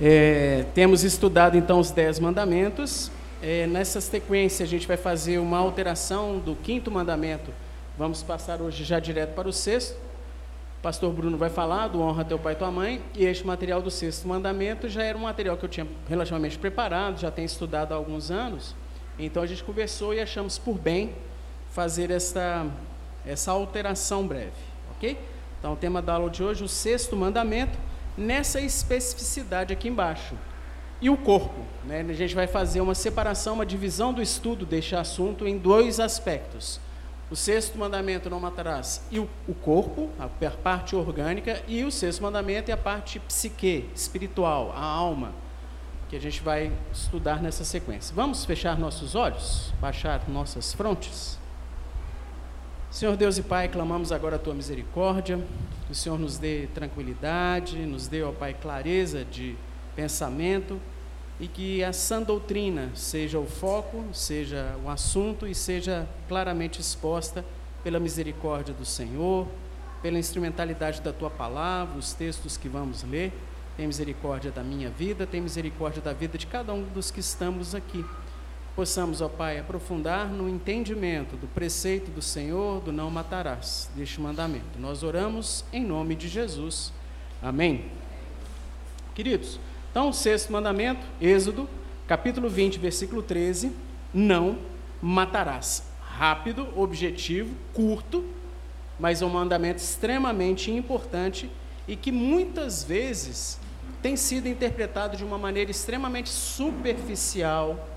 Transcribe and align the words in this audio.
É, 0.00 0.64
temos 0.74 1.04
estudado 1.04 1.56
então 1.56 1.78
os 1.78 1.92
Dez 1.92 2.18
Mandamentos. 2.18 3.12
É, 3.40 3.66
nessa 3.66 4.00
sequência, 4.00 4.64
a 4.64 4.66
gente 4.66 4.88
vai 4.88 4.96
fazer 4.96 5.38
uma 5.38 5.58
alteração 5.58 6.38
do 6.38 6.56
quinto 6.56 6.90
mandamento. 6.90 7.52
Vamos 7.96 8.22
passar 8.22 8.60
hoje 8.60 8.82
já 8.82 8.98
direto 8.98 9.34
para 9.34 9.48
o 9.48 9.52
sexto. 9.52 9.96
O 10.78 10.82
pastor 10.82 11.12
Bruno 11.12 11.38
vai 11.38 11.48
falar 11.48 11.88
do 11.88 12.00
honra 12.00 12.24
teu 12.24 12.38
pai 12.38 12.54
e 12.54 12.56
tua 12.56 12.72
mãe. 12.72 13.00
E 13.14 13.24
este 13.24 13.46
material 13.46 13.80
do 13.80 13.90
sexto 13.90 14.26
mandamento 14.26 14.88
já 14.88 15.04
era 15.04 15.16
um 15.16 15.22
material 15.22 15.56
que 15.56 15.64
eu 15.64 15.68
tinha 15.68 15.86
relativamente 16.08 16.58
preparado, 16.58 17.20
já 17.20 17.30
tenho 17.30 17.46
estudado 17.46 17.92
há 17.92 17.94
alguns 17.94 18.32
anos. 18.32 18.74
Então 19.16 19.44
a 19.44 19.46
gente 19.46 19.62
conversou 19.62 20.12
e 20.12 20.20
achamos 20.20 20.58
por 20.58 20.76
bem 20.76 21.12
fazer 21.70 22.10
essa, 22.10 22.66
essa 23.24 23.52
alteração 23.52 24.26
breve. 24.26 24.50
Ok? 24.96 25.16
Então 25.60 25.74
o 25.74 25.76
tema 25.76 26.02
da 26.02 26.14
aula 26.14 26.30
de 26.30 26.42
hoje, 26.42 26.64
o 26.64 26.68
sexto 26.68 27.14
mandamento 27.14 27.78
nessa 28.16 28.60
especificidade 28.60 29.72
aqui 29.72 29.88
embaixo. 29.88 30.34
E 31.00 31.10
o 31.10 31.16
corpo, 31.16 31.60
né? 31.84 32.00
a 32.08 32.12
gente 32.12 32.34
vai 32.34 32.46
fazer 32.46 32.80
uma 32.80 32.94
separação, 32.94 33.54
uma 33.54 33.66
divisão 33.66 34.12
do 34.12 34.22
estudo 34.22 34.64
deste 34.64 34.96
assunto 34.96 35.46
em 35.46 35.58
dois 35.58 36.00
aspectos. 36.00 36.80
O 37.30 37.36
sexto 37.36 37.76
mandamento, 37.78 38.30
não 38.30 38.38
matarás, 38.38 39.02
e 39.10 39.18
o, 39.18 39.28
o 39.48 39.54
corpo, 39.54 40.10
a 40.18 40.28
parte 40.50 40.94
orgânica, 40.94 41.62
e 41.66 41.82
o 41.82 41.90
sexto 41.90 42.22
mandamento 42.22 42.70
é 42.70 42.74
a 42.74 42.76
parte 42.76 43.18
psique, 43.18 43.88
espiritual, 43.94 44.72
a 44.76 44.82
alma, 44.82 45.32
que 46.08 46.16
a 46.16 46.20
gente 46.20 46.42
vai 46.42 46.70
estudar 46.92 47.42
nessa 47.42 47.64
sequência. 47.64 48.14
Vamos 48.14 48.44
fechar 48.44 48.78
nossos 48.78 49.14
olhos, 49.14 49.72
baixar 49.80 50.28
nossas 50.28 50.72
frontes? 50.72 51.38
Senhor 52.94 53.16
Deus 53.16 53.36
e 53.36 53.42
Pai, 53.42 53.66
clamamos 53.66 54.12
agora 54.12 54.36
a 54.36 54.38
tua 54.38 54.54
misericórdia, 54.54 55.44
que 55.86 55.90
o 55.90 55.94
Senhor 55.96 56.16
nos 56.16 56.38
dê 56.38 56.68
tranquilidade, 56.72 57.76
nos 57.78 58.06
dê, 58.06 58.22
ó 58.22 58.30
Pai, 58.30 58.54
clareza 58.54 59.24
de 59.24 59.56
pensamento 59.96 60.80
e 61.40 61.48
que 61.48 61.82
a 61.82 61.92
sã 61.92 62.22
doutrina 62.22 62.92
seja 62.94 63.36
o 63.36 63.46
foco, 63.46 64.04
seja 64.12 64.76
o 64.84 64.88
assunto 64.88 65.44
e 65.44 65.56
seja 65.56 66.06
claramente 66.28 66.80
exposta 66.80 67.44
pela 67.82 67.98
misericórdia 67.98 68.72
do 68.72 68.84
Senhor, 68.84 69.48
pela 70.00 70.16
instrumentalidade 70.16 71.00
da 71.00 71.12
tua 71.12 71.30
palavra, 71.30 71.98
os 71.98 72.12
textos 72.12 72.56
que 72.56 72.68
vamos 72.68 73.02
ler. 73.02 73.32
Tem 73.76 73.88
misericórdia 73.88 74.52
da 74.52 74.62
minha 74.62 74.88
vida, 74.88 75.26
tem 75.26 75.40
misericórdia 75.40 76.00
da 76.00 76.12
vida 76.12 76.38
de 76.38 76.46
cada 76.46 76.72
um 76.72 76.84
dos 76.84 77.10
que 77.10 77.18
estamos 77.18 77.74
aqui 77.74 78.04
possamos, 78.74 79.20
ó 79.20 79.28
Pai, 79.28 79.58
aprofundar 79.58 80.28
no 80.28 80.48
entendimento 80.48 81.36
do 81.36 81.46
preceito 81.46 82.10
do 82.10 82.20
Senhor, 82.20 82.80
do 82.80 82.92
não 82.92 83.10
matarás, 83.10 83.90
deste 83.94 84.20
mandamento. 84.20 84.78
Nós 84.78 85.02
oramos 85.02 85.64
em 85.72 85.84
nome 85.84 86.14
de 86.14 86.28
Jesus. 86.28 86.92
Amém. 87.42 87.84
Queridos, 89.14 89.60
então, 89.90 90.08
o 90.08 90.12
sexto 90.12 90.52
mandamento, 90.52 91.06
Êxodo, 91.20 91.68
capítulo 92.08 92.48
20, 92.48 92.78
versículo 92.78 93.22
13: 93.22 93.72
não 94.12 94.58
matarás. 95.00 95.84
Rápido, 96.00 96.68
objetivo, 96.76 97.54
curto, 97.72 98.24
mas 98.98 99.22
é 99.22 99.26
um 99.26 99.30
mandamento 99.30 99.78
extremamente 99.78 100.70
importante 100.70 101.50
e 101.86 101.96
que 101.96 102.10
muitas 102.10 102.82
vezes 102.82 103.58
tem 104.02 104.16
sido 104.16 104.48
interpretado 104.48 105.16
de 105.16 105.24
uma 105.24 105.38
maneira 105.38 105.70
extremamente 105.70 106.28
superficial, 106.28 107.88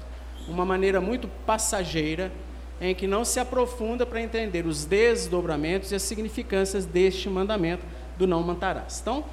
uma 0.48 0.66
maneira 0.66 1.02
muito 1.02 1.28
passageira, 1.46 2.32
em 2.80 2.94
que 2.94 3.08
não 3.08 3.26
se 3.26 3.40
aprofunda 3.40 4.06
para 4.06 4.22
entender 4.22 4.66
os 4.66 4.86
desdobramentos 4.86 5.92
e 5.92 5.96
as 5.96 6.04
significâncias 6.04 6.86
deste 6.86 7.30
mandamento 7.30 7.84
do 8.18 8.28
não 8.28 8.44
matarás. 8.44 9.00
Então, 9.02 9.26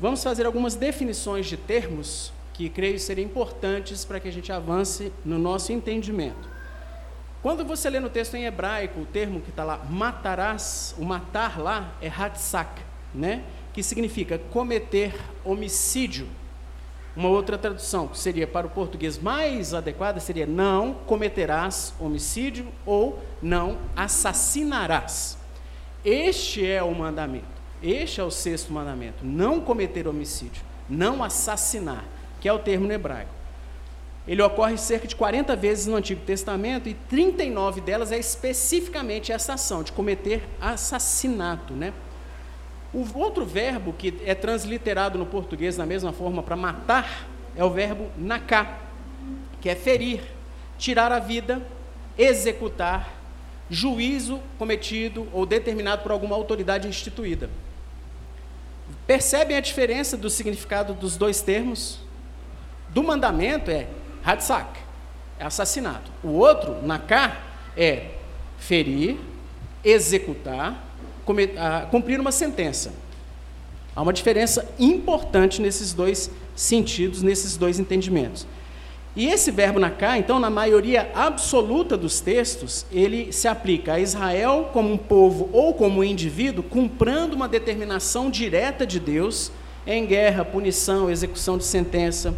vamos 0.00 0.22
fazer 0.22 0.46
algumas 0.46 0.74
definições 0.74 1.46
de 1.46 1.56
termos 1.56 2.32
que 2.52 2.68
creio 2.68 2.98
serem 2.98 3.24
importantes 3.24 4.04
para 4.04 4.18
que 4.18 4.28
a 4.28 4.32
gente 4.32 4.50
avance 4.52 5.12
no 5.24 5.38
nosso 5.38 5.72
entendimento. 5.72 6.48
Quando 7.42 7.64
você 7.64 7.90
lê 7.90 8.00
no 8.00 8.08
texto 8.08 8.34
em 8.34 8.44
hebraico 8.44 9.00
o 9.00 9.06
termo 9.06 9.40
que 9.40 9.50
está 9.50 9.62
lá, 9.62 9.78
matarás, 9.90 10.94
o 10.98 11.04
matar 11.04 11.60
lá 11.60 11.94
é 12.00 12.08
hatsak, 12.08 12.82
né? 13.14 13.44
que 13.76 13.82
significa 13.82 14.38
cometer 14.38 15.14
homicídio. 15.44 16.26
Uma 17.16 17.30
outra 17.30 17.56
tradução, 17.56 18.06
que 18.06 18.18
seria 18.18 18.46
para 18.46 18.66
o 18.66 18.70
português 18.70 19.18
mais 19.18 19.72
adequada, 19.72 20.20
seria 20.20 20.44
não 20.44 20.92
cometerás 20.92 21.94
homicídio 21.98 22.66
ou 22.84 23.18
não 23.40 23.78
assassinarás. 23.96 25.38
Este 26.04 26.70
é 26.70 26.82
o 26.82 26.94
mandamento. 26.94 27.46
Este 27.82 28.20
é 28.20 28.24
o 28.24 28.30
sexto 28.30 28.70
mandamento: 28.70 29.24
não 29.24 29.60
cometer 29.60 30.06
homicídio, 30.06 30.62
não 30.88 31.24
assassinar, 31.24 32.04
que 32.38 32.48
é 32.48 32.52
o 32.52 32.58
termo 32.58 32.86
no 32.86 32.92
hebraico. 32.92 33.34
Ele 34.28 34.42
ocorre 34.42 34.76
cerca 34.76 35.06
de 35.06 35.14
40 35.14 35.54
vezes 35.56 35.86
no 35.86 35.96
Antigo 35.96 36.20
Testamento 36.22 36.88
e 36.88 36.94
39 36.94 37.80
delas 37.80 38.10
é 38.10 38.18
especificamente 38.18 39.32
essa 39.32 39.54
ação 39.54 39.82
de 39.82 39.92
cometer 39.92 40.42
assassinato, 40.60 41.72
né? 41.72 41.92
O 42.96 43.18
outro 43.18 43.44
verbo 43.44 43.92
que 43.92 44.22
é 44.24 44.34
transliterado 44.34 45.18
no 45.18 45.26
português 45.26 45.76
da 45.76 45.84
mesma 45.84 46.14
forma 46.14 46.42
para 46.42 46.56
matar 46.56 47.28
é 47.54 47.62
o 47.62 47.68
verbo 47.68 48.10
naká, 48.16 48.78
que 49.60 49.68
é 49.68 49.74
ferir, 49.74 50.22
tirar 50.78 51.12
a 51.12 51.18
vida, 51.18 51.60
executar, 52.16 53.12
juízo 53.68 54.40
cometido 54.58 55.28
ou 55.30 55.44
determinado 55.44 56.02
por 56.02 56.10
alguma 56.10 56.34
autoridade 56.34 56.88
instituída. 56.88 57.50
Percebem 59.06 59.58
a 59.58 59.60
diferença 59.60 60.16
do 60.16 60.30
significado 60.30 60.94
dos 60.94 61.18
dois 61.18 61.42
termos? 61.42 61.98
Do 62.88 63.02
mandamento 63.02 63.70
é 63.70 63.88
hadsak, 64.24 64.70
é 65.38 65.44
assassinato. 65.44 66.10
O 66.24 66.28
outro, 66.28 66.80
naká, 66.80 67.42
é 67.76 68.12
ferir, 68.56 69.18
executar, 69.84 70.82
cumprir 71.90 72.20
uma 72.20 72.32
sentença. 72.32 72.92
Há 73.94 74.02
uma 74.02 74.12
diferença 74.12 74.68
importante 74.78 75.60
nesses 75.60 75.92
dois 75.92 76.30
sentidos, 76.54 77.22
nesses 77.22 77.56
dois 77.56 77.78
entendimentos. 77.78 78.46
E 79.16 79.28
esse 79.28 79.50
verbo 79.50 79.78
naká, 79.78 80.18
então, 80.18 80.38
na 80.38 80.50
maioria 80.50 81.10
absoluta 81.14 81.96
dos 81.96 82.20
textos, 82.20 82.84
ele 82.92 83.32
se 83.32 83.48
aplica 83.48 83.94
a 83.94 83.98
Israel 83.98 84.68
como 84.74 84.92
um 84.92 84.98
povo 84.98 85.48
ou 85.54 85.72
como 85.72 86.00
um 86.00 86.04
indivíduo, 86.04 86.62
cumprindo 86.62 87.34
uma 87.34 87.48
determinação 87.48 88.30
direta 88.30 88.86
de 88.86 89.00
Deus 89.00 89.50
em 89.86 90.04
guerra, 90.04 90.44
punição, 90.44 91.10
execução 91.10 91.56
de 91.56 91.64
sentença. 91.64 92.34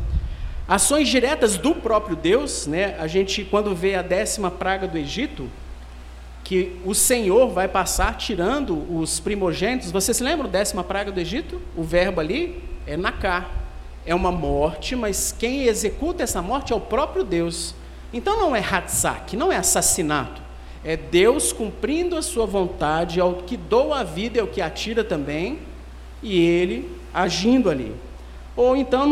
Ações 0.69 1.09
diretas 1.09 1.57
do 1.57 1.75
próprio 1.75 2.15
Deus, 2.15 2.69
né? 2.69 2.95
A 3.01 3.09
gente, 3.09 3.43
quando 3.43 3.75
vê 3.75 3.97
a 3.97 4.03
décima 4.03 4.49
praga 4.49 4.87
do 4.87 4.97
Egito, 4.97 5.51
que 6.49 6.81
o 6.83 6.95
Senhor 6.95 7.51
vai 7.51 7.69
passar 7.69 8.17
tirando 8.17 8.83
os 8.91 9.21
primogênitos. 9.21 9.91
Você 9.91 10.15
se 10.15 10.25
lembra 10.25 10.49
da 10.49 10.61
décima 10.61 10.83
praga 10.83 11.13
do 11.13 11.21
Egito? 11.21 11.61
O 11.77 11.83
verbo 11.83 12.23
ali 12.23 12.59
é 12.87 12.97
naká. 12.97 13.51
É 14.07 14.15
uma 14.15 14.33
morte, 14.33 14.97
mas 14.97 15.31
quem 15.31 15.65
executa 15.65 16.23
essa 16.23 16.41
morte 16.41 16.73
é 16.73 16.77
o 16.77 16.81
próprio 16.81 17.23
Deus. 17.23 17.75
Então 18.15 18.41
não 18.41 18.57
é 18.57 18.61
hatsak, 18.61 19.37
não 19.37 19.53
é 19.53 19.59
assassinato. 19.59 20.41
É 20.83 20.97
Deus 20.97 21.53
cumprindo 21.53 22.17
a 22.17 22.23
sua 22.23 22.47
vontade, 22.47 23.21
é 23.21 23.25
o 23.25 23.35
que 23.35 23.55
doa 23.55 24.01
a 24.01 24.05
vida, 24.05 24.41
é 24.41 24.43
o 24.43 24.47
que 24.47 24.63
atira 24.63 25.05
também, 25.05 25.59
e 26.23 26.41
ele 26.41 26.91
agindo 27.13 27.69
ali. 27.69 27.95
Ou 28.57 28.75
então, 28.75 29.07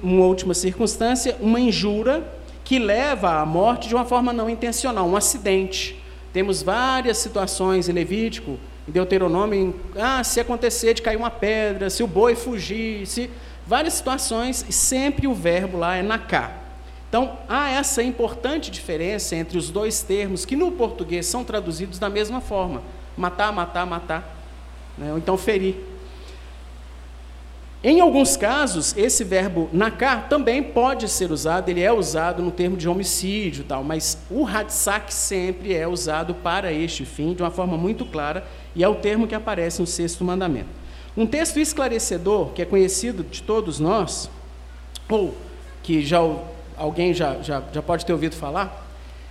numa 0.00 0.26
última 0.26 0.54
circunstância, 0.54 1.36
uma 1.40 1.58
injura 1.58 2.24
que 2.62 2.78
leva 2.78 3.40
à 3.40 3.44
morte 3.44 3.88
de 3.88 3.96
uma 3.96 4.04
forma 4.04 4.32
não 4.32 4.48
intencional, 4.48 5.08
um 5.08 5.16
acidente. 5.16 6.00
Temos 6.32 6.62
várias 6.62 7.18
situações 7.18 7.88
em 7.88 7.92
Levítico, 7.92 8.58
em 8.88 8.92
Deuteronômio, 8.92 9.74
ah, 9.96 10.24
se 10.24 10.40
acontecer 10.40 10.94
de 10.94 11.02
cair 11.02 11.16
uma 11.16 11.30
pedra, 11.30 11.90
se 11.90 12.02
o 12.02 12.06
boi 12.06 12.34
fugir, 12.34 13.06
se 13.06 13.30
várias 13.66 13.94
situações, 13.94 14.64
e 14.68 14.72
sempre 14.72 15.26
o 15.26 15.34
verbo 15.34 15.78
lá 15.78 15.96
é 15.96 16.02
naká. 16.02 16.62
Então, 17.08 17.38
há 17.46 17.68
essa 17.68 18.02
importante 18.02 18.70
diferença 18.70 19.36
entre 19.36 19.58
os 19.58 19.68
dois 19.68 20.02
termos 20.02 20.46
que 20.46 20.56
no 20.56 20.72
português 20.72 21.26
são 21.26 21.44
traduzidos 21.44 21.98
da 21.98 22.08
mesma 22.08 22.40
forma: 22.40 22.82
matar, 23.16 23.52
matar, 23.52 23.86
matar, 23.86 24.36
né? 24.96 25.12
ou 25.12 25.18
então 25.18 25.36
ferir. 25.36 25.91
Em 27.84 27.98
alguns 28.00 28.36
casos, 28.36 28.96
esse 28.96 29.24
verbo 29.24 29.68
nakar 29.72 30.28
também 30.28 30.62
pode 30.62 31.08
ser 31.08 31.32
usado, 31.32 31.68
ele 31.68 31.80
é 31.80 31.92
usado 31.92 32.40
no 32.40 32.52
termo 32.52 32.76
de 32.76 32.88
homicídio, 32.88 33.64
tal, 33.64 33.82
mas 33.82 34.16
o 34.30 34.46
hadsak 34.46 35.12
sempre 35.12 35.74
é 35.74 35.88
usado 35.88 36.32
para 36.32 36.72
este 36.72 37.04
fim, 37.04 37.34
de 37.34 37.42
uma 37.42 37.50
forma 37.50 37.76
muito 37.76 38.06
clara, 38.06 38.46
e 38.76 38.84
é 38.84 38.88
o 38.88 38.94
termo 38.94 39.26
que 39.26 39.34
aparece 39.34 39.80
no 39.80 39.86
sexto 39.86 40.22
mandamento. 40.22 40.68
Um 41.16 41.26
texto 41.26 41.58
esclarecedor, 41.58 42.52
que 42.52 42.62
é 42.62 42.64
conhecido 42.64 43.24
de 43.24 43.42
todos 43.42 43.80
nós, 43.80 44.30
ou 45.08 45.34
que 45.82 46.02
já, 46.02 46.20
alguém 46.76 47.12
já, 47.12 47.42
já, 47.42 47.64
já 47.72 47.82
pode 47.82 48.06
ter 48.06 48.12
ouvido 48.12 48.36
falar, 48.36 48.90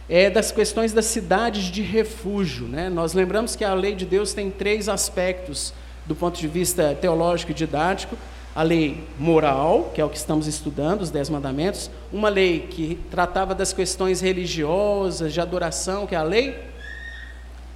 é 0.09 0.30
das 0.30 0.51
questões 0.51 0.92
das 0.92 1.06
cidades 1.06 1.63
de 1.71 1.81
refúgio. 1.81 2.68
Né? 2.68 2.89
Nós 2.89 3.13
lembramos 3.13 3.56
que 3.56 3.63
a 3.63 3.74
lei 3.74 3.95
de 3.95 4.06
Deus 4.06 4.33
tem 4.33 4.51
três 4.51 4.89
aspectos 4.89 5.74
do 6.06 6.13
ponto 6.13 6.38
de 6.38 6.50
vista 6.50 6.94
teológico 7.00 7.51
e 7.51 7.56
didático 7.56 8.18
a 8.56 8.63
lei 8.63 9.03
moral, 9.18 9.92
que 9.94 10.01
é 10.01 10.06
o 10.06 10.09
que 10.09 10.18
estamos 10.18 10.45
estudando, 10.48 11.01
os 11.01 11.09
Dez 11.09 11.30
Mandamentos, 11.30 11.89
uma 12.12 12.27
lei 12.27 12.68
que 12.69 13.00
tratava 13.09 13.56
das 13.56 13.71
questões 13.71 14.19
religiosas, 14.19 15.33
de 15.33 15.39
adoração, 15.39 16.06
que 16.06 16.15
é 16.15 16.18
a 16.18 16.24
lei 16.24 16.71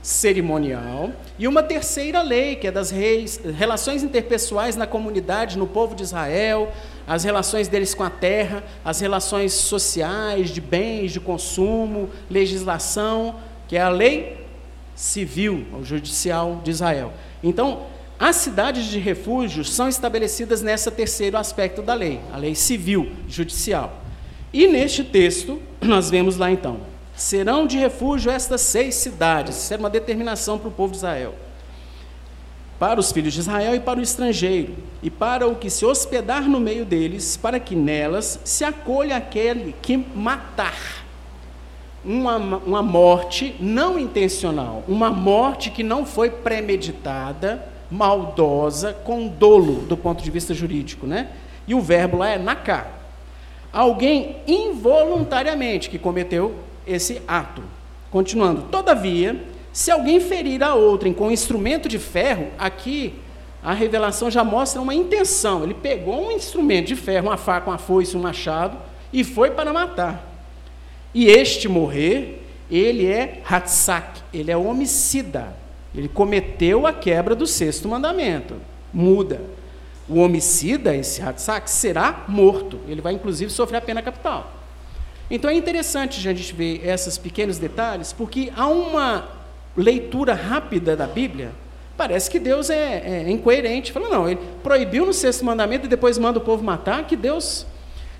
cerimonial, 0.01 1.09
e 1.39 1.47
uma 1.47 1.63
terceira 1.63 2.21
lei, 2.21 2.57
que 2.57 2.67
é 2.67 2.71
das 2.71 2.91
reis, 2.91 3.39
relações 3.57 4.03
interpessoais 4.03 4.75
na 4.75 4.85
comunidade, 4.85 5.57
no 5.57 5.65
povo 5.65 5.95
de 5.95 6.03
Israel, 6.03 6.71
as 7.07 7.23
relações 7.23 7.67
deles 7.67 7.95
com 7.95 8.03
a 8.03 8.09
terra, 8.09 8.63
as 8.83 8.99
relações 8.99 9.53
sociais, 9.53 10.49
de 10.49 10.61
bens, 10.61 11.11
de 11.11 11.19
consumo, 11.19 12.09
legislação, 12.29 13.35
que 13.67 13.77
é 13.77 13.81
a 13.81 13.89
lei 13.89 14.45
civil, 14.95 15.65
ou 15.73 15.83
judicial 15.83 16.61
de 16.63 16.69
Israel. 16.69 17.11
Então, 17.43 17.87
as 18.17 18.37
cidades 18.37 18.85
de 18.85 18.97
refúgio 18.97 19.65
são 19.65 19.89
estabelecidas 19.89 20.61
nesse 20.61 20.89
terceiro 20.89 21.37
aspecto 21.37 21.81
da 21.81 21.93
lei, 21.93 22.21
a 22.31 22.37
lei 22.37 22.55
civil, 22.55 23.11
judicial. 23.27 24.01
E 24.53 24.67
neste 24.67 25.03
texto, 25.03 25.61
nós 25.81 26.09
vemos 26.09 26.37
lá 26.37 26.49
então: 26.49 26.79
serão 27.15 27.67
de 27.67 27.77
refúgio 27.77 28.31
estas 28.31 28.61
seis 28.61 28.95
cidades, 28.95 29.57
isso 29.57 29.73
era 29.73 29.81
uma 29.81 29.89
determinação 29.89 30.57
para 30.57 30.69
o 30.69 30.71
povo 30.71 30.91
de 30.91 30.97
Israel, 30.97 31.35
para 32.79 32.99
os 32.99 33.11
filhos 33.11 33.33
de 33.33 33.41
Israel 33.41 33.75
e 33.75 33.81
para 33.81 33.99
o 33.99 34.03
estrangeiro, 34.03 34.75
e 35.03 35.09
para 35.09 35.45
o 35.45 35.55
que 35.55 35.69
se 35.69 35.85
hospedar 35.85 36.43
no 36.43 36.59
meio 36.59 36.85
deles, 36.85 37.35
para 37.35 37.59
que 37.59 37.75
nelas 37.75 38.39
se 38.45 38.63
acolha 38.63 39.17
aquele 39.17 39.75
que 39.81 39.97
matar. 39.97 41.03
Uma, 42.03 42.37
uma 42.37 42.83
morte 42.83 43.55
não 43.59 43.97
intencional, 43.97 44.83
uma 44.87 45.09
morte 45.09 45.71
que 45.71 45.81
não 45.81 46.05
foi 46.05 46.29
premeditada, 46.29 47.74
maldosa, 47.89 48.93
com 48.93 49.27
dolo 49.27 49.81
do 49.81 49.95
ponto 49.95 50.23
de 50.23 50.31
vista 50.31 50.53
jurídico, 50.53 51.05
né? 51.05 51.29
E 51.67 51.73
o 51.73 51.81
verbo 51.81 52.17
lá 52.17 52.29
é 52.29 52.37
naká. 52.37 52.87
Alguém 53.71 54.37
involuntariamente 54.47 55.89
que 55.89 55.99
cometeu 55.99 56.55
esse 56.87 57.21
ato. 57.27 57.61
Continuando, 58.11 58.63
todavia, 58.63 59.43
se 59.73 59.91
alguém 59.91 60.19
ferir 60.19 60.63
a 60.63 60.73
outrem 60.73 61.13
com 61.13 61.27
um 61.27 61.31
instrumento 61.31 61.89
de 61.89 61.99
ferro, 61.99 62.47
aqui 62.57 63.13
a 63.61 63.73
revelação 63.73 64.29
já 64.29 64.43
mostra 64.43 64.81
uma 64.81 64.93
intenção. 64.93 65.63
Ele 65.63 65.73
pegou 65.73 66.27
um 66.27 66.31
instrumento 66.31 66.87
de 66.87 66.95
ferro, 66.95 67.27
uma 67.27 67.35
faca, 67.35 67.69
uma 67.69 67.77
foice, 67.77 68.15
um 68.15 68.21
machado, 68.21 68.77
e 69.11 69.23
foi 69.23 69.51
para 69.51 69.73
matar. 69.73 70.23
E 71.13 71.27
este 71.27 71.67
morrer, 71.67 72.43
ele 72.69 73.07
é 73.07 73.41
hatsak, 73.49 74.21
ele 74.33 74.51
é 74.51 74.55
homicida. 74.55 75.55
Ele 75.95 76.07
cometeu 76.07 76.85
a 76.85 76.93
quebra 76.93 77.35
do 77.35 77.47
sexto 77.47 77.87
mandamento. 77.87 78.55
Muda. 78.93 79.41
O 80.07 80.19
homicida, 80.19 80.95
esse 80.95 81.21
Hatsak, 81.21 81.69
será 81.69 82.25
morto. 82.27 82.79
Ele 82.87 83.01
vai, 83.01 83.13
inclusive, 83.13 83.51
sofrer 83.51 83.77
a 83.77 83.81
pena 83.81 84.01
capital. 84.01 84.51
Então 85.29 85.49
é 85.49 85.53
interessante 85.53 86.19
a 86.19 86.21
gente 86.21 86.53
ver 86.53 86.85
esses 86.85 87.17
pequenos 87.17 87.57
detalhes, 87.57 88.13
porque 88.13 88.51
há 88.55 88.67
uma 88.67 89.27
leitura 89.75 90.33
rápida 90.33 90.95
da 90.95 91.07
Bíblia. 91.07 91.51
Parece 91.97 92.29
que 92.29 92.39
Deus 92.39 92.69
é, 92.69 93.23
é 93.25 93.29
incoerente. 93.29 93.91
Fala, 93.91 94.09
não, 94.09 94.29
ele 94.29 94.39
proibiu 94.61 95.05
no 95.05 95.13
sexto 95.13 95.43
mandamento 95.43 95.85
e 95.85 95.89
depois 95.89 96.17
manda 96.17 96.37
o 96.37 96.41
povo 96.41 96.63
matar, 96.63 97.07
que 97.07 97.15
Deus 97.15 97.65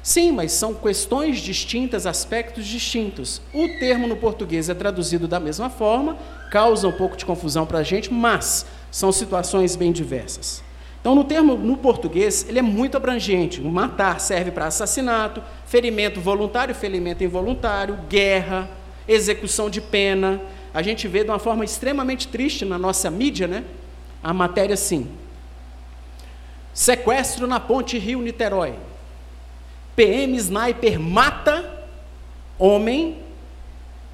Sim, 0.05 0.31
mas 0.33 0.51
são 0.51 0.71
questões 0.71 1.39
distintas, 1.39 2.05
aspectos 2.05 2.67
distintos. 2.67 3.41
O 3.51 3.67
termo 3.79 4.05
no 4.05 4.15
português 4.15 4.69
é 4.69 4.75
traduzido 4.75 5.27
da 5.27 5.39
mesma 5.39 5.67
forma, 5.67 6.15
causa 6.51 6.87
um 6.87 6.91
pouco 6.91 7.17
de 7.17 7.25
confusão 7.25 7.65
para 7.65 7.79
a 7.79 7.83
gente, 7.83 8.13
mas 8.13 8.67
são 8.91 9.11
situações 9.11 9.75
bem 9.75 9.91
diversas. 9.91 10.63
Então, 11.01 11.15
no 11.15 11.23
termo 11.23 11.55
no 11.57 11.75
português, 11.75 12.45
ele 12.47 12.59
é 12.59 12.61
muito 12.61 12.95
abrangente. 12.95 13.59
O 13.59 13.71
matar 13.71 14.19
serve 14.19 14.51
para 14.51 14.67
assassinato, 14.67 15.41
ferimento 15.65 16.21
voluntário, 16.21 16.75
ferimento 16.75 17.23
involuntário, 17.23 17.97
guerra, 18.07 18.69
execução 19.07 19.71
de 19.71 19.81
pena. 19.81 20.39
A 20.71 20.83
gente 20.83 21.07
vê 21.07 21.23
de 21.23 21.31
uma 21.31 21.39
forma 21.39 21.65
extremamente 21.65 22.27
triste 22.27 22.63
na 22.63 22.77
nossa 22.77 23.09
mídia, 23.09 23.47
né? 23.47 23.63
A 24.23 24.31
matéria 24.31 24.75
assim. 24.75 25.07
Sequestro 26.75 27.47
na 27.47 27.59
ponte 27.59 27.97
Rio-Niterói. 27.97 28.75
PM 29.95 30.35
Sniper 30.37 30.99
mata 30.99 31.87
homem 32.57 33.17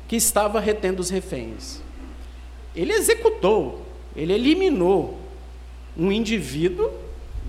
que 0.07 0.15
estava 0.15 0.59
retendo 0.59 0.99
os 0.99 1.09
reféns. 1.09 1.81
Ele 2.75 2.93
executou, 2.93 3.85
ele 4.15 4.33
eliminou 4.33 5.19
um 5.97 6.11
indivíduo, 6.11 6.91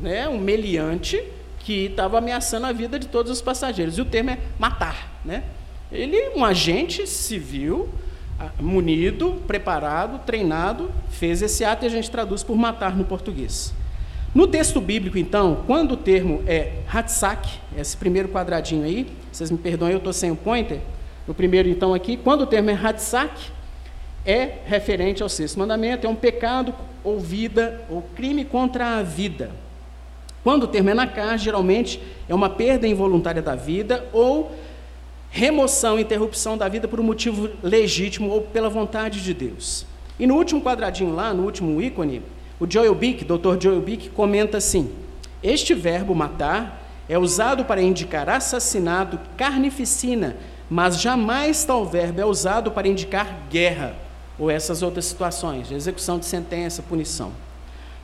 né, 0.00 0.28
um 0.28 0.38
meliante, 0.38 1.22
que 1.60 1.86
estava 1.86 2.18
ameaçando 2.18 2.66
a 2.66 2.72
vida 2.72 2.98
de 2.98 3.06
todos 3.06 3.30
os 3.30 3.40
passageiros. 3.40 3.98
E 3.98 4.00
o 4.00 4.04
termo 4.04 4.30
é 4.30 4.38
matar. 4.58 5.20
Né? 5.24 5.44
Ele, 5.90 6.30
um 6.36 6.44
agente 6.44 7.06
civil, 7.06 7.88
ah, 8.38 8.50
munido, 8.60 9.40
preparado, 9.46 10.24
treinado, 10.24 10.90
fez 11.10 11.42
esse 11.42 11.64
ato 11.64 11.84
e 11.84 11.86
a 11.86 11.90
gente 11.90 12.10
traduz 12.10 12.42
por 12.42 12.56
matar 12.56 12.96
no 12.96 13.04
português. 13.04 13.72
No 14.34 14.46
texto 14.46 14.80
bíblico, 14.80 15.18
então, 15.18 15.62
quando 15.66 15.92
o 15.92 15.96
termo 15.96 16.42
é 16.46 16.78
Hatsak, 16.90 17.50
esse 17.76 17.94
primeiro 17.94 18.30
quadradinho 18.30 18.82
aí, 18.82 19.06
vocês 19.30 19.50
me 19.50 19.58
perdoem, 19.58 19.92
eu 19.92 19.98
estou 19.98 20.12
sem 20.12 20.30
o 20.30 20.36
pointer, 20.36 20.80
no 21.28 21.34
primeiro 21.34 21.68
então 21.68 21.92
aqui, 21.92 22.16
quando 22.16 22.40
o 22.40 22.46
termo 22.46 22.70
é 22.70 22.74
Hatsak, 22.74 23.50
é 24.24 24.60
referente 24.64 25.22
ao 25.22 25.28
sexto 25.28 25.58
mandamento, 25.58 26.06
é 26.06 26.10
um 26.10 26.14
pecado 26.14 26.74
ou 27.04 27.20
vida, 27.20 27.84
ou 27.90 28.02
crime 28.16 28.42
contra 28.42 28.96
a 28.96 29.02
vida. 29.02 29.50
Quando 30.42 30.62
o 30.62 30.66
termo 30.66 30.88
é 30.88 30.94
nakar, 30.94 31.38
geralmente 31.38 32.00
é 32.26 32.34
uma 32.34 32.48
perda 32.48 32.88
involuntária 32.88 33.42
da 33.42 33.54
vida 33.54 34.08
ou 34.14 34.50
remoção, 35.30 35.98
interrupção 35.98 36.56
da 36.56 36.68
vida 36.68 36.88
por 36.88 36.98
um 36.98 37.04
motivo 37.04 37.50
legítimo 37.62 38.30
ou 38.30 38.40
pela 38.40 38.70
vontade 38.70 39.22
de 39.22 39.34
Deus. 39.34 39.84
E 40.18 40.26
no 40.26 40.36
último 40.36 40.62
quadradinho 40.62 41.14
lá, 41.14 41.34
no 41.34 41.44
último 41.44 41.80
ícone, 41.82 42.22
o 42.62 42.70
Joel 42.70 42.94
Bick, 42.94 43.24
Dr. 43.24 43.60
Joel 43.60 43.80
Bick, 43.80 44.08
comenta 44.10 44.58
assim: 44.58 44.88
Este 45.42 45.74
verbo 45.74 46.14
matar 46.14 46.80
é 47.08 47.18
usado 47.18 47.64
para 47.64 47.82
indicar 47.82 48.28
assassinato, 48.28 49.18
carnificina, 49.36 50.36
mas 50.70 51.00
jamais 51.00 51.64
tal 51.64 51.84
verbo 51.84 52.20
é 52.20 52.24
usado 52.24 52.70
para 52.70 52.86
indicar 52.86 53.48
guerra 53.50 53.96
ou 54.38 54.48
essas 54.48 54.80
outras 54.80 55.06
situações, 55.06 55.72
execução 55.72 56.20
de 56.20 56.24
sentença, 56.24 56.82
punição. 56.82 57.32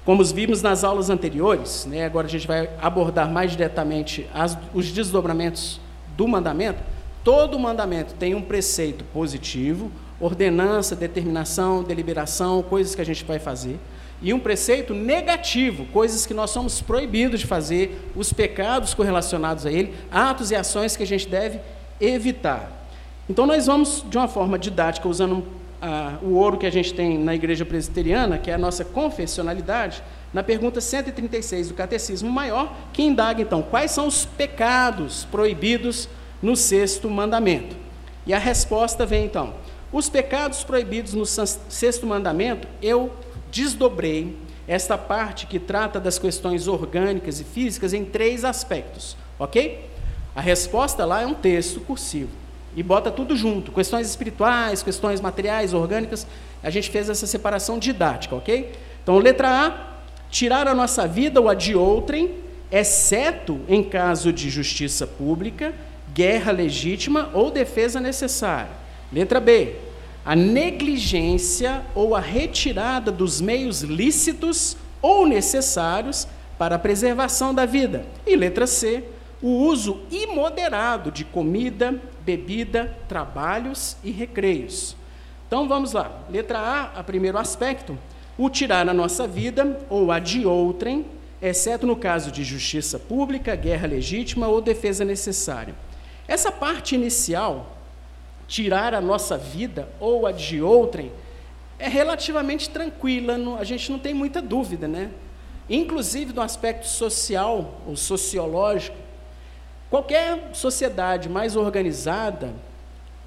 Como 0.04 0.24
vimos 0.24 0.60
nas 0.60 0.82
aulas 0.82 1.08
anteriores, 1.08 1.86
né, 1.86 2.04
agora 2.04 2.26
a 2.26 2.30
gente 2.30 2.46
vai 2.48 2.68
abordar 2.82 3.30
mais 3.30 3.52
diretamente 3.52 4.28
as, 4.34 4.58
os 4.74 4.90
desdobramentos 4.90 5.80
do 6.16 6.26
mandamento. 6.26 6.82
Todo 7.22 7.56
mandamento 7.60 8.12
tem 8.14 8.34
um 8.34 8.42
preceito 8.42 9.04
positivo, 9.12 9.88
ordenança, 10.18 10.96
determinação, 10.96 11.84
deliberação, 11.84 12.60
coisas 12.60 12.96
que 12.96 13.00
a 13.00 13.06
gente 13.06 13.24
vai 13.24 13.38
fazer 13.38 13.78
e 14.20 14.34
um 14.34 14.40
preceito 14.40 14.94
negativo, 14.94 15.84
coisas 15.86 16.26
que 16.26 16.34
nós 16.34 16.50
somos 16.50 16.80
proibidos 16.80 17.40
de 17.40 17.46
fazer, 17.46 18.10
os 18.16 18.32
pecados 18.32 18.94
correlacionados 18.94 19.64
a 19.64 19.70
ele, 19.70 19.94
atos 20.10 20.50
e 20.50 20.56
ações 20.56 20.96
que 20.96 21.02
a 21.02 21.06
gente 21.06 21.28
deve 21.28 21.60
evitar. 22.00 22.86
Então, 23.28 23.46
nós 23.46 23.66
vamos, 23.66 24.04
de 24.08 24.16
uma 24.16 24.26
forma 24.26 24.58
didática, 24.58 25.06
usando 25.06 25.46
ah, 25.80 26.18
o 26.22 26.34
ouro 26.34 26.58
que 26.58 26.66
a 26.66 26.70
gente 26.70 26.92
tem 26.94 27.16
na 27.16 27.34
igreja 27.34 27.64
presbiteriana, 27.64 28.38
que 28.38 28.50
é 28.50 28.54
a 28.54 28.58
nossa 28.58 28.84
confessionalidade, 28.84 30.02
na 30.32 30.42
pergunta 30.42 30.80
136 30.80 31.68
do 31.68 31.74
Catecismo 31.74 32.30
Maior, 32.30 32.74
que 32.92 33.02
indaga 33.02 33.40
então 33.40 33.62
quais 33.62 33.90
são 33.90 34.06
os 34.06 34.24
pecados 34.24 35.24
proibidos 35.30 36.08
no 36.42 36.56
sexto 36.56 37.08
mandamento. 37.08 37.76
E 38.26 38.34
a 38.34 38.38
resposta 38.38 39.06
vem 39.06 39.24
então: 39.24 39.54
os 39.92 40.08
pecados 40.08 40.64
proibidos 40.64 41.14
no 41.14 41.24
sexto 41.24 42.06
mandamento 42.06 42.68
eu 42.82 43.12
desdobrei 43.50 44.36
esta 44.66 44.98
parte 44.98 45.46
que 45.46 45.58
trata 45.58 45.98
das 45.98 46.18
questões 46.18 46.68
orgânicas 46.68 47.40
e 47.40 47.44
físicas 47.44 47.94
em 47.94 48.04
três 48.04 48.44
aspectos, 48.44 49.16
ok? 49.38 49.88
A 50.34 50.40
resposta 50.40 51.04
lá 51.04 51.22
é 51.22 51.26
um 51.26 51.34
texto 51.34 51.80
cursivo 51.80 52.30
e 52.76 52.82
bota 52.82 53.10
tudo 53.10 53.34
junto, 53.34 53.72
questões 53.72 54.06
espirituais, 54.06 54.82
questões 54.82 55.20
materiais, 55.20 55.74
orgânicas. 55.74 56.26
A 56.62 56.70
gente 56.70 56.90
fez 56.90 57.08
essa 57.08 57.26
separação 57.26 57.78
didática, 57.78 58.36
ok? 58.36 58.72
Então, 59.02 59.18
letra 59.18 59.48
A, 59.48 59.98
tirar 60.30 60.68
a 60.68 60.74
nossa 60.74 61.08
vida 61.08 61.40
ou 61.40 61.48
a 61.48 61.54
de 61.54 61.74
outrem, 61.74 62.36
exceto 62.70 63.58
em 63.68 63.82
caso 63.82 64.32
de 64.32 64.50
justiça 64.50 65.06
pública, 65.06 65.74
guerra 66.12 66.52
legítima 66.52 67.30
ou 67.32 67.50
defesa 67.50 68.00
necessária. 68.00 68.70
Letra 69.10 69.40
B, 69.40 69.74
a 70.28 70.36
negligência 70.36 71.82
ou 71.94 72.14
a 72.14 72.20
retirada 72.20 73.10
dos 73.10 73.40
meios 73.40 73.80
lícitos 73.80 74.76
ou 75.00 75.26
necessários 75.26 76.28
para 76.58 76.76
a 76.76 76.78
preservação 76.78 77.54
da 77.54 77.64
vida. 77.64 78.04
E 78.26 78.36
letra 78.36 78.66
C, 78.66 79.04
o 79.40 79.48
uso 79.48 80.02
imoderado 80.10 81.10
de 81.10 81.24
comida, 81.24 81.98
bebida, 82.26 82.94
trabalhos 83.08 83.96
e 84.04 84.10
recreios. 84.10 84.94
Então 85.46 85.66
vamos 85.66 85.94
lá. 85.94 86.12
Letra 86.28 86.58
A, 86.58 87.00
a 87.00 87.02
primeiro 87.02 87.38
aspecto, 87.38 87.98
o 88.36 88.50
tirar 88.50 88.86
a 88.86 88.92
nossa 88.92 89.26
vida 89.26 89.80
ou 89.88 90.12
a 90.12 90.18
de 90.18 90.44
outrem, 90.44 91.06
exceto 91.40 91.86
no 91.86 91.96
caso 91.96 92.30
de 92.30 92.44
justiça 92.44 92.98
pública, 92.98 93.56
guerra 93.56 93.88
legítima 93.88 94.46
ou 94.46 94.60
defesa 94.60 95.06
necessária. 95.06 95.74
Essa 96.28 96.52
parte 96.52 96.94
inicial, 96.94 97.77
tirar 98.48 98.94
a 98.94 99.00
nossa 99.00 99.36
vida 99.36 99.88
ou 100.00 100.26
a 100.26 100.32
de 100.32 100.60
outrem, 100.60 101.12
é 101.78 101.86
relativamente 101.86 102.68
tranquila, 102.70 103.36
a 103.60 103.62
gente 103.62 103.92
não 103.92 103.98
tem 103.98 104.12
muita 104.12 104.42
dúvida, 104.42 104.88
né? 104.88 105.10
Inclusive 105.70 106.32
do 106.32 106.40
aspecto 106.40 106.88
social 106.88 107.82
ou 107.86 107.94
sociológico, 107.94 108.96
qualquer 109.90 110.50
sociedade 110.54 111.28
mais 111.28 111.54
organizada, 111.54 112.52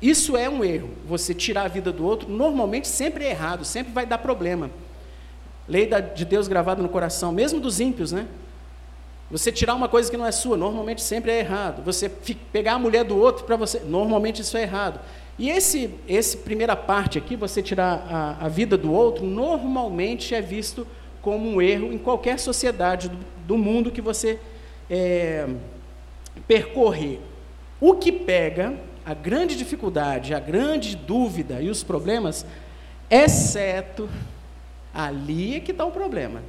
isso 0.02 0.36
é 0.36 0.50
um 0.50 0.66
erro. 0.66 0.90
Você 1.06 1.34
tirar 1.34 1.66
a 1.66 1.68
vida 1.68 1.92
do 1.92 2.04
outro, 2.04 2.28
normalmente 2.28 2.88
sempre 2.88 3.24
é 3.24 3.30
errado, 3.30 3.64
sempre 3.64 3.94
vai 3.94 4.06
dar 4.06 4.18
problema. 4.18 4.72
Lei 5.68 5.88
de 6.16 6.26
Deus 6.26 6.48
gravada 6.48 6.82
no 6.82 6.90
coração, 6.90 7.32
mesmo 7.32 7.60
dos 7.60 7.80
ímpios, 7.80 8.12
né? 8.12 8.28
Você 9.32 9.52
tirar 9.52 9.76
uma 9.76 9.88
coisa 9.88 10.12
que 10.12 10.18
não 10.18 10.26
é 10.26 10.32
sua, 10.32 10.58
normalmente 10.58 11.02
sempre 11.02 11.32
é 11.32 11.40
errado. 11.40 11.82
Você 11.84 12.10
pegar 12.10 12.74
a 12.74 12.80
mulher 12.80 13.06
do 13.06 13.18
outro 13.18 13.46
para 13.46 13.56
você, 13.56 13.80
normalmente 13.80 14.42
isso 14.42 14.58
é 14.58 14.64
errado. 14.64 15.00
E 15.40 15.50
esse, 15.50 15.90
esse 16.08 16.38
primeira 16.38 16.76
parte 16.76 17.18
aqui, 17.18 17.36
você 17.36 17.62
tirar 17.62 18.06
a, 18.10 18.46
a, 18.46 18.50
vida 18.50 18.78
do 18.78 18.92
outro, 18.92 19.26
normalmente 19.26 20.36
é 20.36 20.42
visto 20.42 20.86
como 21.22 21.50
um 21.50 21.62
erro 21.62 21.94
em 21.94 21.98
qualquer 21.98 22.38
sociedade 22.38 23.10
do, 23.10 23.18
do 23.48 23.58
mundo 23.58 23.90
que 23.90 24.02
você 24.02 24.40
é, 24.90 25.48
percorrer. 26.48 27.22
O 27.80 27.96
que 27.96 28.12
pega, 28.12 28.74
a 29.06 29.14
grande 29.14 29.56
dificuldade, 29.56 30.34
a 30.34 30.40
grande 30.40 30.96
dúvida 30.96 31.62
e 31.62 31.70
os 31.70 31.84
problemas, 31.84 32.46
exceto 33.10 34.10
Ali 34.94 35.56
é 35.56 35.60
que 35.60 35.72
está 35.72 35.86
o 35.86 35.92
problema, 35.92 36.42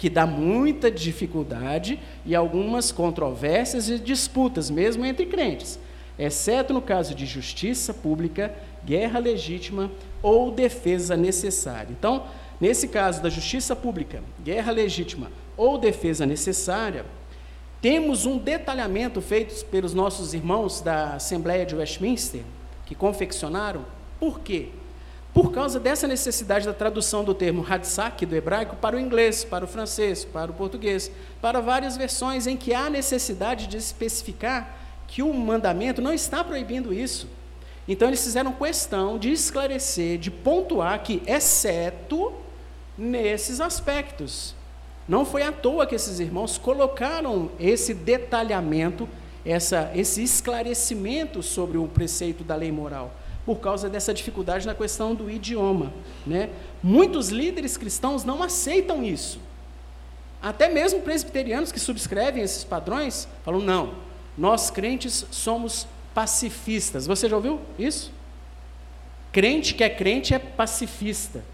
que 0.00 0.08
dá 0.08 0.26
muita 0.26 0.90
dificuldade 0.90 2.00
e 2.24 2.34
algumas 2.34 2.90
controvérsias 2.90 3.90
e 3.90 3.98
disputas, 3.98 4.70
mesmo 4.70 5.04
entre 5.04 5.26
crentes, 5.26 5.78
exceto 6.18 6.72
no 6.72 6.80
caso 6.80 7.14
de 7.14 7.26
justiça 7.26 7.92
pública, 7.92 8.50
guerra 8.82 9.18
legítima 9.18 9.90
ou 10.22 10.50
defesa 10.52 11.18
necessária. 11.18 11.88
Então, 11.90 12.24
nesse 12.58 12.88
caso 12.88 13.22
da 13.22 13.28
justiça 13.28 13.76
pública, 13.76 14.22
guerra 14.42 14.72
legítima 14.72 15.30
ou 15.54 15.76
defesa 15.76 16.24
necessária, 16.24 17.04
temos 17.82 18.24
um 18.24 18.38
detalhamento 18.38 19.20
feito 19.20 19.66
pelos 19.66 19.92
nossos 19.92 20.32
irmãos 20.32 20.80
da 20.80 21.16
Assembleia 21.16 21.66
de 21.66 21.76
Westminster, 21.76 22.40
que 22.86 22.94
confeccionaram. 22.94 23.84
Por 24.18 24.40
quê? 24.40 24.70
Por 25.32 25.52
causa 25.52 25.78
dessa 25.78 26.08
necessidade 26.08 26.66
da 26.66 26.74
tradução 26.74 27.22
do 27.22 27.32
termo 27.32 27.64
hadsak 27.68 28.26
do 28.26 28.34
hebraico 28.34 28.76
para 28.76 28.96
o 28.96 29.00
inglês, 29.00 29.44
para 29.44 29.64
o 29.64 29.68
francês, 29.68 30.24
para 30.24 30.50
o 30.50 30.54
português, 30.54 31.10
para 31.40 31.60
várias 31.60 31.96
versões 31.96 32.46
em 32.46 32.56
que 32.56 32.74
há 32.74 32.90
necessidade 32.90 33.66
de 33.68 33.76
especificar 33.76 34.76
que 35.06 35.22
o 35.22 35.32
mandamento 35.32 36.02
não 36.02 36.12
está 36.12 36.42
proibindo 36.42 36.92
isso. 36.92 37.28
Então 37.86 38.08
eles 38.08 38.22
fizeram 38.22 38.52
questão 38.52 39.18
de 39.18 39.32
esclarecer, 39.32 40.18
de 40.18 40.30
pontuar 40.30 41.02
que, 41.02 41.22
exceto 41.26 42.32
nesses 42.98 43.60
aspectos. 43.60 44.54
Não 45.08 45.24
foi 45.24 45.42
à 45.42 45.52
toa 45.52 45.86
que 45.86 45.94
esses 45.94 46.20
irmãos 46.20 46.58
colocaram 46.58 47.50
esse 47.58 47.94
detalhamento, 47.94 49.08
essa, 49.44 49.90
esse 49.94 50.22
esclarecimento 50.22 51.42
sobre 51.42 51.78
o 51.78 51.86
preceito 51.86 52.44
da 52.44 52.54
lei 52.54 52.70
moral 52.70 53.12
por 53.50 53.58
causa 53.58 53.90
dessa 53.90 54.14
dificuldade 54.14 54.64
na 54.64 54.76
questão 54.76 55.12
do 55.12 55.28
idioma. 55.28 55.92
Né? 56.24 56.50
Muitos 56.80 57.30
líderes 57.30 57.76
cristãos 57.76 58.22
não 58.22 58.44
aceitam 58.44 59.02
isso. 59.02 59.40
Até 60.40 60.68
mesmo 60.68 61.02
presbiterianos 61.02 61.72
que 61.72 61.80
subscrevem 61.80 62.44
esses 62.44 62.62
padrões 62.62 63.26
falam: 63.44 63.60
não, 63.60 63.96
nós 64.38 64.70
crentes 64.70 65.26
somos 65.32 65.84
pacifistas. 66.14 67.08
Você 67.08 67.28
já 67.28 67.34
ouviu 67.34 67.60
isso? 67.76 68.12
Crente 69.32 69.74
que 69.74 69.82
é 69.82 69.90
crente 69.90 70.32
é 70.32 70.38
pacifista. 70.38 71.44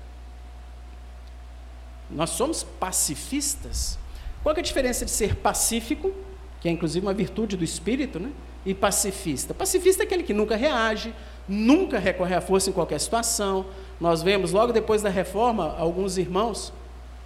Nós 2.11 2.29
somos 2.29 2.62
pacifistas. 2.62 3.99
Qual 4.43 4.55
é 4.55 4.59
a 4.59 4.62
diferença 4.62 5.07
de 5.07 5.11
ser 5.11 5.37
pacífico, 5.37 6.12
que 6.61 6.69
é 6.69 6.73
inclusive 6.73 7.07
uma 7.07 7.15
virtude 7.15 7.57
do 7.57 7.65
espírito, 7.65 8.21
né? 8.21 8.33
e 8.67 8.75
pacifista? 8.75 9.55
Pacifista 9.55 10.03
é 10.03 10.05
aquele 10.05 10.25
que 10.25 10.35
nunca 10.35 10.57
reage, 10.57 11.15
nunca 11.49 11.99
recorre 11.99 12.35
à 12.35 12.41
força 12.41 12.71
em 12.71 12.73
qualquer 12.73 12.99
situação. 12.99 13.67
Nós 14.00 14.23
vemos 14.23 14.53
logo 14.53 14.73
depois 14.73 15.03
da 15.03 15.09
reforma 15.09 15.75
alguns 15.79 16.19
irmãos, 16.19 16.73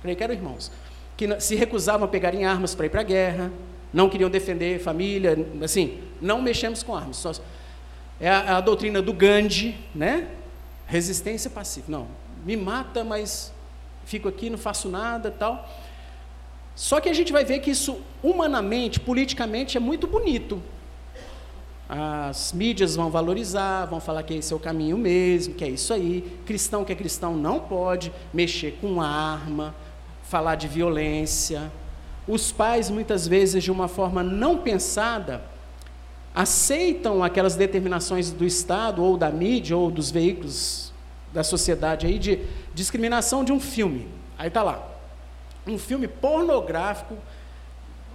creio 0.02 0.16
que 0.16 0.22
eram 0.22 0.34
irmãos, 0.34 0.70
que 1.16 1.40
se 1.40 1.54
recusavam 1.54 2.06
a 2.06 2.08
pegarem 2.08 2.44
armas 2.44 2.74
para 2.74 2.86
ir 2.86 2.90
para 2.90 3.00
a 3.00 3.04
guerra, 3.04 3.50
não 3.92 4.08
queriam 4.08 4.30
defender 4.30 4.80
família, 4.80 5.36
assim, 5.62 5.98
não 6.20 6.40
mexemos 6.40 6.82
com 6.82 6.94
armas. 6.94 7.16
Só, 7.16 7.32
é 8.20 8.28
a, 8.28 8.58
a, 8.58 8.60
doutrina 8.60 9.02
do 9.02 9.12
Gandhi, 9.12 9.76
né? 9.94 10.28
Resistência 10.86 11.50
pacífica. 11.50 11.90
Não, 11.90 12.06
me 12.44 12.56
mata, 12.56 13.02
mas 13.02 13.52
fico 14.04 14.28
aqui, 14.28 14.50
não 14.50 14.58
faço 14.58 14.88
nada, 14.88 15.30
tal. 15.30 15.68
Só 16.76 17.00
que 17.00 17.08
a 17.08 17.12
gente 17.12 17.32
vai 17.32 17.44
ver 17.44 17.58
que 17.60 17.70
isso 17.70 18.00
humanamente, 18.22 19.00
politicamente 19.00 19.76
é 19.76 19.80
muito 19.80 20.06
bonito 20.06 20.62
as 21.92 22.52
mídias 22.52 22.94
vão 22.94 23.10
valorizar, 23.10 23.84
vão 23.86 23.98
falar 23.98 24.22
que 24.22 24.34
esse 24.34 24.52
é 24.52 24.56
o 24.56 24.60
caminho 24.60 24.96
mesmo, 24.96 25.54
que 25.54 25.64
é 25.64 25.68
isso 25.68 25.92
aí. 25.92 26.38
Cristão 26.46 26.84
que 26.84 26.92
é 26.92 26.94
cristão 26.94 27.36
não 27.36 27.58
pode 27.58 28.12
mexer 28.32 28.78
com 28.80 29.02
arma, 29.02 29.74
falar 30.22 30.54
de 30.54 30.68
violência. 30.68 31.72
Os 32.28 32.52
pais, 32.52 32.90
muitas 32.90 33.26
vezes, 33.26 33.64
de 33.64 33.72
uma 33.72 33.88
forma 33.88 34.22
não 34.22 34.58
pensada, 34.58 35.42
aceitam 36.32 37.24
aquelas 37.24 37.56
determinações 37.56 38.30
do 38.30 38.46
Estado, 38.46 39.02
ou 39.02 39.16
da 39.16 39.28
mídia, 39.28 39.76
ou 39.76 39.90
dos 39.90 40.12
veículos 40.12 40.92
da 41.32 41.42
sociedade 41.42 42.06
aí, 42.06 42.20
de 42.20 42.38
discriminação 42.72 43.44
de 43.44 43.50
um 43.50 43.58
filme. 43.58 44.06
Aí 44.38 44.46
está 44.46 44.62
lá. 44.62 44.80
Um 45.66 45.76
filme 45.76 46.06
pornográfico, 46.06 47.16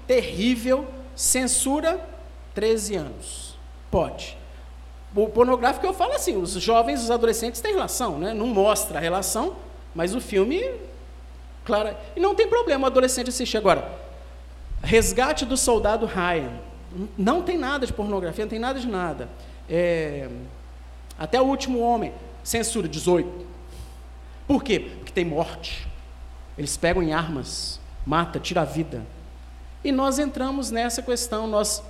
terrível, 0.07 0.87
censura 1.13 1.99
13 2.53 2.95
anos. 2.95 3.54
Pode. 3.95 4.37
O 5.15 5.29
pornográfico 5.29 5.85
eu 5.85 5.93
falo 5.93 6.11
assim, 6.11 6.35
os 6.35 6.51
jovens, 6.51 7.01
os 7.01 7.09
adolescentes 7.09 7.61
têm 7.61 7.71
relação, 7.71 8.19
né? 8.19 8.33
não 8.33 8.47
mostra 8.47 8.97
a 8.97 9.01
relação, 9.01 9.55
mas 9.95 10.13
o 10.13 10.19
filme, 10.19 10.61
claro, 11.63 11.95
e 12.13 12.19
não 12.19 12.35
tem 12.35 12.45
problema 12.45 12.83
o 12.83 12.87
adolescente 12.87 13.29
assistir. 13.29 13.55
Agora, 13.55 13.89
Resgate 14.83 15.45
do 15.45 15.55
Soldado 15.55 16.05
Ryan, 16.05 16.51
não 17.17 17.41
tem 17.41 17.57
nada 17.57 17.87
de 17.87 17.93
pornografia, 17.93 18.43
não 18.43 18.49
tem 18.49 18.59
nada 18.59 18.81
de 18.81 18.87
nada. 18.89 19.29
É, 19.69 20.27
até 21.17 21.39
o 21.39 21.45
Último 21.45 21.79
Homem, 21.79 22.11
censura 22.43 22.89
18. 22.89 23.45
Por 24.45 24.61
quê? 24.61 24.91
Porque 24.97 25.13
tem 25.13 25.23
morte. 25.23 25.87
Eles 26.57 26.75
pegam 26.75 27.01
em 27.01 27.13
armas, 27.13 27.79
mata, 28.05 28.41
tira 28.41 28.59
a 28.59 28.65
vida. 28.65 29.05
E 29.85 29.91
nós 29.93 30.19
entramos 30.19 30.69
nessa 30.69 31.01
questão, 31.01 31.47
nós 31.47 31.81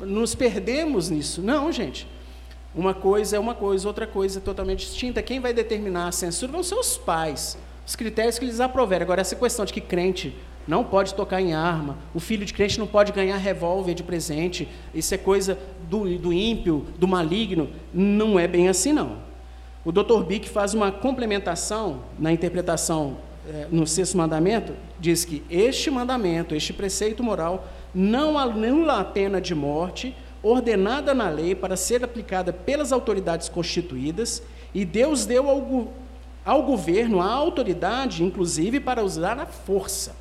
nos 0.00 0.34
perdemos 0.34 1.10
nisso. 1.10 1.42
Não, 1.42 1.70
gente. 1.72 2.06
Uma 2.74 2.94
coisa 2.94 3.36
é 3.36 3.38
uma 3.38 3.54
coisa, 3.54 3.88
outra 3.88 4.06
coisa 4.06 4.38
é 4.38 4.42
totalmente 4.42 4.86
distinta. 4.86 5.22
Quem 5.22 5.40
vai 5.40 5.52
determinar 5.52 6.08
a 6.08 6.12
censura 6.12 6.52
vão 6.52 6.62
ser 6.62 6.74
os 6.74 6.96
pais, 6.96 7.58
os 7.86 7.96
critérios 7.96 8.38
que 8.38 8.44
eles 8.44 8.60
aproverem. 8.60 9.04
Agora, 9.04 9.20
essa 9.20 9.34
questão 9.34 9.64
de 9.64 9.72
que 9.72 9.80
crente 9.80 10.36
não 10.66 10.84
pode 10.84 11.14
tocar 11.14 11.40
em 11.40 11.54
arma, 11.54 11.96
o 12.14 12.20
filho 12.20 12.44
de 12.44 12.52
crente 12.52 12.78
não 12.78 12.86
pode 12.86 13.10
ganhar 13.10 13.38
revólver 13.38 13.94
de 13.94 14.02
presente, 14.02 14.68
isso 14.94 15.14
é 15.14 15.18
coisa 15.18 15.58
do, 15.88 16.18
do 16.18 16.30
ímpio, 16.30 16.84
do 16.98 17.08
maligno, 17.08 17.70
não 17.92 18.38
é 18.38 18.46
bem 18.46 18.68
assim, 18.68 18.92
não. 18.92 19.16
O 19.82 19.90
Dr. 19.90 20.22
Bick 20.24 20.46
faz 20.46 20.74
uma 20.74 20.92
complementação 20.92 22.02
na 22.18 22.30
interpretação 22.30 23.16
eh, 23.48 23.66
no 23.70 23.86
sexto 23.86 24.18
mandamento, 24.18 24.74
diz 25.00 25.24
que 25.24 25.42
este 25.48 25.90
mandamento, 25.90 26.54
este 26.54 26.74
preceito 26.74 27.22
moral, 27.22 27.66
não 27.94 28.38
anula 28.38 29.00
a 29.00 29.04
pena 29.04 29.40
de 29.40 29.54
morte 29.54 30.14
ordenada 30.42 31.12
na 31.14 31.28
lei 31.28 31.54
para 31.54 31.76
ser 31.76 32.04
aplicada 32.04 32.52
pelas 32.52 32.92
autoridades 32.92 33.48
constituídas, 33.48 34.42
e 34.74 34.84
Deus 34.84 35.26
deu 35.26 35.48
ao, 35.48 35.92
ao 36.44 36.62
governo 36.62 37.20
a 37.20 37.30
autoridade, 37.30 38.22
inclusive, 38.22 38.78
para 38.78 39.02
usar 39.02 39.38
a 39.38 39.46
força. 39.46 40.14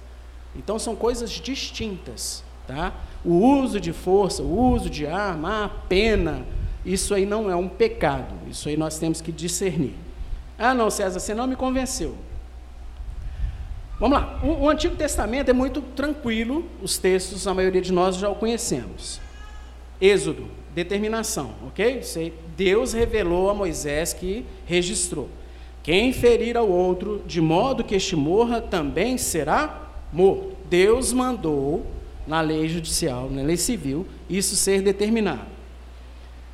Então 0.56 0.80
são 0.80 0.96
coisas 0.96 1.30
distintas, 1.30 2.44
tá? 2.66 2.94
O 3.24 3.34
uso 3.34 3.80
de 3.80 3.94
força, 3.94 4.42
o 4.42 4.72
uso 4.72 4.90
de 4.90 5.06
arma, 5.06 5.66
a 5.66 5.70
pena, 5.70 6.46
isso 6.86 7.14
aí 7.14 7.26
não 7.26 7.52
é 7.52 7.56
um 7.56 7.68
pecado. 7.68 8.34
Isso 8.50 8.70
aí 8.70 8.78
nós 8.78 8.98
temos 8.98 9.22
que 9.22 9.32
discernir. 9.32 9.94
Ah, 10.58 10.74
não, 10.74 10.90
César, 10.90 11.20
você 11.20 11.36
não 11.36 11.46
me 11.46 11.56
convenceu. 11.56 12.16
Vamos 14.00 14.20
lá. 14.20 14.40
O, 14.44 14.64
o, 14.64 14.70
Antigo 14.70 14.96
Testamento 14.96 15.50
é 15.50 15.54
muito 15.54 15.82
tranquilo, 15.82 16.66
os 16.82 16.98
textos, 16.98 17.48
a 17.48 17.54
maioria 17.54 17.82
de 17.82 17.92
nós 17.92 18.16
já 18.16 18.30
o 18.30 18.36
conhecemos. 18.36 19.20
Êxodo, 20.00 20.48
determinação, 20.76 21.56
ok? 21.66 22.02
Deus 22.56 22.94
revelou 22.94 23.50
a 23.50 23.54
Moisés 23.56 24.14
que 24.14 24.46
registrou. 24.68 25.28
Quem 25.82 26.14
ferir 26.14 26.56
ao 26.56 26.70
outro, 26.70 27.24
de 27.26 27.42
modo 27.42 27.84
que 27.84 27.96
este 27.96 28.16
morra, 28.16 28.62
também 28.62 29.18
será 29.18 29.90
morto. 30.14 30.56
Deus 30.70 31.12
mandou 31.12 31.86
na 32.28 32.42
lei 32.42 32.68
judicial, 32.68 33.30
na 33.32 33.42
lei 33.42 33.58
civil, 33.58 34.06
isso 34.30 34.56
ser 34.56 34.82
determinado. 34.82 35.58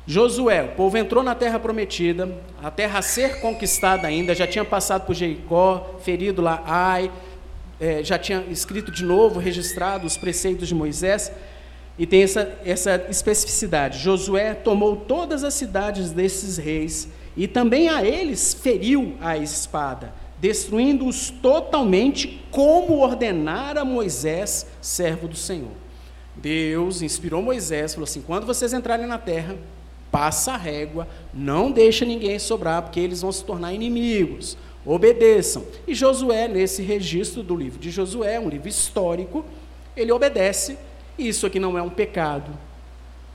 Josué, 0.06 0.62
o 0.62 0.68
povo 0.76 0.96
entrou 0.98 1.22
na 1.22 1.34
terra 1.34 1.58
prometida, 1.58 2.30
a 2.62 2.70
terra 2.70 2.98
a 2.98 3.02
ser 3.02 3.40
conquistada 3.40 4.06
ainda, 4.06 4.34
já 4.34 4.46
tinha 4.46 4.64
passado 4.64 5.06
por 5.06 5.14
Jericó, 5.14 5.96
ferido 6.02 6.42
lá 6.42 6.62
Ai, 6.66 7.10
é, 7.80 8.02
já 8.02 8.18
tinha 8.18 8.44
escrito 8.50 8.90
de 8.90 9.04
novo, 9.04 9.38
registrado 9.38 10.06
os 10.06 10.16
preceitos 10.16 10.68
de 10.68 10.74
Moisés, 10.74 11.30
e 11.98 12.06
tem 12.06 12.22
essa, 12.22 12.58
essa 12.64 13.06
especificidade. 13.08 13.98
Josué 13.98 14.54
tomou 14.54 14.96
todas 14.96 15.44
as 15.44 15.54
cidades 15.54 16.10
desses 16.10 16.56
reis, 16.56 17.08
e 17.36 17.46
também 17.48 17.88
a 17.88 18.04
eles 18.04 18.54
feriu 18.54 19.14
a 19.20 19.36
espada, 19.36 20.12
destruindo-os 20.40 21.30
totalmente, 21.30 22.42
como 22.50 22.98
ordenara 22.98 23.84
Moisés, 23.84 24.66
servo 24.80 25.28
do 25.28 25.36
Senhor. 25.36 25.72
Deus 26.36 27.02
inspirou 27.02 27.42
Moisés, 27.42 27.94
falou 27.94 28.04
assim: 28.04 28.20
quando 28.20 28.46
vocês 28.46 28.72
entrarem 28.72 29.06
na 29.06 29.18
terra, 29.18 29.56
passa 30.10 30.52
a 30.52 30.56
régua, 30.56 31.08
não 31.32 31.70
deixa 31.70 32.04
ninguém 32.04 32.38
sobrar, 32.38 32.82
porque 32.82 33.00
eles 33.00 33.22
vão 33.22 33.32
se 33.32 33.44
tornar 33.44 33.72
inimigos. 33.72 34.56
Obedeçam. 34.84 35.64
E 35.86 35.94
Josué, 35.94 36.46
nesse 36.46 36.82
registro 36.82 37.42
do 37.42 37.56
livro 37.56 37.78
de 37.78 37.90
Josué, 37.90 38.38
um 38.38 38.48
livro 38.48 38.68
histórico, 38.68 39.44
ele 39.96 40.12
obedece. 40.12 40.78
E 41.16 41.28
isso 41.28 41.46
aqui 41.46 41.58
não 41.58 41.78
é 41.78 41.82
um 41.82 41.90
pecado, 41.90 42.50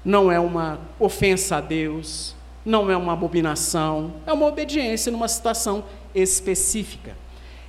não 0.04 0.32
é 0.32 0.40
uma 0.40 0.80
ofensa 1.00 1.58
a 1.58 1.62
Deus, 1.62 2.36
não 2.66 2.92
é 2.92 2.98
uma 2.98 3.14
abominação, 3.14 4.16
é 4.28 4.34
uma 4.34 4.46
obediência 4.46 5.12
numa 5.12 5.28
situação 5.28 5.86
específica. 6.14 7.16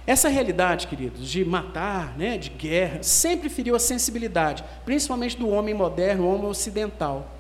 Essa 0.07 0.29
realidade, 0.29 0.89
queridos, 0.89 1.29
de 1.29 1.45
matar, 1.45 2.19
né, 2.19 2.37
de 2.37 2.51
guerra, 2.51 3.03
sempre 3.03 3.49
feriu 3.49 3.77
a 3.77 3.79
sensibilidade, 3.79 4.65
principalmente 4.85 5.37
do 5.37 5.49
homem 5.49 5.75
moderno, 5.75 6.29
homem 6.29 6.47
ocidental. 6.47 7.31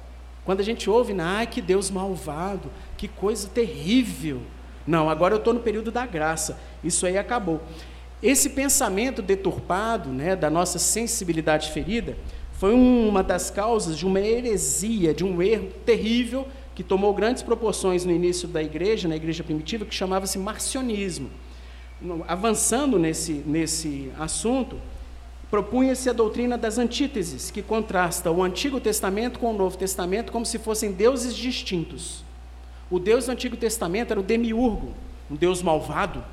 Quando 0.45 0.61
a 0.61 0.65
gente 0.65 0.89
ouve, 0.89 1.15
ai 1.21 1.47
que 1.47 1.61
Deus 1.61 1.91
malvado, 1.91 2.71
que 2.97 3.09
coisa 3.09 3.49
terrível. 3.49 4.43
Não, 4.91 5.09
agora 5.09 5.35
eu 5.35 5.39
estou 5.39 5.55
no 5.55 5.61
período 5.61 5.93
da 5.93 6.05
graça. 6.05 6.59
Isso 6.83 7.07
aí 7.07 7.17
acabou. 7.17 7.63
Esse 8.21 8.51
pensamento 8.51 9.23
deturpado, 9.23 10.09
né, 10.09 10.35
da 10.35 10.51
nossa 10.51 10.81
sensibilidade 10.81 11.71
ferida, 11.71 12.17
foi 12.55 12.75
uma 12.75 13.23
das 13.23 13.51
causas 13.53 13.97
de 13.97 14.05
uma 14.05 14.19
heresia, 14.19 15.15
de 15.15 15.25
um 15.25 15.41
erro 15.41 15.69
terrível 15.87 16.45
que 16.75 16.83
tomou 16.83 17.15
grandes 17.15 17.41
proporções 17.41 18.05
no 18.05 18.11
início 18.11 18.49
da 18.49 18.61
igreja, 18.61 19.07
na 19.07 19.15
igreja 19.15 19.45
primitiva, 19.45 19.85
que 19.85 19.95
chamava-se 19.95 20.41
marcionismo. 20.41 21.31
Avançando 22.27 22.99
nesse, 22.99 23.45
nesse 23.47 24.11
assunto, 24.19 24.77
propunha-se 25.49 26.11
a 26.11 26.13
doutrina 26.13 26.59
das 26.59 26.79
antíteses, 26.79 27.49
que 27.53 27.63
contrasta 27.63 28.29
o 28.33 28.43
Antigo 28.43 28.81
Testamento 28.81 29.39
com 29.39 29.55
o 29.55 29.57
Novo 29.57 29.79
Testamento 29.79 30.33
como 30.33 30.45
se 30.45 30.59
fossem 30.59 30.91
deuses 30.91 31.37
distintos. 31.37 32.25
O 32.91 32.99
Deus 32.99 33.27
do 33.27 33.33
Antigo 33.33 33.57
Testamento 33.57 34.11
era 34.11 34.21
o 34.21 34.23
demiurgo, 34.23 34.93
um 35.31 35.37
Deus 35.37 35.63
malvado, 35.63 36.25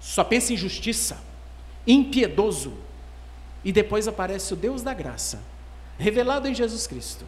só 0.00 0.24
pensa 0.24 0.52
em 0.52 0.56
justiça, 0.56 1.18
impiedoso. 1.86 2.74
E 3.64 3.72
depois 3.72 4.06
aparece 4.06 4.52
o 4.52 4.56
Deus 4.56 4.82
da 4.82 4.92
graça, 4.92 5.40
revelado 5.96 6.48
em 6.48 6.54
Jesus 6.54 6.86
Cristo. 6.86 7.24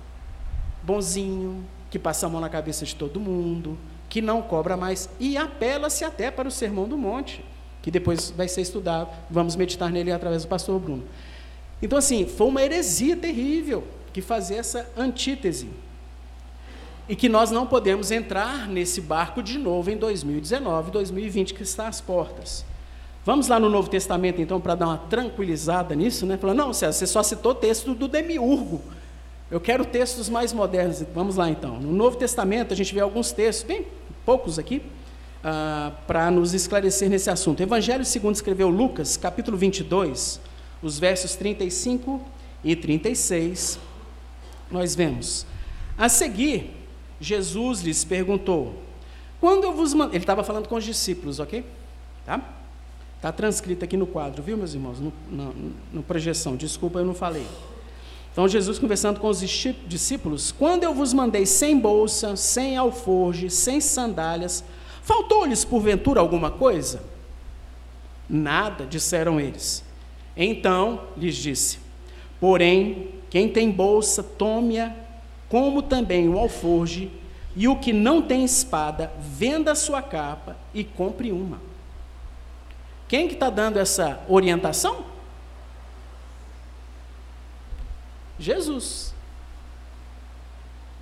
Bonzinho, 0.83 1.64
que 1.90 1.99
passa 1.99 2.26
a 2.26 2.28
mão 2.28 2.40
na 2.40 2.49
cabeça 2.49 2.85
de 2.85 2.95
todo 2.95 3.18
mundo, 3.18 3.78
que 4.09 4.21
não 4.21 4.42
cobra 4.42 4.76
mais, 4.76 5.09
e 5.18 5.37
apela-se 5.37 6.04
até 6.04 6.30
para 6.30 6.49
o 6.49 6.50
Sermão 6.50 6.87
do 6.87 6.99
Monte 6.99 7.42
que 7.87 7.90
depois 7.92 8.30
vai 8.33 8.49
ser 8.49 8.62
estudado, 8.62 9.09
vamos 9.30 9.54
meditar 9.54 9.92
nele 9.92 10.11
através 10.11 10.42
do 10.42 10.48
pastor 10.48 10.81
Bruno. 10.81 11.05
Então, 11.81 11.96
assim, 11.96 12.27
foi 12.27 12.48
uma 12.48 12.61
heresia 12.61 13.16
terrível 13.16 13.87
que 14.12 14.20
fazia 14.20 14.59
essa 14.59 14.90
antítese. 14.96 15.68
E 17.09 17.14
que 17.14 17.29
nós 17.29 17.51
não 17.51 17.66
podemos 17.66 18.11
entrar 18.11 18.66
nesse 18.69 19.01
barco 19.01 19.42
de 19.42 19.59
novo 19.59 19.90
em 19.90 19.97
2019, 19.97 20.90
2020, 20.90 21.55
que 21.55 21.62
está 21.62 21.87
às 21.87 22.01
portas. 22.01 22.64
Vamos 23.25 23.49
lá 23.49 23.59
no 23.59 23.69
Novo 23.69 23.90
Testamento, 23.90 24.40
então, 24.40 24.61
para 24.61 24.75
dar 24.75 24.87
uma 24.87 24.99
tranquilizada 24.99 25.95
nisso, 25.95 26.27
né? 26.27 26.37
Falando, 26.37 26.59
não, 26.59 26.73
César, 26.73 26.92
você 26.92 27.07
só 27.07 27.23
citou 27.23 27.55
texto 27.55 27.95
do 27.95 28.07
Demiurgo. 28.07 28.81
Eu 29.51 29.61
quero 29.61 29.85
textos 29.85 30.29
mais 30.29 30.53
modernos. 30.53 31.03
Vamos 31.14 31.37
lá, 31.37 31.49
então. 31.49 31.79
No 31.81 31.92
Novo 31.92 32.16
Testamento, 32.16 32.73
a 32.73 32.77
gente 32.77 32.92
vê 32.92 33.01
alguns 33.01 33.33
textos, 33.33 33.66
bem 33.66 33.87
poucos 34.25 34.59
aqui, 34.59 34.83
ah, 35.42 35.92
para 36.07 36.31
nos 36.31 36.55
esclarecer 36.55 37.09
nesse 37.09 37.31
assunto. 37.31 37.62
Evangelho 37.62 38.05
segundo 38.05 38.35
escreveu 38.35 38.69
Lucas, 38.69 39.16
capítulo 39.16 39.57
22, 39.57 40.40
os 40.83 40.99
versos 40.99 41.37
35 41.37 42.21
e 42.64 42.75
36, 42.75 43.79
nós 44.71 44.97
vemos. 44.97 45.47
A 45.97 46.09
seguir, 46.09 46.75
Jesus 47.20 47.81
lhes 47.81 48.05
perguntou: 48.05 48.74
Quando 49.40 49.64
eu 49.64 49.72
vos 49.72 49.94
mandei. 49.94 50.16
Ele 50.16 50.22
estava 50.22 50.44
falando 50.44 50.68
com 50.68 50.76
os 50.76 50.85
discípulos, 50.85 51.40
ok? 51.40 51.64
Tá? 52.24 52.40
Está 53.16 53.33
transcrito 53.33 53.85
aqui 53.85 53.96
no 53.96 54.07
quadro, 54.07 54.42
viu, 54.42 54.57
meus 54.57 54.74
irmãos? 54.74 55.00
No, 55.00 55.12
no, 55.31 55.55
no 55.92 56.02
projeção. 56.02 56.57
Desculpa, 56.57 56.98
eu 56.98 57.05
não 57.05 57.14
falei. 57.14 57.46
Então, 58.33 58.46
Jesus 58.46 58.79
conversando 58.79 59.20
com 59.20 59.29
os 59.29 59.40
discípulos: 59.40 60.52
Quando 60.52 60.85
eu 60.85 60.92
vos 60.92 61.12
mandei 61.12 61.46
sem 61.46 61.79
bolsa, 61.79 62.37
sem 62.37 62.76
alforge, 62.76 63.48
sem 63.50 63.81
sandálias, 63.81 64.62
Faltou-lhes 65.07 65.64
porventura 65.64 66.18
alguma 66.18 66.50
coisa? 66.50 67.00
Nada, 68.29 68.85
disseram 68.85 69.38
eles. 69.38 69.85
Então 70.37 71.00
lhes 71.16 71.37
disse: 71.37 71.79
Porém, 72.40 73.11
quem 73.31 73.48
tem 73.48 73.70
bolsa, 73.70 74.20
tome-a, 74.20 74.92
como 75.48 75.82
também 75.82 76.28
o 76.28 76.38
alforge, 76.38 77.11
e 77.54 77.66
o 77.66 77.76
que 77.76 77.92
não 77.92 78.20
tem 78.20 78.44
espada, 78.44 79.11
venda 79.18 79.72
a 79.72 79.74
sua 79.74 80.02
capa 80.02 80.56
e 80.74 80.85
compre 80.85 81.32
uma. 81.32 81.61
Quem 83.09 83.28
que 83.28 83.35
está 83.35 83.48
dando 83.48 83.78
essa 83.78 84.20
orientação? 84.28 85.06
Jesus. 88.38 89.14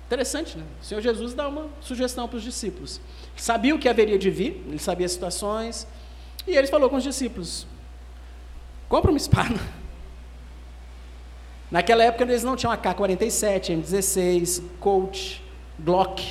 Interessante, 0.05 0.57
né? 0.57 0.63
O 0.81 0.85
Senhor 0.85 1.01
Jesus 1.01 1.33
dá 1.33 1.47
uma 1.47 1.67
sugestão 1.81 2.27
para 2.27 2.37
os 2.37 2.43
discípulos. 2.43 3.01
Sabia 3.35 3.75
o 3.75 3.79
que 3.79 3.89
haveria 3.89 4.17
de 4.17 4.29
vir, 4.29 4.63
ele 4.67 4.79
sabia 4.79 5.07
as 5.07 5.11
situações, 5.11 5.87
e 6.47 6.55
ele 6.55 6.67
falou 6.67 6.89
com 6.89 6.95
os 6.95 7.03
discípulos: 7.03 7.67
compra 8.87 9.11
uma 9.11 9.17
espada. 9.17 9.59
Naquela 11.75 12.05
época 12.05 12.23
eles 12.23 12.41
não 12.41 12.55
tinham 12.55 12.71
AK-47, 12.71 13.83
M16, 13.83 14.63
Colt, 14.79 15.41
Glock, 15.77 16.23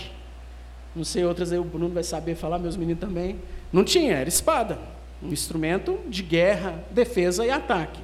não 0.97 1.05
sei 1.05 1.23
outras 1.23 1.53
aí, 1.53 1.59
o 1.59 1.65
Bruno 1.65 1.91
vai 1.91 2.03
saber 2.03 2.35
falar, 2.35 2.59
meus 2.59 2.79
meninos 2.79 2.99
também. 2.99 3.39
Não 3.71 3.85
tinha, 3.85 4.15
era 4.15 4.27
espada, 4.27 4.79
um 5.23 5.29
instrumento 5.31 5.99
de 6.09 6.23
guerra, 6.23 6.83
defesa 6.91 7.45
e 7.45 7.51
ataque. 7.51 8.01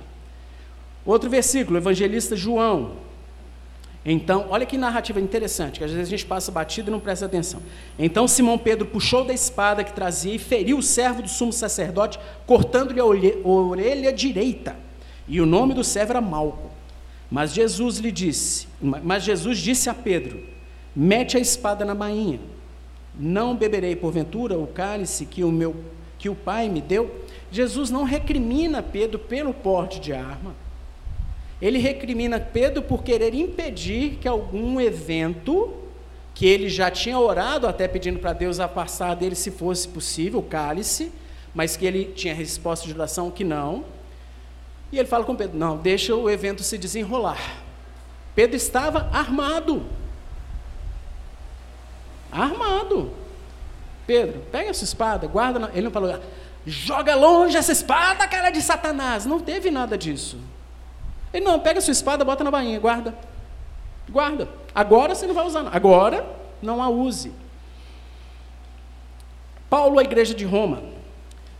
Outro 1.03 1.31
versículo, 1.31 1.79
evangelista 1.79 2.37
João, 2.37 2.93
então, 4.05 4.49
olha 4.51 4.67
que 4.67 4.77
narrativa 4.77 5.19
interessante, 5.19 5.79
que 5.79 5.85
às 5.85 5.91
vezes 5.91 6.09
a 6.09 6.11
gente 6.11 6.27
passa 6.27 6.53
batido 6.53 6.91
e 6.91 6.93
não 6.93 7.01
presta 7.01 7.25
atenção. 7.25 7.63
Então 7.99 8.29
Simão 8.29 8.59
Pedro 8.59 8.85
puxou 8.85 9.25
da 9.25 9.33
espada 9.33 9.83
que 9.83 9.95
trazia 9.95 10.35
e 10.35 10.39
feriu 10.39 10.77
o 10.77 10.83
servo 10.83 11.23
do 11.23 11.29
sumo 11.31 11.55
sacerdote, 11.55 12.21
cortando-lhe 12.47 13.01
a 13.01 13.05
orelha 13.07 14.13
direita. 14.13 14.77
E 15.27 15.41
o 15.41 15.47
nome 15.47 15.73
do 15.73 15.83
servo 15.83 16.13
era 16.13 16.21
Malco. 16.21 16.70
Mas 17.31 17.53
Jesus 17.53 17.99
lhe 17.99 18.11
disse, 18.11 18.67
mas 18.81 19.23
Jesus 19.23 19.59
disse 19.59 19.89
a 19.89 19.95
Pedro: 19.95 20.43
Mete 20.95 21.37
a 21.37 21.41
espada 21.41 21.85
na 21.85 21.95
bainha. 21.95 22.41
Não 23.19 23.57
beberei 23.57 23.95
porventura 23.95 24.59
o 24.59 24.67
cálice 24.67 25.27
que 25.27 25.45
o 25.45 25.53
meu 25.53 25.77
que 26.19 26.29
o 26.29 26.35
Pai 26.35 26.69
me 26.69 26.81
deu? 26.81 27.25
Jesus 27.51 27.91
não 27.91 28.05
recrimina 28.05 28.83
Pedro 28.83 29.19
pelo 29.19 29.55
porte 29.55 29.99
de 29.99 30.13
arma 30.13 30.55
ele 31.61 31.79
recrimina 31.79 32.41
Pedro 32.41 32.83
por 32.83 33.03
querer 33.03 33.35
impedir 33.35 34.17
que 34.21 34.27
algum 34.27 34.81
evento 34.81 35.75
que 36.35 36.47
ele 36.47 36.69
já 36.69 36.91
tinha 36.91 37.19
orado 37.19 37.67
até 37.67 37.87
pedindo 37.87 38.19
para 38.19 38.33
Deus 38.33 38.59
afastar 38.59 39.15
dele 39.15 39.35
se 39.35 39.51
fosse 39.51 39.87
possível, 39.87 40.41
o 40.41 40.43
cálice, 40.43 41.13
mas 41.55 41.77
que 41.77 41.85
ele 41.85 42.07
tinha 42.07 42.33
resposta 42.33 42.87
de 42.87 42.95
oração 42.95 43.31
que 43.31 43.45
não. 43.45 43.85
E 44.93 44.99
ele 44.99 45.09
fala 45.09 45.25
com 45.25 45.37
Pedro: 45.37 45.59
não, 45.59 45.77
deixa 45.77 46.15
o 46.15 46.29
evento 46.29 46.63
se 46.63 46.77
desenrolar. 46.77 47.39
Pedro 48.35 48.57
estava 48.57 49.09
armado. 49.13 49.85
Armado. 52.31 53.13
Pedro, 54.07 54.41
pega 54.51 54.71
a 54.71 54.75
sua 54.75 54.85
espada, 54.85 55.27
guarda. 55.27 55.59
Na... 55.59 55.69
Ele 55.71 55.83
não 55.83 55.91
falou, 55.91 56.19
joga 56.67 57.15
longe 57.15 57.57
essa 57.57 57.73
espada, 57.73 58.27
cara 58.27 58.51
de 58.51 58.61
Satanás. 58.61 59.27
Não 59.27 59.41
teve 59.41 59.71
nada 59.71 59.97
disso. 59.97 60.39
Ele, 61.33 61.45
não, 61.45 61.61
pega 61.61 61.81
sua 61.81 61.93
espada, 61.93 62.25
bota 62.25 62.43
na 62.43 62.51
bainha, 62.51 62.79
guarda. 62.81 63.15
Guarda. 64.09 64.49
Agora 64.75 65.15
você 65.15 65.27
não 65.27 65.35
vai 65.35 65.47
usar. 65.47 65.63
Não. 65.63 65.73
Agora, 65.73 66.27
não 66.61 66.83
a 66.83 66.89
use. 66.89 67.33
Paulo, 69.69 70.01
a 70.01 70.03
igreja 70.03 70.35
de 70.35 70.45
Roma, 70.45 70.83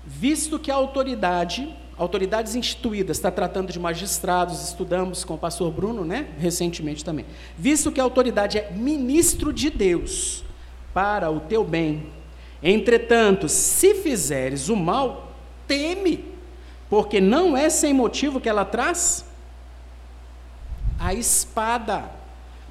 visto 0.05 0.59
que 0.59 0.71
a 0.71 0.75
autoridade, 0.75 1.73
autoridades 2.01 2.55
instituídas, 2.55 3.19
está 3.19 3.31
tratando 3.31 3.71
de 3.71 3.79
magistrados, 3.79 4.67
estudamos 4.67 5.23
com 5.23 5.35
o 5.35 5.39
pastor 5.39 5.71
Bruno, 5.71 6.03
né, 6.03 6.29
recentemente 6.39 7.05
também. 7.05 7.27
Visto 7.59 7.93
que 7.93 8.01
a 8.01 8.03
autoridade 8.03 8.57
é 8.57 8.71
ministro 8.71 9.53
de 9.53 9.69
Deus 9.69 10.43
para 10.95 11.31
o 11.31 11.41
teu 11.41 11.63
bem. 11.63 12.07
Entretanto, 12.63 13.51
se 13.51 13.95
fizeres 13.97 14.71
o 14.71 14.77
mal, 14.77 15.35
teme, 15.69 16.25
porque 16.89 17.21
não 17.21 17.55
é 17.55 17.69
sem 17.69 17.93
motivo 17.93 18.41
que 18.41 18.49
ela 18.49 18.65
traz 18.65 19.27
a 20.99 21.13
espada, 21.13 22.11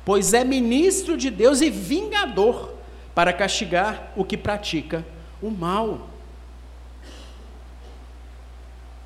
pois 0.03 0.33
é 0.33 0.43
ministro 0.43 1.15
de 1.15 1.29
Deus 1.29 1.61
e 1.61 1.69
vingador 1.69 2.73
para 3.13 3.31
castigar 3.31 4.11
o 4.15 4.25
que 4.25 4.35
pratica 4.35 5.05
o 5.39 5.51
mal. 5.51 6.08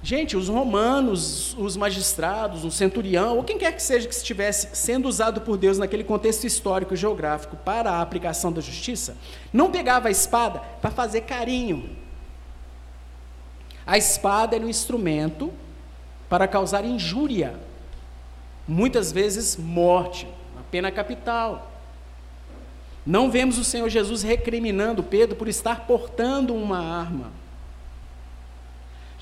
Gente, 0.06 0.36
os 0.36 0.50
romanos, 0.50 1.56
os 1.58 1.78
magistrados, 1.78 2.66
um 2.66 2.70
centurião, 2.70 3.38
ou 3.38 3.44
quem 3.44 3.58
quer 3.58 3.74
que 3.74 3.82
seja 3.82 4.06
que 4.06 4.14
estivesse 4.14 4.76
sendo 4.76 5.08
usado 5.08 5.40
por 5.40 5.56
Deus 5.56 5.78
naquele 5.78 6.04
contexto 6.04 6.44
histórico 6.44 6.94
e 6.94 6.98
geográfico 6.98 7.56
para 7.56 7.90
a 7.90 8.02
aplicação 8.02 8.52
da 8.52 8.60
justiça, 8.60 9.16
não 9.54 9.72
pegava 9.72 10.10
a 10.10 10.12
espada 10.12 10.60
para 10.82 10.92
fazer 10.92 11.22
carinho. 11.22 11.90
A 13.88 13.98
espada 13.98 14.58
era 14.58 14.66
um 14.66 14.70
instrumento 14.70 15.54
para 16.28 16.50
causar 16.50 16.84
injúria, 16.84 17.56
muitas 18.68 19.10
vezes 19.10 19.56
morte, 19.56 20.28
a 20.60 20.64
pena 20.70 20.92
capital. 20.92 21.72
Não 23.06 23.32
vemos 23.32 23.58
o 23.58 23.64
Senhor 23.64 23.88
Jesus 23.88 24.22
recriminando 24.22 25.02
Pedro 25.02 25.38
por 25.38 25.48
estar 25.48 25.88
portando 25.88 26.54
uma 26.54 26.80
arma. 26.80 27.43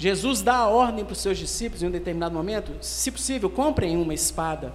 Jesus 0.01 0.41
dá 0.41 0.55
a 0.55 0.67
ordem 0.67 1.05
para 1.05 1.13
os 1.13 1.19
seus 1.19 1.37
discípulos 1.37 1.83
em 1.83 1.85
um 1.85 1.91
determinado 1.91 2.33
momento: 2.33 2.71
se 2.81 3.11
possível, 3.11 3.51
comprem 3.51 3.95
uma 3.95 4.15
espada. 4.15 4.73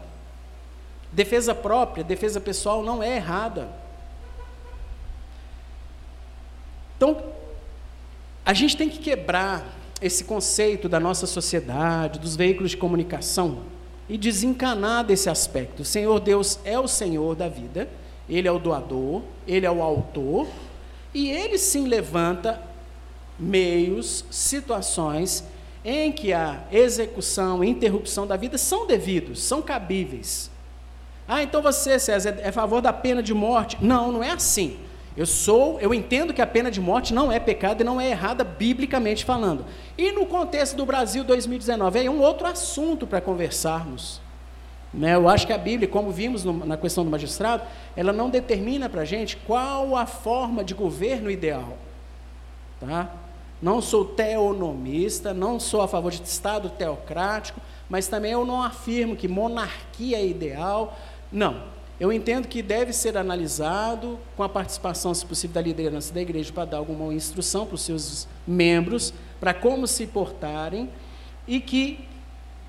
Defesa 1.11 1.53
própria, 1.53 2.05
defesa 2.05 2.41
pessoal 2.41 2.81
não 2.81 3.03
é 3.03 3.17
errada. 3.17 3.69
Então, 6.97 7.21
a 8.45 8.55
gente 8.55 8.77
tem 8.77 8.89
que 8.89 9.01
quebrar 9.01 9.67
esse 10.01 10.23
conceito 10.23 10.89
da 10.89 11.01
nossa 11.01 11.27
sociedade, 11.27 12.21
dos 12.21 12.37
veículos 12.37 12.71
de 12.71 12.77
comunicação, 12.77 13.65
e 14.09 14.17
desencanar 14.17 15.05
desse 15.05 15.29
aspecto. 15.29 15.83
O 15.83 15.85
Senhor 15.85 16.21
Deus 16.21 16.61
é 16.65 16.79
o 16.79 16.87
Senhor 16.87 17.35
da 17.35 17.49
vida, 17.49 17.89
Ele 18.29 18.47
é 18.47 18.53
o 18.53 18.61
doador, 18.61 19.23
Ele 19.45 19.67
é 19.67 19.71
o 19.73 19.83
autor, 19.83 20.47
e 21.13 21.29
Ele 21.33 21.59
sim 21.59 21.89
levanta 21.89 22.76
meios, 23.39 24.25
situações 24.31 25.45
em 25.85 26.11
que 26.11 26.33
a 26.33 26.65
execução 26.73 27.63
interrupção 27.63 28.27
da 28.27 28.37
vida 28.37 28.59
são 28.59 28.87
devidos, 28.87 29.41
são 29.41 29.63
cabíveis. 29.63 30.51
Ah, 31.29 31.43
então 31.43 31.63
você, 31.63 31.99
César, 31.99 32.39
é 32.41 32.49
a 32.49 32.53
favor 32.53 32.81
da 32.81 32.93
pena 32.93 33.23
de 33.23 33.35
morte? 33.35 33.77
Não, 33.81 34.11
não 34.11 34.23
é 34.23 34.31
assim. 34.31 34.79
Eu 35.17 35.27
sou, 35.27 35.81
eu 35.81 35.95
entendo 35.95 36.35
que 36.35 36.43
a 36.43 36.47
pena 36.47 36.71
de 36.71 36.81
morte 36.81 37.15
não 37.15 37.33
é 37.33 37.41
pecado 37.41 37.81
e 37.81 37.85
não 37.85 38.01
é 38.01 38.11
errada 38.11 38.45
biblicamente 38.45 39.25
falando. 39.25 39.65
E 39.97 40.13
no 40.13 40.27
contexto 40.27 40.77
do 40.77 40.85
Brasil 40.85 41.25
2019, 41.25 42.05
é 42.05 42.11
um 42.11 42.21
outro 42.21 42.47
assunto 42.47 43.07
para 43.07 43.21
conversarmos. 43.21 44.21
Né? 44.93 45.15
Eu 45.15 45.29
acho 45.29 45.47
que 45.47 45.53
a 45.53 45.59
Bíblia, 45.59 45.89
como 45.89 46.11
vimos 46.11 46.45
no, 46.45 46.53
na 46.67 46.77
questão 46.77 47.03
do 47.05 47.11
magistrado, 47.11 47.63
ela 47.97 48.13
não 48.13 48.29
determina 48.29 48.89
para 48.89 49.03
a 49.03 49.05
gente 49.05 49.37
qual 49.39 49.97
a 49.97 50.05
forma 50.05 50.63
de 50.63 50.75
governo 50.75 51.31
ideal. 51.31 51.79
Tá? 52.79 53.11
Não 53.61 53.81
sou 53.81 54.05
teonomista, 54.05 55.33
não 55.33 55.59
sou 55.59 55.81
a 55.81 55.89
favor 55.89 56.13
de 56.13 56.23
Estado 56.23 56.69
teocrático, 56.71 57.61
mas 57.89 58.07
também 58.07 58.33
eu 58.33 58.45
não 58.45 58.63
afirmo 58.63 59.17
que 59.17 59.29
monarquia 59.29 60.19
é 60.19 60.27
ideal. 60.27 60.97
Não. 61.33 61.63
Eu 61.99 62.13
entendo 62.13 62.47
que 62.47 62.61
deve 62.61 62.93
ser 62.93 63.17
analisado 63.17 64.19
com 64.37 64.43
a 64.43 64.49
participação, 64.49 65.15
se 65.15 65.25
possível, 65.25 65.55
da 65.55 65.63
liderança 65.63 66.13
da 66.13 66.21
igreja 66.21 66.53
para 66.53 66.67
dar 66.67 66.77
alguma 66.77 67.13
instrução 67.15 67.65
para 67.65 67.77
os 67.77 67.81
seus 67.81 68.29
membros, 68.47 69.15
para 69.41 69.55
como 69.55 69.87
se 69.87 70.07
portarem, 70.07 70.91
e 71.49 71.59
que 71.59 72.01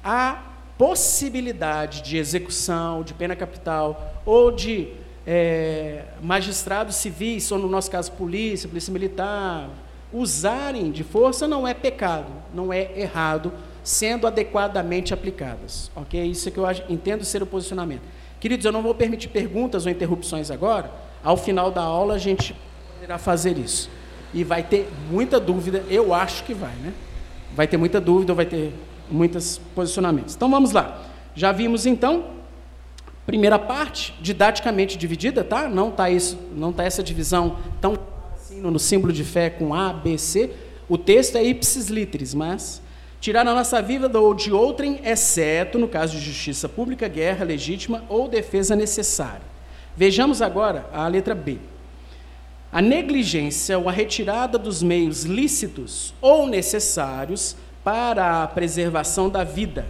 a 0.02 0.44
possibilidade 0.78 2.02
de 2.04 2.18
execução, 2.18 3.04
de 3.04 3.14
pena 3.14 3.36
capital 3.36 4.22
ou 4.26 4.52
de 4.52 4.94
é, 5.26 6.06
magistrados 6.22 6.96
civis, 6.96 7.52
ou 7.52 7.60
no 7.60 7.68
nosso 7.68 7.92
caso 7.92 8.12
polícia, 8.14 8.70
polícia 8.70 8.94
militar, 8.94 9.70
usarem 10.12 10.92
de 10.92 11.04
força 11.04 11.48
não 11.48 11.68
é 11.68 11.74
pecado, 11.74 12.32
não 12.54 12.72
é 12.72 12.92
errado, 12.98 13.52
sendo 13.84 14.28
adequadamente 14.28 15.14
aplicadas. 15.14 15.92
Ok? 15.96 16.22
Isso 16.24 16.50
é 16.50 16.52
que 16.52 16.58
eu 16.58 16.66
entendo 16.90 17.24
ser 17.24 17.42
o 17.42 17.46
posicionamento. 17.46 18.02
Queridos, 18.40 18.66
eu 18.66 18.72
não 18.72 18.82
vou 18.82 18.94
permitir 18.94 19.30
perguntas 19.30 19.86
ou 19.86 19.92
interrupções 19.92 20.52
agora. 20.52 20.92
Ao 21.24 21.36
final 21.36 21.72
da 21.72 21.82
aula 21.82 22.16
a 22.16 22.18
gente 22.18 22.56
poderá 22.94 23.18
fazer 23.18 23.58
isso. 23.58 23.90
E 24.34 24.44
vai 24.44 24.62
ter 24.62 24.90
muita 25.10 25.40
dúvida, 25.40 25.84
eu 25.90 26.14
acho 26.14 26.44
que 26.44 26.54
vai, 26.54 26.74
né? 26.76 26.94
Vai 27.56 27.68
ter 27.68 27.78
muita 27.78 28.00
dúvida, 28.00 28.34
vai 28.34 28.46
ter 28.46 28.74
muitos 29.10 29.60
posicionamentos. 29.74 30.36
Então 30.36 30.50
vamos 30.50 30.72
lá. 30.72 31.02
Já 31.34 31.52
vimos 31.52 31.86
então 31.86 32.38
primeira 33.26 33.60
parte 33.60 34.16
didaticamente 34.22 34.98
dividida, 34.98 35.44
tá? 35.44 35.68
Não 35.68 35.92
tá 35.92 36.06
não 36.56 36.72
tá 36.72 36.84
essa 36.84 37.04
divisão 37.04 37.58
tão 37.82 37.98
no 38.62 38.80
símbolo 38.80 39.14
de 39.14 39.24
fé 39.24 39.50
com 39.50 39.74
A, 39.74 39.94
B, 39.94 40.18
C, 40.18 40.52
o 40.90 40.98
texto 40.98 41.36
é 41.38 41.44
ipsis 41.44 41.88
literis, 41.88 42.34
mas 42.34 42.82
tirar 43.20 43.42
a 43.48 43.54
nossa 43.54 43.82
vida 43.82 44.20
ou 44.20 44.34
de 44.34 44.52
outrem, 44.52 45.00
exceto 45.04 45.78
no 45.78 45.88
caso 45.88 46.18
de 46.18 46.24
justiça 46.24 46.70
pública, 46.70 47.08
guerra 47.08 47.44
legítima 47.44 48.04
ou 48.08 48.28
defesa 48.28 48.76
necessária. 48.76 49.42
Vejamos 49.96 50.42
agora 50.42 50.88
a 50.94 51.08
letra 51.08 51.34
B. 51.34 51.58
A 52.72 52.82
negligência 52.82 53.78
ou 53.78 53.90
a 53.90 53.92
retirada 53.92 54.58
dos 54.58 54.84
meios 54.84 55.24
lícitos 55.24 56.14
ou 56.22 56.46
necessários 56.46 57.56
para 57.84 58.44
a 58.44 58.48
preservação 58.48 59.30
da 59.30 59.44
vida. 59.44 59.86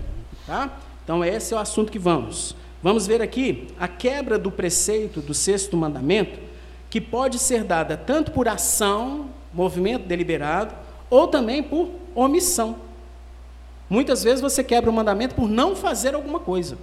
Tá? 0.45 0.79
Então, 1.03 1.25
esse 1.25 1.53
é 1.53 1.57
o 1.57 1.59
assunto 1.59 1.91
que 1.91 1.99
vamos. 1.99 2.55
Vamos 2.81 3.05
ver 3.07 3.21
aqui 3.21 3.67
a 3.79 3.87
quebra 3.87 4.37
do 4.37 4.51
preceito 4.51 5.19
do 5.19 5.33
sexto 5.33 5.75
mandamento 5.75 6.46
que 6.89 7.01
pode 7.01 7.39
ser 7.39 7.63
dada 7.63 7.97
tanto 7.97 8.31
por 8.31 8.47
ação, 8.47 9.29
movimento 9.53 10.05
deliberado, 10.05 10.73
ou 11.09 11.27
também 11.27 11.63
por 11.63 11.89
omissão. 12.15 12.77
Muitas 13.89 14.23
vezes 14.23 14.41
você 14.41 14.63
quebra 14.63 14.89
o 14.89 14.93
mandamento 14.93 15.35
por 15.35 15.49
não 15.49 15.75
fazer 15.75 16.13
alguma 16.13 16.39
coisa. 16.39 16.77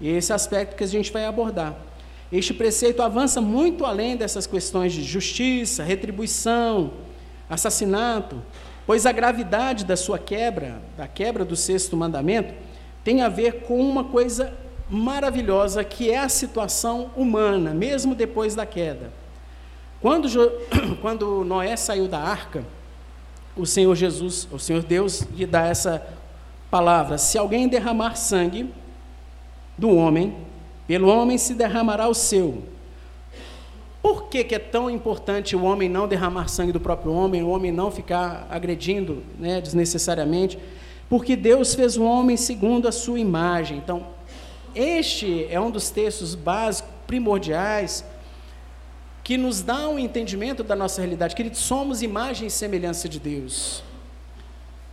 E 0.00 0.08
esse 0.08 0.32
aspecto 0.32 0.76
que 0.76 0.84
a 0.84 0.88
gente 0.88 1.12
vai 1.12 1.24
abordar. 1.24 1.74
Este 2.30 2.52
preceito 2.52 3.02
avança 3.02 3.40
muito 3.40 3.86
além 3.86 4.16
dessas 4.16 4.46
questões 4.46 4.92
de 4.92 5.02
justiça, 5.02 5.82
retribuição, 5.84 6.92
assassinato, 7.48 8.42
pois 8.86 9.06
a 9.06 9.12
gravidade 9.12 9.84
da 9.84 9.96
sua 9.96 10.18
quebra, 10.18 10.82
da 10.96 11.06
quebra 11.06 11.44
do 11.44 11.56
sexto 11.56 11.96
mandamento, 11.96 12.52
tem 13.02 13.22
a 13.22 13.28
ver 13.28 13.62
com 13.62 13.78
uma 13.80 14.04
coisa 14.04 14.52
maravilhosa 14.90 15.84
que 15.84 16.10
é 16.10 16.18
a 16.18 16.28
situação 16.28 17.10
humana, 17.16 17.72
mesmo 17.72 18.14
depois 18.14 18.54
da 18.54 18.66
queda. 18.66 19.23
Quando, 20.04 20.28
quando 21.00 21.44
Noé 21.44 21.76
saiu 21.76 22.06
da 22.06 22.18
arca, 22.18 22.62
o 23.56 23.64
Senhor 23.64 23.94
Jesus, 23.94 24.46
o 24.52 24.58
Senhor 24.58 24.82
Deus, 24.82 25.22
lhe 25.34 25.46
dá 25.46 25.66
essa 25.66 26.06
palavra: 26.70 27.16
se 27.16 27.38
alguém 27.38 27.66
derramar 27.66 28.14
sangue 28.14 28.68
do 29.78 29.88
homem, 29.88 30.36
pelo 30.86 31.08
homem 31.08 31.38
se 31.38 31.54
derramará 31.54 32.06
o 32.06 32.12
seu. 32.12 32.64
Por 34.02 34.24
que, 34.24 34.44
que, 34.44 34.54
é 34.54 34.58
tão 34.58 34.90
importante 34.90 35.56
o 35.56 35.64
homem 35.64 35.88
não 35.88 36.06
derramar 36.06 36.48
sangue 36.48 36.70
do 36.70 36.80
próprio 36.80 37.10
homem, 37.10 37.42
o 37.42 37.48
homem 37.48 37.72
não 37.72 37.90
ficar 37.90 38.46
agredindo 38.50 39.22
né, 39.38 39.58
desnecessariamente? 39.58 40.58
Porque 41.08 41.34
Deus 41.34 41.74
fez 41.74 41.96
o 41.96 42.04
homem 42.04 42.36
segundo 42.36 42.86
a 42.86 42.92
sua 42.92 43.18
imagem. 43.18 43.78
Então, 43.78 44.06
este 44.74 45.46
é 45.48 45.58
um 45.58 45.70
dos 45.70 45.88
textos 45.88 46.34
básicos, 46.34 46.92
primordiais, 47.06 48.04
que 49.24 49.38
nos 49.38 49.62
dá 49.62 49.88
um 49.88 49.98
entendimento 49.98 50.62
da 50.62 50.76
nossa 50.76 51.00
realidade. 51.00 51.34
Queridos, 51.34 51.60
somos 51.60 52.02
imagem 52.02 52.48
e 52.48 52.50
semelhança 52.50 53.08
de 53.08 53.18
Deus. 53.18 53.82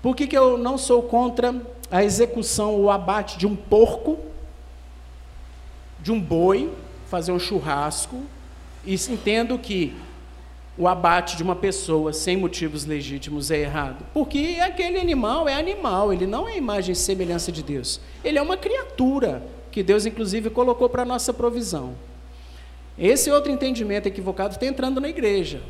Por 0.01 0.15
que, 0.15 0.25
que 0.25 0.37
eu 0.37 0.57
não 0.57 0.77
sou 0.77 1.03
contra 1.03 1.53
a 1.91 2.01
execução 2.01 2.73
ou 2.73 2.89
abate 2.89 3.37
de 3.37 3.45
um 3.45 3.57
porco, 3.57 4.17
de 5.99 6.13
um 6.13 6.19
boi, 6.19 6.71
fazer 7.07 7.33
um 7.33 7.37
churrasco, 7.37 8.23
e 8.85 8.95
entendo 8.95 9.59
que 9.59 9.93
o 10.77 10.87
abate 10.87 11.35
de 11.35 11.43
uma 11.43 11.55
pessoa 11.55 12.13
sem 12.13 12.37
motivos 12.37 12.85
legítimos 12.85 13.51
é 13.51 13.59
errado? 13.59 14.05
Porque 14.13 14.57
aquele 14.61 14.97
animal 14.97 15.47
é 15.47 15.53
animal, 15.53 16.13
ele 16.13 16.25
não 16.25 16.47
é 16.47 16.57
imagem 16.57 16.93
e 16.93 16.95
semelhança 16.95 17.51
de 17.51 17.61
Deus. 17.61 17.99
Ele 18.23 18.39
é 18.39 18.41
uma 18.41 18.55
criatura 18.55 19.43
que 19.69 19.83
Deus, 19.83 20.05
inclusive, 20.05 20.49
colocou 20.49 20.87
para 20.87 21.01
a 21.01 21.05
nossa 21.05 21.33
provisão. 21.33 21.93
Esse 22.97 23.31
outro 23.31 23.51
entendimento 23.51 24.07
equivocado 24.07 24.53
está 24.53 24.65
entrando 24.65 24.99
na 24.99 25.09
igreja, 25.09 25.61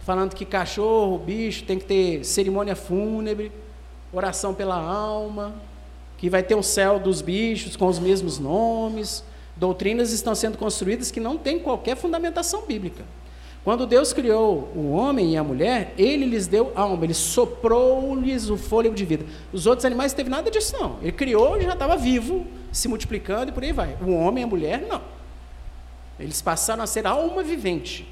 falando 0.00 0.34
que 0.34 0.44
cachorro, 0.44 1.18
bicho, 1.18 1.64
tem 1.64 1.78
que 1.78 1.84
ter 1.84 2.24
cerimônia 2.24 2.76
fúnebre. 2.76 3.50
oração 4.12 4.54
pela 4.54 4.76
alma, 4.76 5.54
que 6.16 6.30
vai 6.30 6.42
ter 6.42 6.54
um 6.54 6.62
céu 6.62 6.98
dos 6.98 7.20
bichos 7.20 7.76
com 7.76 7.86
os 7.86 7.98
mesmos 7.98 8.38
nomes. 8.38 9.24
Doutrinas 9.56 10.12
estão 10.12 10.34
sendo 10.34 10.56
construídas 10.56 11.10
que 11.10 11.20
não 11.20 11.36
têm 11.36 11.58
qualquer 11.58 11.96
fundamentação 11.96 12.62
bíblica. 12.66 13.04
Quando 13.64 13.86
Deus 13.86 14.12
criou 14.12 14.70
o 14.76 14.92
homem 14.92 15.32
e 15.32 15.36
a 15.38 15.42
mulher, 15.42 15.94
ele 15.96 16.26
lhes 16.26 16.46
deu 16.46 16.70
alma, 16.74 17.04
ele 17.04 17.14
soprou-lhes 17.14 18.50
o 18.50 18.58
fôlego 18.58 18.94
de 18.94 19.06
vida. 19.06 19.24
Os 19.52 19.66
outros 19.66 19.86
animais 19.86 20.12
não 20.12 20.16
teve 20.18 20.28
nada 20.28 20.50
disso, 20.50 20.76
não. 20.78 20.98
Ele 21.00 21.12
criou 21.12 21.56
e 21.56 21.62
já 21.62 21.72
estava 21.72 21.96
vivo, 21.96 22.46
se 22.70 22.88
multiplicando 22.88 23.50
e 23.50 23.52
por 23.52 23.62
aí 23.62 23.72
vai. 23.72 23.96
O 24.02 24.12
homem 24.12 24.42
e 24.42 24.44
a 24.44 24.46
mulher, 24.46 24.86
não. 24.86 25.00
Eles 26.18 26.40
passaram 26.40 26.82
a 26.82 26.86
ser 26.86 27.06
alma 27.06 27.42
vivente. 27.42 28.06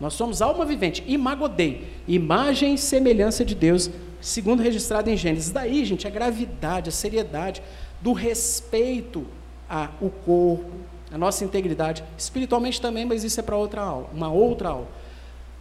Nós 0.00 0.14
somos 0.14 0.42
alma 0.42 0.64
vivente, 0.64 1.04
imagodei, 1.06 1.88
imagem 2.06 2.74
e 2.74 2.78
semelhança 2.78 3.44
de 3.44 3.54
Deus, 3.54 3.90
segundo 4.20 4.62
registrado 4.62 5.08
em 5.08 5.16
Gênesis. 5.16 5.50
Daí, 5.50 5.84
gente, 5.84 6.06
a 6.06 6.10
gravidade, 6.10 6.88
a 6.88 6.92
seriedade 6.92 7.62
do 8.00 8.12
respeito 8.12 9.24
ao 9.68 10.10
corpo, 10.24 10.70
a 11.10 11.16
nossa 11.16 11.44
integridade, 11.44 12.04
espiritualmente 12.18 12.80
também, 12.80 13.04
mas 13.04 13.24
isso 13.24 13.38
é 13.38 13.42
para 13.42 13.56
outra 13.56 13.82
aula, 13.82 14.10
uma 14.12 14.30
outra 14.30 14.70
aula. 14.70 14.88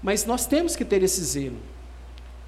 Mas 0.01 0.25
nós 0.25 0.45
temos 0.45 0.75
que 0.75 0.83
ter 0.83 1.01
esse 1.03 1.23
zelo. 1.23 1.57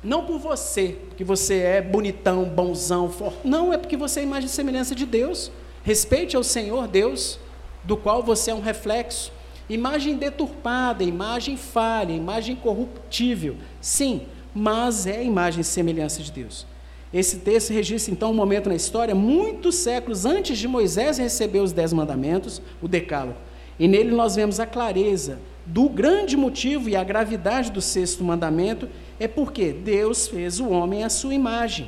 Não 0.03 0.25
por 0.25 0.37
você, 0.37 0.97
porque 1.07 1.23
você 1.23 1.59
é 1.59 1.81
bonitão, 1.81 2.43
bonzão, 2.45 3.09
forte. 3.09 3.39
Não, 3.43 3.71
é 3.71 3.77
porque 3.77 3.95
você 3.95 4.19
é 4.19 4.23
imagem 4.23 4.47
e 4.47 4.49
semelhança 4.49 4.93
de 4.93 5.05
Deus. 5.05 5.51
Respeite 5.83 6.35
ao 6.35 6.43
Senhor 6.43 6.87
Deus, 6.87 7.39
do 7.85 7.95
qual 7.95 8.23
você 8.23 8.51
é 8.51 8.55
um 8.55 8.61
reflexo. 8.61 9.31
Imagem 9.69 10.15
deturpada, 10.15 11.03
imagem 11.03 11.57
falha, 11.57 12.13
imagem 12.13 12.55
corruptível. 12.55 13.55
Sim, 13.81 14.23
mas 14.53 15.07
é 15.07 15.17
a 15.17 15.23
imagem 15.23 15.61
e 15.61 15.63
semelhança 15.63 16.21
de 16.21 16.31
Deus. 16.31 16.65
Esse 17.13 17.37
texto 17.37 17.71
registra 17.71 18.11
então 18.11 18.31
um 18.31 18.33
momento 18.33 18.67
na 18.67 18.75
história, 18.75 19.15
muitos 19.15 19.75
séculos 19.75 20.25
antes 20.25 20.57
de 20.57 20.67
Moisés 20.67 21.17
receber 21.17 21.59
os 21.59 21.71
Dez 21.71 21.93
Mandamentos, 21.93 22.61
o 22.81 22.87
Decálogo. 22.87 23.37
E 23.79 23.87
nele 23.87 24.11
nós 24.11 24.35
vemos 24.35 24.59
a 24.59 24.65
clareza 24.65 25.39
do 25.65 25.89
grande 25.89 26.37
motivo 26.37 26.89
e 26.89 26.95
a 26.95 27.03
gravidade 27.03 27.71
do 27.71 27.81
sexto 27.81 28.23
mandamento 28.23 28.87
é 29.19 29.27
porque 29.27 29.71
Deus 29.71 30.27
fez 30.27 30.59
o 30.59 30.69
homem 30.69 31.03
à 31.03 31.09
sua 31.09 31.33
imagem. 31.33 31.87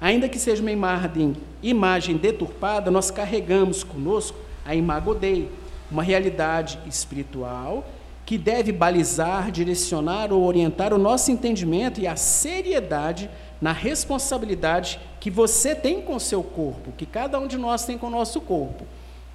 Ainda 0.00 0.28
que 0.28 0.38
seja 0.38 0.60
uma 0.60 0.72
imagem, 0.72 1.36
imagem 1.62 2.16
deturpada, 2.16 2.90
nós 2.90 3.10
carregamos 3.10 3.84
conosco 3.84 4.36
a 4.64 4.74
imago 4.74 5.14
Dei, 5.14 5.50
uma 5.90 6.02
realidade 6.02 6.78
espiritual 6.86 7.84
que 8.26 8.38
deve 8.38 8.72
balizar, 8.72 9.50
direcionar 9.50 10.32
ou 10.32 10.44
orientar 10.44 10.94
o 10.94 10.98
nosso 10.98 11.30
entendimento 11.30 12.00
e 12.00 12.06
a 12.06 12.16
seriedade 12.16 13.28
na 13.60 13.72
responsabilidade 13.72 14.98
que 15.20 15.30
você 15.30 15.74
tem 15.74 16.00
com 16.00 16.18
seu 16.18 16.42
corpo, 16.42 16.92
que 16.96 17.06
cada 17.06 17.38
um 17.38 17.46
de 17.46 17.58
nós 17.58 17.84
tem 17.84 17.98
com 17.98 18.06
o 18.06 18.10
nosso 18.10 18.40
corpo. 18.40 18.84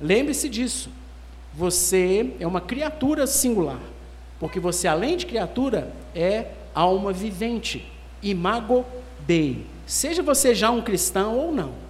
Lembre-se 0.02 0.50
disso. 0.50 0.90
Você 1.54 2.34
é 2.40 2.48
uma 2.48 2.62
criatura 2.62 3.26
singular, 3.28 3.82
porque 4.40 4.60
você, 4.60 4.88
além 4.88 5.18
de 5.18 5.26
criatura, 5.26 5.92
é 6.16 6.48
alma 6.74 7.12
vivente, 7.12 7.92
imago 8.22 8.86
Dei. 9.26 9.66
Seja 9.86 10.24
você 10.24 10.56
já 10.56 10.72
um 10.72 10.82
cristão 10.82 11.38
ou 11.38 11.52
não. 11.52 11.89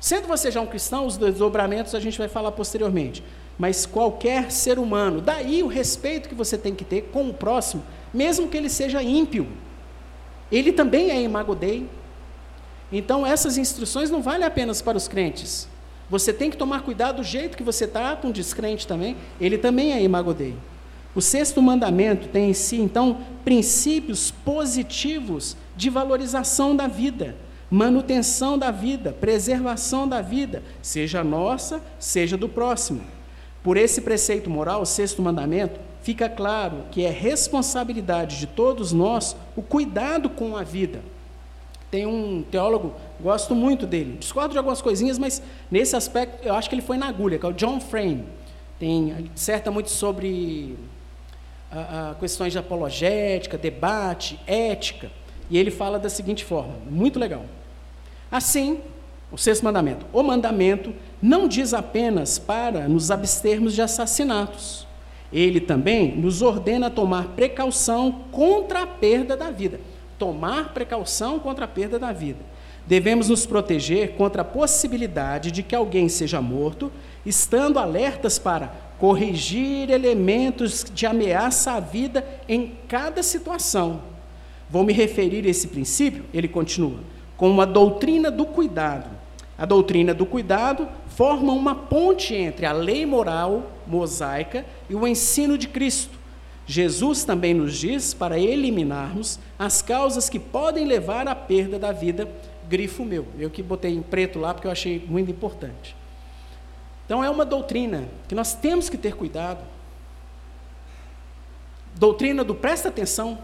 Sendo 0.00 0.28
você 0.28 0.50
já 0.50 0.60
um 0.60 0.66
cristão, 0.66 1.06
os 1.06 1.16
desdobramentos 1.16 1.94
a 1.94 2.00
gente 2.00 2.18
vai 2.18 2.28
falar 2.28 2.52
posteriormente. 2.52 3.22
Mas 3.58 3.86
qualquer 3.86 4.50
ser 4.52 4.78
humano, 4.78 5.20
daí 5.20 5.62
o 5.62 5.66
respeito 5.66 6.28
que 6.28 6.34
você 6.34 6.58
tem 6.58 6.74
que 6.74 6.84
ter 6.84 7.10
com 7.12 7.28
o 7.28 7.34
próximo, 7.34 7.82
mesmo 8.12 8.48
que 8.48 8.56
ele 8.56 8.68
seja 8.68 9.02
ímpio, 9.02 9.46
ele 10.52 10.72
também 10.72 11.10
é 11.10 11.20
imago 11.20 11.54
Dei. 11.54 11.88
Então 12.92 13.26
essas 13.26 13.56
instruções 13.56 14.10
não 14.10 14.22
valem 14.22 14.46
apenas 14.46 14.82
para 14.82 14.96
os 14.96 15.08
crentes. 15.08 15.68
Você 16.08 16.32
tem 16.32 16.50
que 16.50 16.56
tomar 16.56 16.82
cuidado 16.82 17.16
do 17.16 17.24
jeito 17.24 17.56
que 17.56 17.64
você 17.64 17.84
está 17.84 18.14
com 18.14 18.28
o 18.28 18.32
descrente 18.32 18.86
também. 18.86 19.16
Ele 19.40 19.58
também 19.58 19.92
é 19.92 20.02
imago 20.02 20.32
Dei. 20.32 20.54
O 21.14 21.22
sexto 21.22 21.62
mandamento 21.62 22.28
tem 22.28 22.50
em 22.50 22.52
si, 22.52 22.76
então, 22.76 23.22
princípios 23.42 24.30
positivos 24.30 25.56
de 25.74 25.88
valorização 25.88 26.76
da 26.76 26.86
vida, 26.86 27.34
manutenção 27.70 28.58
da 28.58 28.70
vida, 28.70 29.12
preservação 29.12 30.08
da 30.08 30.22
vida, 30.22 30.62
seja 30.80 31.24
nossa, 31.24 31.82
seja 31.98 32.36
do 32.36 32.48
próximo. 32.48 33.02
Por 33.62 33.76
esse 33.76 34.00
preceito 34.00 34.48
moral, 34.48 34.82
o 34.82 34.86
sexto 34.86 35.20
mandamento, 35.20 35.80
fica 36.02 36.28
claro 36.28 36.84
que 36.92 37.04
é 37.04 37.10
responsabilidade 37.10 38.38
de 38.38 38.46
todos 38.46 38.92
nós 38.92 39.36
o 39.56 39.62
cuidado 39.62 40.30
com 40.30 40.56
a 40.56 40.62
vida. 40.62 41.00
Tem 41.90 42.06
um 42.06 42.42
teólogo, 42.42 42.94
gosto 43.20 43.54
muito 43.54 43.86
dele, 43.86 44.16
discordo 44.18 44.52
de 44.52 44.58
algumas 44.58 44.80
coisinhas, 44.80 45.18
mas 45.18 45.42
nesse 45.70 45.96
aspecto 45.96 46.46
eu 46.46 46.54
acho 46.54 46.68
que 46.68 46.74
ele 46.74 46.82
foi 46.82 46.96
na 46.96 47.08
agulha, 47.08 47.38
que 47.38 47.46
é 47.46 47.48
o 47.48 47.52
John 47.52 47.80
Frame. 47.80 48.24
Tem, 48.78 49.30
disserta 49.34 49.70
muito 49.70 49.90
sobre 49.90 50.76
a, 51.72 52.10
a 52.10 52.14
questões 52.14 52.52
de 52.52 52.58
apologética, 52.58 53.56
debate, 53.58 54.38
ética, 54.46 55.10
e 55.50 55.58
ele 55.58 55.70
fala 55.70 55.98
da 55.98 56.08
seguinte 56.08 56.44
forma, 56.44 56.74
muito 56.90 57.18
legal. 57.18 57.44
Assim, 58.30 58.80
o 59.30 59.36
sexto 59.36 59.64
mandamento. 59.64 60.06
O 60.12 60.22
mandamento 60.22 60.92
não 61.20 61.48
diz 61.48 61.74
apenas 61.74 62.38
para 62.38 62.88
nos 62.88 63.10
abstermos 63.10 63.74
de 63.74 63.82
assassinatos, 63.82 64.86
ele 65.32 65.60
também 65.60 66.16
nos 66.16 66.40
ordena 66.40 66.88
tomar 66.88 67.28
precaução 67.28 68.24
contra 68.30 68.82
a 68.82 68.86
perda 68.86 69.36
da 69.36 69.50
vida. 69.50 69.80
Tomar 70.18 70.72
precaução 70.72 71.38
contra 71.38 71.64
a 71.64 71.68
perda 71.68 71.98
da 71.98 72.12
vida. 72.12 72.38
Devemos 72.86 73.28
nos 73.28 73.44
proteger 73.44 74.12
contra 74.12 74.42
a 74.42 74.44
possibilidade 74.44 75.50
de 75.50 75.62
que 75.62 75.74
alguém 75.74 76.08
seja 76.08 76.40
morto, 76.40 76.92
estando 77.24 77.78
alertas 77.78 78.38
para 78.38 78.72
corrigir 78.98 79.90
elementos 79.90 80.86
de 80.94 81.04
ameaça 81.04 81.72
à 81.72 81.80
vida 81.80 82.24
em 82.48 82.72
cada 82.88 83.22
situação. 83.22 84.00
Vou 84.68 84.84
me 84.84 84.92
referir 84.92 85.46
a 85.46 85.48
esse 85.48 85.68
princípio, 85.68 86.24
ele 86.34 86.48
continua, 86.48 87.00
como 87.36 87.60
a 87.60 87.64
doutrina 87.64 88.30
do 88.30 88.44
cuidado. 88.44 89.08
A 89.58 89.64
doutrina 89.64 90.12
do 90.12 90.26
cuidado 90.26 90.88
forma 91.08 91.52
uma 91.52 91.74
ponte 91.74 92.34
entre 92.34 92.66
a 92.66 92.72
lei 92.72 93.06
moral 93.06 93.72
mosaica 93.86 94.66
e 94.90 94.94
o 94.94 95.06
ensino 95.06 95.56
de 95.56 95.68
Cristo. 95.68 96.18
Jesus 96.66 97.24
também 97.24 97.54
nos 97.54 97.78
diz 97.78 98.12
para 98.12 98.38
eliminarmos 98.38 99.38
as 99.58 99.80
causas 99.80 100.28
que 100.28 100.38
podem 100.38 100.84
levar 100.84 101.28
à 101.28 101.34
perda 101.34 101.78
da 101.78 101.92
vida, 101.92 102.28
grifo 102.68 103.04
meu. 103.04 103.26
Eu 103.38 103.48
que 103.48 103.62
botei 103.62 103.94
em 103.94 104.02
preto 104.02 104.38
lá 104.38 104.52
porque 104.52 104.66
eu 104.66 104.72
achei 104.72 105.02
muito 105.08 105.30
importante. 105.30 105.96
Então 107.04 107.22
é 107.22 107.30
uma 107.30 107.44
doutrina 107.44 108.08
que 108.28 108.34
nós 108.34 108.52
temos 108.52 108.88
que 108.88 108.98
ter 108.98 109.14
cuidado. 109.14 109.64
Doutrina 111.94 112.42
do 112.42 112.54
presta 112.54 112.88
atenção, 112.88 113.38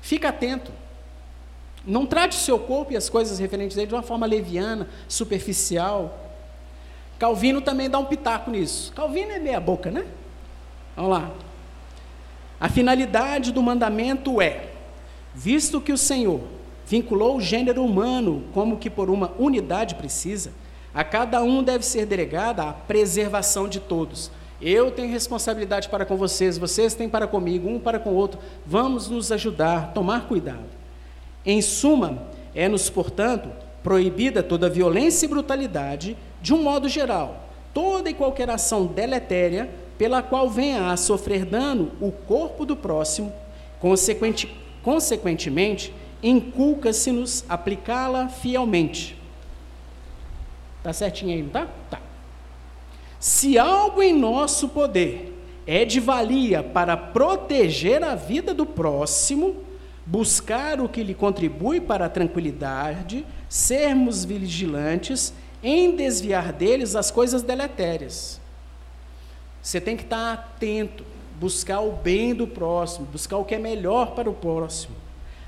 fica 0.00 0.28
atento. 0.28 0.72
Não 1.86 2.04
trate 2.06 2.36
o 2.36 2.40
seu 2.40 2.58
corpo 2.58 2.92
e 2.92 2.96
as 2.96 3.08
coisas 3.08 3.38
referentes 3.38 3.76
a 3.76 3.80
ele 3.80 3.88
de 3.88 3.94
uma 3.94 4.02
forma 4.02 4.26
leviana, 4.26 4.88
superficial, 5.08 6.30
Calvino 7.20 7.60
também 7.60 7.90
dá 7.90 7.98
um 7.98 8.06
pitaco 8.06 8.50
nisso. 8.50 8.90
Calvino 8.94 9.30
é 9.30 9.38
meia 9.38 9.60
boca, 9.60 9.90
né? 9.90 10.06
Vamos 10.96 11.10
lá. 11.10 11.30
A 12.58 12.66
finalidade 12.70 13.52
do 13.52 13.62
mandamento 13.62 14.40
é, 14.40 14.70
visto 15.34 15.82
que 15.82 15.92
o 15.92 15.98
Senhor 15.98 16.40
vinculou 16.86 17.36
o 17.36 17.40
gênero 17.40 17.84
humano 17.84 18.44
como 18.54 18.78
que 18.78 18.88
por 18.88 19.10
uma 19.10 19.32
unidade 19.38 19.96
precisa, 19.96 20.50
a 20.94 21.04
cada 21.04 21.42
um 21.42 21.62
deve 21.62 21.84
ser 21.84 22.06
delegada 22.06 22.62
a 22.62 22.72
preservação 22.72 23.68
de 23.68 23.80
todos. 23.80 24.30
Eu 24.60 24.90
tenho 24.90 25.10
responsabilidade 25.10 25.88
para 25.88 26.04
com 26.04 26.16
vocês, 26.16 26.58
vocês 26.58 26.94
têm 26.94 27.08
para 27.08 27.26
comigo, 27.26 27.68
um 27.68 27.78
para 27.78 27.98
com 27.98 28.10
o 28.10 28.14
outro. 28.14 28.38
Vamos 28.66 29.08
nos 29.08 29.32
ajudar, 29.32 29.92
tomar 29.94 30.28
cuidado. 30.28 30.68
Em 31.46 31.62
suma, 31.62 32.28
é-nos, 32.54 32.90
portanto, 32.90 33.48
proibida 33.82 34.42
toda 34.42 34.68
violência 34.68 35.24
e 35.24 35.28
brutalidade, 35.28 36.16
de 36.42 36.52
um 36.52 36.62
modo 36.62 36.88
geral, 36.88 37.48
toda 37.72 38.10
e 38.10 38.14
qualquer 38.14 38.50
ação 38.50 38.86
deletéria 38.86 39.70
pela 39.96 40.22
qual 40.22 40.48
venha 40.48 40.90
a 40.90 40.96
sofrer 40.96 41.44
dano 41.44 41.92
o 42.00 42.10
corpo 42.10 42.66
do 42.66 42.76
próximo, 42.76 43.32
consequente, 43.78 44.54
consequentemente, 44.82 45.94
inculca-se-nos 46.22 47.44
aplicá-la 47.48 48.28
fielmente. 48.28 49.16
Tá 50.82 50.92
certinho 50.92 51.34
aí, 51.34 51.42
não 51.42 51.50
tá? 51.50 51.66
Tá. 51.90 52.09
Se 53.20 53.58
algo 53.58 54.02
em 54.02 54.18
nosso 54.18 54.70
poder 54.70 55.38
é 55.66 55.84
de 55.84 56.00
valia 56.00 56.62
para 56.62 56.96
proteger 56.96 58.02
a 58.02 58.14
vida 58.14 58.54
do 58.54 58.64
próximo, 58.64 59.56
buscar 60.06 60.80
o 60.80 60.88
que 60.88 61.02
lhe 61.02 61.12
contribui 61.12 61.82
para 61.82 62.06
a 62.06 62.08
tranquilidade, 62.08 63.26
sermos 63.46 64.24
vigilantes 64.24 65.34
em 65.62 65.94
desviar 65.94 66.50
deles 66.50 66.96
as 66.96 67.10
coisas 67.10 67.42
deletérias. 67.42 68.40
Você 69.62 69.82
tem 69.82 69.98
que 69.98 70.04
estar 70.04 70.32
atento, 70.32 71.04
buscar 71.38 71.80
o 71.80 71.92
bem 71.92 72.34
do 72.34 72.46
próximo, 72.46 73.04
buscar 73.04 73.36
o 73.36 73.44
que 73.44 73.54
é 73.54 73.58
melhor 73.58 74.12
para 74.14 74.30
o 74.30 74.34
próximo, 74.34 74.96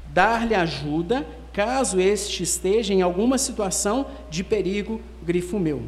dar-lhe 0.09 0.55
ajuda 0.55 1.27
caso 1.55 1.99
este 1.99 2.43
esteja 2.43 2.93
em 2.93 3.01
alguma 3.01 3.39
situação 3.39 4.07
de 4.29 4.45
perigo, 4.45 5.01
grifo 5.23 5.59
meu. 5.59 5.83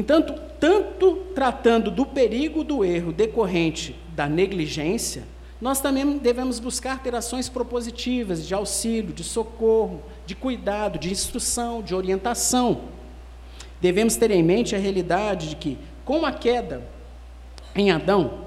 Entanto, 0.00 0.32
tanto 0.58 1.16
tratando 1.34 1.90
do 1.90 2.06
perigo 2.06 2.64
do 2.64 2.82
erro 2.82 3.12
decorrente 3.12 3.94
da 4.16 4.26
negligência, 4.26 5.24
nós 5.60 5.78
também 5.78 6.16
devemos 6.16 6.58
buscar 6.58 7.02
ter 7.02 7.14
ações 7.14 7.50
propositivas 7.50 8.48
de 8.48 8.54
auxílio, 8.54 9.12
de 9.12 9.22
socorro, 9.22 10.02
de 10.24 10.34
cuidado, 10.34 10.98
de 10.98 11.10
instrução, 11.10 11.82
de 11.82 11.94
orientação. 11.94 12.80
Devemos 13.78 14.16
ter 14.16 14.30
em 14.30 14.42
mente 14.42 14.74
a 14.74 14.78
realidade 14.78 15.50
de 15.50 15.56
que, 15.56 15.76
com 16.02 16.24
a 16.24 16.32
queda 16.32 16.82
em 17.76 17.90
Adão, 17.90 18.46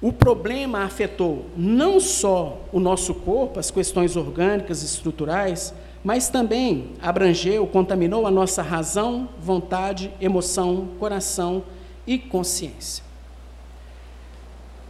o 0.00 0.12
problema 0.12 0.82
afetou 0.82 1.46
não 1.56 2.00
só 2.00 2.62
o 2.72 2.80
nosso 2.80 3.14
corpo, 3.14 3.60
as 3.60 3.70
questões 3.70 4.16
orgânicas 4.16 4.82
estruturais, 4.82 5.72
mas 6.04 6.28
também 6.28 6.92
abrangeu, 7.00 7.66
contaminou 7.66 8.26
a 8.26 8.30
nossa 8.30 8.62
razão, 8.62 9.28
vontade, 9.38 10.12
emoção, 10.20 10.88
coração 10.98 11.62
e 12.06 12.18
consciência. 12.18 13.04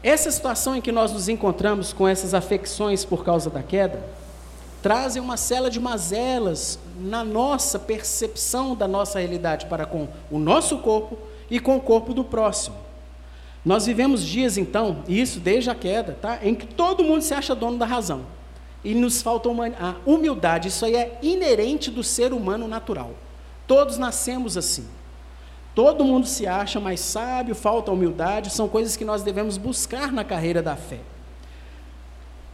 Essa 0.03 0.31
situação 0.31 0.75
em 0.75 0.81
que 0.81 0.91
nós 0.91 1.13
nos 1.13 1.29
encontramos 1.29 1.93
com 1.93 2.09
essas 2.09 2.35
afecções 2.35 3.05
por 3.05 3.25
causa 3.25 3.51
da 3.51 3.63
queda, 3.63 4.03
trazem 4.83 5.23
uma 5.23 5.37
cela 5.37 5.71
de 5.71 5.79
mazelas 5.79 6.79
na 6.99 7.23
nossa 7.23 7.79
percepção 7.79 8.75
da 8.75 8.89
nossa 8.89 9.21
realidade 9.21 9.67
para 9.67 9.87
com 9.87 10.09
o 10.31 10.41
nosso 10.41 10.79
corpo 10.79 11.17
e 11.49 11.61
com 11.61 11.77
o 11.77 11.81
corpo 11.81 12.13
do 12.13 12.25
próximo. 12.25 12.77
Nós 13.65 13.87
vivemos 13.87 14.25
dias, 14.25 14.57
então, 14.59 15.05
e 15.07 15.21
isso 15.21 15.39
desde 15.39 15.71
a 15.71 15.75
queda, 15.75 16.19
tá? 16.21 16.41
em 16.43 16.53
que 16.53 16.67
todo 16.67 17.05
mundo 17.05 17.23
se 17.23 17.33
acha 17.33 17.55
dono 17.55 17.79
da 17.79 17.87
razão. 17.87 18.23
E 18.85 18.95
nos 18.95 19.23
falta 19.23 19.49
a 19.49 19.95
humildade. 20.05 20.69
Isso 20.69 20.85
aí 20.85 20.97
é 20.97 21.19
inerente 21.23 21.91
do 21.91 22.03
ser 22.03 22.33
humano 22.33 22.67
natural. 22.67 23.13
Todos 23.67 23.97
nascemos 23.97 24.57
assim. 24.57 24.87
Todo 25.75 26.05
mundo 26.05 26.27
se 26.27 26.47
acha 26.47 26.79
mais 26.79 27.01
sábio, 27.01 27.55
falta 27.55 27.91
humildade, 27.91 28.51
são 28.51 28.69
coisas 28.69 28.95
que 28.95 29.05
nós 29.05 29.23
devemos 29.23 29.57
buscar 29.57 30.13
na 30.13 30.23
carreira 30.23 30.63
da 30.63 30.77
fé. 30.77 31.01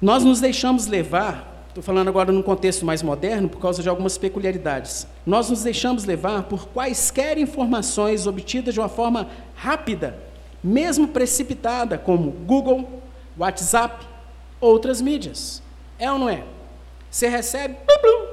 Nós 0.01 0.23
nos 0.23 0.39
deixamos 0.39 0.87
levar, 0.87 1.67
estou 1.69 1.83
falando 1.83 2.07
agora 2.07 2.31
num 2.31 2.43
contexto 2.43 2.87
mais 2.87 3.03
moderno, 3.03 3.49
por 3.49 3.61
causa 3.61 3.83
de 3.83 3.89
algumas 3.89 4.17
peculiaridades. 4.17 5.09
Nós 5.27 5.51
nos 5.51 5.65
deixamos 5.65 6.05
levar 6.05 6.45
por 6.45 6.69
quaisquer 6.69 7.39
informações 7.39 8.25
obtidas 8.25 8.75
de 8.75 8.79
uma 8.79 8.89
forma 8.89 9.29
rápida, 9.57 10.17
mesmo 10.63 11.09
precipitada, 11.09 11.99
como 11.99 12.31
Google, 12.31 13.03
WhatsApp, 13.37 14.07
outras 14.61 15.01
mídias. 15.01 15.61
É 15.99 16.11
ou 16.11 16.19
não 16.19 16.29
é? 16.29 16.45
Você 17.11 17.29
recebe, 17.29 17.77
blum, 17.87 18.01
blum. 18.01 18.27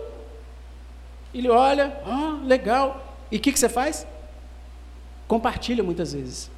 ele 1.34 1.50
olha, 1.50 1.98
ah, 2.06 2.40
legal. 2.44 3.16
E 3.32 3.38
o 3.38 3.40
que, 3.40 3.52
que 3.52 3.60
você 3.60 3.70
faz? 3.70 4.06
Compartilha 5.28 5.84
muitas 5.84 6.14
vezes. 6.14 6.52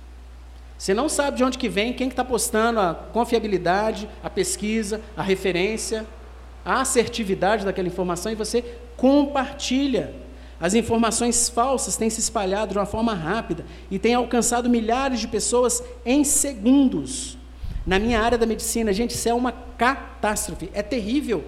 Você 0.78 0.93
não 0.93 1.10
sabe 1.10 1.38
de 1.38 1.43
onde 1.43 1.58
que 1.58 1.70
vem, 1.70 1.93
quem 1.93 2.08
está 2.08 2.24
que 2.24 2.28
tá 2.28 2.32
postando, 2.32 2.80
a 2.80 2.93
confiabilidade, 2.93 4.08
a 4.24 4.30
pesquisa, 4.30 5.02
a 5.15 5.24
referência, 5.24 6.06
a 6.63 6.82
assertividade 6.82 7.65
daquela 7.65 7.88
informação 7.88 8.32
e 8.32 8.36
você 8.36 8.63
compartilha. 8.96 10.13
As 10.60 10.74
informações 10.74 11.50
falsas 11.50 11.98
têm 11.98 12.10
se 12.10 12.20
espalhado 12.20 12.74
de 12.74 12.80
uma 12.80 12.86
forma 12.86 13.13
rápida 13.13 13.65
e 13.89 13.98
têm 13.98 14.15
alcançado 14.15 14.70
milhares 14.70 15.20
de 15.20 15.28
pessoas 15.28 15.84
em 16.06 16.24
segundos. 16.24 17.37
Na 17.88 17.97
minha 17.97 18.19
área 18.19 18.38
da 18.38 18.45
medicina, 18.45 18.91
gente, 18.91 19.12
isso 19.12 19.30
é 19.30 19.34
uma 19.34 19.54
catástrofe, 19.78 20.69
é 20.73 20.84
terrível. 20.84 21.45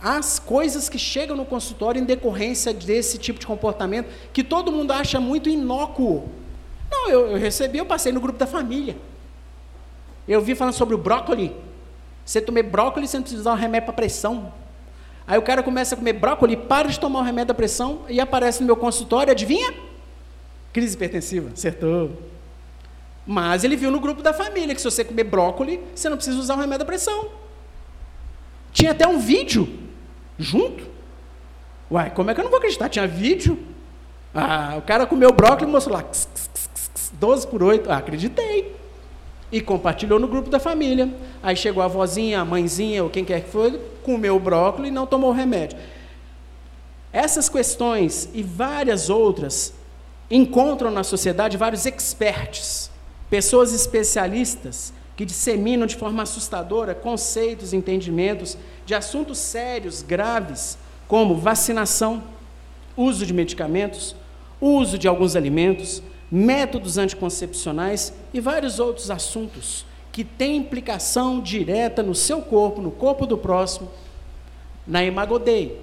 As 0.00 0.38
coisas 0.38 0.88
que 0.88 0.96
chegam 0.96 1.36
no 1.36 1.44
consultório 1.44 2.00
em 2.00 2.04
decorrência 2.04 2.72
desse 2.72 3.18
tipo 3.18 3.40
de 3.40 3.46
comportamento, 3.48 4.08
que 4.32 4.44
todo 4.44 4.70
mundo 4.70 4.92
acha 4.92 5.18
muito 5.18 5.48
inócuo. 5.48 6.28
Não, 6.88 7.10
eu, 7.10 7.32
eu 7.32 7.36
recebi, 7.36 7.78
eu 7.78 7.84
passei 7.84 8.12
no 8.12 8.20
grupo 8.20 8.38
da 8.38 8.46
família. 8.46 8.96
Eu 10.28 10.40
vi 10.40 10.54
falando 10.54 10.74
sobre 10.74 10.94
o 10.94 10.98
brócolis. 10.98 11.50
Você 12.24 12.40
comer 12.40 12.62
brócolis, 12.62 13.10
você 13.10 13.16
não 13.16 13.22
precisa 13.22 13.42
usar 13.42 13.52
um 13.52 13.56
remédio 13.56 13.86
para 13.86 13.94
pressão. 13.94 14.52
Aí 15.26 15.36
o 15.36 15.42
cara 15.42 15.64
começa 15.64 15.96
a 15.96 15.98
comer 15.98 16.12
brócolis, 16.12 16.58
para 16.68 16.88
de 16.88 17.00
tomar 17.00 17.20
o 17.20 17.22
remédio 17.24 17.48
da 17.48 17.54
pressão 17.54 18.02
e 18.08 18.20
aparece 18.20 18.60
no 18.60 18.66
meu 18.66 18.76
consultório, 18.76 19.32
adivinha? 19.32 19.74
Crise 20.72 20.94
hipertensiva, 20.94 21.50
acertou. 21.52 22.31
Mas 23.26 23.62
ele 23.62 23.76
viu 23.76 23.90
no 23.90 24.00
grupo 24.00 24.22
da 24.22 24.32
família 24.32 24.74
que 24.74 24.80
se 24.80 24.90
você 24.90 25.04
comer 25.04 25.24
brócolis, 25.24 25.78
você 25.94 26.08
não 26.08 26.16
precisa 26.16 26.38
usar 26.38 26.54
o 26.54 26.58
remédio 26.58 26.80
da 26.80 26.84
pressão. 26.84 27.28
Tinha 28.72 28.90
até 28.90 29.06
um 29.06 29.18
vídeo 29.18 29.68
junto. 30.38 30.84
Uai, 31.90 32.10
como 32.10 32.30
é 32.30 32.34
que 32.34 32.40
eu 32.40 32.44
não 32.44 32.50
vou 32.50 32.58
acreditar? 32.58 32.88
Tinha 32.88 33.06
vídeo. 33.06 33.58
Ah, 34.34 34.74
o 34.78 34.82
cara 34.82 35.06
comeu 35.06 35.32
brócolis 35.32 35.68
e 35.68 35.72
mostrou 35.72 35.96
lá. 35.96 36.04
12 37.12 37.46
por 37.46 37.62
8. 37.62 37.90
Ah, 37.90 37.98
acreditei. 37.98 38.74
E 39.52 39.60
compartilhou 39.60 40.18
no 40.18 40.26
grupo 40.26 40.48
da 40.48 40.58
família. 40.58 41.12
Aí 41.42 41.54
chegou 41.54 41.82
a 41.82 41.86
vozinha, 41.86 42.40
a 42.40 42.44
mãezinha, 42.44 43.04
ou 43.04 43.10
quem 43.10 43.24
quer 43.24 43.42
que 43.42 43.50
foi, 43.50 43.78
comeu 44.02 44.36
o 44.36 44.40
brócolis 44.40 44.90
e 44.90 44.94
não 44.94 45.06
tomou 45.06 45.30
o 45.30 45.34
remédio. 45.34 45.78
Essas 47.12 47.48
questões 47.50 48.30
e 48.32 48.42
várias 48.42 49.10
outras 49.10 49.74
encontram 50.30 50.90
na 50.90 51.04
sociedade 51.04 51.58
vários 51.58 51.84
experts 51.84 52.90
pessoas 53.32 53.72
especialistas 53.72 54.92
que 55.16 55.24
disseminam 55.24 55.86
de 55.86 55.96
forma 55.96 56.22
assustadora 56.22 56.94
conceitos 56.94 57.72
entendimentos 57.72 58.58
de 58.84 58.94
assuntos 58.94 59.38
sérios, 59.38 60.02
graves, 60.02 60.76
como 61.08 61.38
vacinação, 61.38 62.22
uso 62.94 63.24
de 63.24 63.32
medicamentos, 63.32 64.14
uso 64.60 64.98
de 64.98 65.08
alguns 65.08 65.34
alimentos, 65.34 66.02
métodos 66.30 66.98
anticoncepcionais 66.98 68.12
e 68.34 68.38
vários 68.38 68.78
outros 68.78 69.10
assuntos 69.10 69.86
que 70.12 70.24
têm 70.24 70.58
implicação 70.58 71.40
direta 71.40 72.02
no 72.02 72.14
seu 72.14 72.42
corpo, 72.42 72.82
no 72.82 72.90
corpo 72.90 73.24
do 73.24 73.38
próximo, 73.38 73.88
na 74.86 75.02
imagodei. 75.02 75.80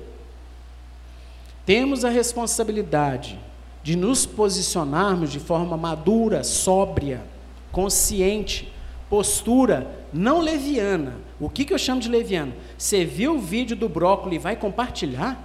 Temos 1.65 2.05
a 2.05 2.09
responsabilidade 2.09 3.39
de 3.81 3.95
nos 3.95 4.23
posicionarmos 4.23 5.31
de 5.31 5.39
forma 5.39 5.75
madura, 5.75 6.43
sóbria, 6.43 7.23
consciente, 7.71 8.71
postura 9.10 10.05
não 10.12 10.39
leviana. 10.39 11.17
O 11.39 11.49
que, 11.49 11.65
que 11.65 11.73
eu 11.73 11.77
chamo 11.77 12.01
de 12.01 12.10
leviano? 12.10 12.53
Você 12.77 13.05
viu 13.05 13.36
o 13.36 13.39
vídeo 13.39 13.75
do 13.75 13.88
brócolis 13.88 14.36
e 14.36 14.39
vai 14.39 14.55
compartilhar? 14.55 15.38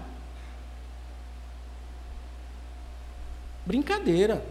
Brincadeira. 3.64 4.44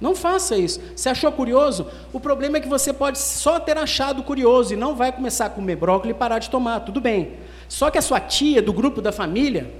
Não 0.00 0.14
faça 0.14 0.56
isso. 0.56 0.80
Você 0.96 1.10
achou 1.10 1.30
curioso? 1.30 1.86
O 2.12 2.18
problema 2.18 2.56
é 2.56 2.60
que 2.60 2.68
você 2.68 2.92
pode 2.92 3.18
só 3.18 3.60
ter 3.60 3.76
achado 3.76 4.22
curioso 4.22 4.72
e 4.72 4.76
não 4.76 4.96
vai 4.96 5.12
começar 5.12 5.46
a 5.46 5.50
comer 5.50 5.76
brócolis 5.76 6.16
e 6.16 6.18
parar 6.18 6.38
de 6.38 6.48
tomar. 6.48 6.80
Tudo 6.80 7.00
bem. 7.00 7.34
Só 7.68 7.90
que 7.90 7.98
a 7.98 8.02
sua 8.02 8.18
tia, 8.18 8.62
do 8.62 8.72
grupo 8.72 9.02
da 9.02 9.12
família, 9.12 9.72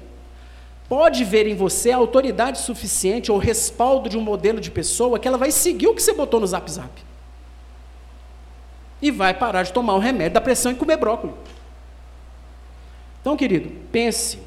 pode 0.90 1.22
ver 1.22 1.46
em 1.46 1.54
você 1.54 1.92
a 1.92 1.96
autoridade 1.96 2.58
suficiente 2.58 3.30
ou 3.30 3.38
respaldo 3.38 4.08
de 4.08 4.18
um 4.18 4.20
modelo 4.20 4.60
de 4.60 4.72
pessoa 4.72 5.20
que 5.20 5.28
ela 5.28 5.38
vai 5.38 5.52
seguir 5.52 5.86
o 5.86 5.94
que 5.94 6.02
você 6.02 6.12
botou 6.12 6.40
no 6.40 6.46
zap 6.48 6.68
zap. 6.68 6.90
E 9.00 9.08
vai 9.12 9.32
parar 9.32 9.62
de 9.62 9.72
tomar 9.72 9.94
o 9.94 10.00
remédio 10.00 10.34
da 10.34 10.40
pressão 10.40 10.72
e 10.72 10.74
comer 10.74 10.96
brócolis. 10.96 11.36
Então, 13.20 13.36
querido, 13.36 13.70
pense. 13.92 14.40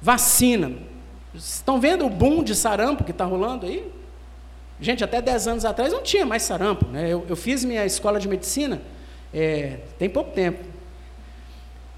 Vacina. 0.00 0.72
Estão 1.32 1.80
vendo 1.80 2.04
o 2.04 2.10
boom 2.10 2.42
de 2.42 2.56
sarampo 2.56 3.04
que 3.04 3.12
está 3.12 3.24
rolando 3.24 3.64
aí? 3.64 3.88
Gente, 4.80 5.04
até 5.04 5.22
10 5.22 5.46
anos 5.46 5.64
atrás 5.64 5.92
não 5.92 6.02
tinha 6.02 6.26
mais 6.26 6.42
sarampo. 6.42 6.86
Né? 6.88 7.08
Eu, 7.08 7.24
eu 7.28 7.36
fiz 7.36 7.64
minha 7.64 7.86
escola 7.86 8.18
de 8.18 8.28
medicina 8.28 8.82
é, 9.32 9.78
tem 9.98 10.10
pouco 10.10 10.32
tempo. 10.32 10.71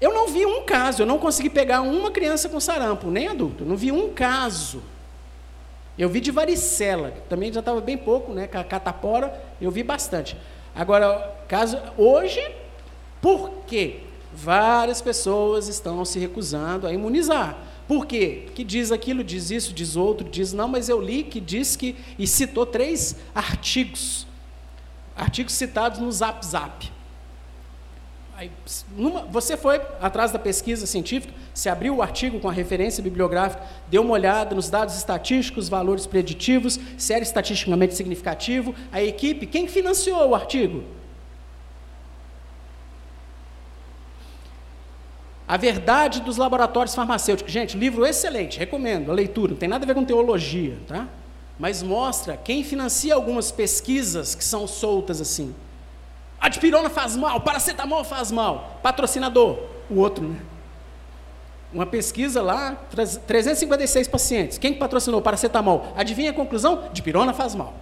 Eu 0.05 0.13
não 0.13 0.27
vi 0.27 0.45
um 0.45 0.61
caso, 0.61 1.01
eu 1.01 1.05
não 1.07 1.17
consegui 1.17 1.49
pegar 1.49 1.81
uma 1.81 2.11
criança 2.11 2.47
com 2.47 2.59
sarampo, 2.59 3.09
nem 3.09 3.27
adulto, 3.27 3.65
não 3.65 3.75
vi 3.75 3.91
um 3.91 4.13
caso. 4.13 4.83
Eu 5.97 6.07
vi 6.07 6.21
de 6.21 6.29
varicela, 6.29 7.11
também 7.27 7.51
já 7.51 7.59
estava 7.59 7.81
bem 7.81 7.97
pouco, 7.97 8.31
né? 8.31 8.45
Catapora, 8.45 9.33
eu 9.59 9.71
vi 9.71 9.81
bastante. 9.81 10.37
Agora, 10.75 11.35
caso 11.47 11.79
hoje, 11.97 12.39
por 13.19 13.49
quê? 13.65 14.01
Várias 14.31 15.01
pessoas 15.01 15.67
estão 15.67 16.05
se 16.05 16.19
recusando 16.19 16.85
a 16.85 16.93
imunizar. 16.93 17.57
Por 17.87 18.05
quê? 18.05 18.45
Que 18.53 18.63
diz 18.63 18.91
aquilo, 18.91 19.23
diz 19.23 19.49
isso, 19.49 19.73
diz 19.73 19.95
outro, 19.95 20.29
diz 20.29 20.53
não, 20.53 20.67
mas 20.67 20.87
eu 20.87 21.01
li 21.01 21.23
que 21.23 21.39
diz 21.39 21.75
que 21.75 21.95
e 22.19 22.27
citou 22.27 22.67
três 22.67 23.15
artigos, 23.33 24.27
artigos 25.17 25.53
citados 25.53 25.97
no 25.97 26.11
Zap 26.11 26.45
Zap. 26.45 26.93
Aí, 28.37 28.51
numa, 28.97 29.21
você 29.21 29.55
foi 29.55 29.79
atrás 30.01 30.29
da 30.29 30.37
pesquisa 30.37 30.85
científica, 30.85 31.33
se 31.53 31.69
abriu 31.69 31.95
o 31.95 32.01
artigo 32.01 32.37
com 32.37 32.49
a 32.49 32.51
referência 32.51 33.01
bibliográfica, 33.01 33.63
deu 33.87 34.01
uma 34.01 34.11
olhada 34.11 34.53
nos 34.53 34.69
dados 34.69 34.97
estatísticos, 34.97 35.69
valores 35.69 36.05
preditivos, 36.05 36.77
se 36.97 37.13
era 37.13 37.23
estatisticamente 37.23 37.95
significativo, 37.95 38.75
a 38.91 39.01
equipe, 39.01 39.45
quem 39.45 39.69
financiou 39.69 40.31
o 40.31 40.35
artigo? 40.35 40.83
A 45.47 45.55
verdade 45.55 46.19
dos 46.19 46.35
laboratórios 46.35 46.93
farmacêuticos. 46.93 47.53
Gente, 47.53 47.77
livro 47.77 48.05
excelente, 48.05 48.59
recomendo 48.59 49.11
a 49.11 49.13
leitura, 49.13 49.51
não 49.51 49.57
tem 49.57 49.69
nada 49.69 49.85
a 49.85 49.87
ver 49.87 49.93
com 49.93 50.03
teologia, 50.03 50.77
tá? 50.87 51.07
Mas 51.57 51.81
mostra 51.81 52.35
quem 52.35 52.65
financia 52.65 53.15
algumas 53.15 53.49
pesquisas 53.49 54.35
que 54.35 54.43
são 54.43 54.67
soltas 54.67 55.21
assim. 55.21 55.55
A 56.39 56.49
dipirona 56.49 56.89
faz 56.89 57.15
mal, 57.15 57.41
paracetamol 57.41 58.03
faz 58.03 58.31
mal. 58.31 58.79
Patrocinador, 58.83 59.59
o 59.89 59.99
outro, 59.99 60.27
né? 60.27 60.39
Uma 61.73 61.85
pesquisa 61.85 62.41
lá, 62.41 62.77
356 63.27 64.07
pacientes. 64.07 64.57
Quem 64.57 64.73
patrocinou 64.73 65.21
paracetamol? 65.21 65.91
Adivinha 65.95 66.31
a 66.31 66.33
conclusão? 66.33 66.89
Dipirona 66.93 67.33
faz 67.33 67.53
mal. 67.53 67.73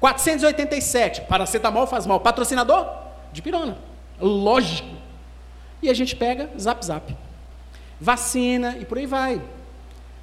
487, 0.00 1.22
paracetamol 1.22 1.86
faz 1.86 2.06
mal. 2.06 2.20
Patrocinador? 2.20 2.86
Dipirona. 3.32 3.76
Lógico. 4.20 4.88
E 5.82 5.90
a 5.90 5.94
gente 5.94 6.16
pega 6.16 6.50
zap 6.58 6.84
zap. 6.84 7.16
Vacina 8.00 8.76
e 8.78 8.84
por 8.84 8.98
aí 8.98 9.06
vai. 9.06 9.42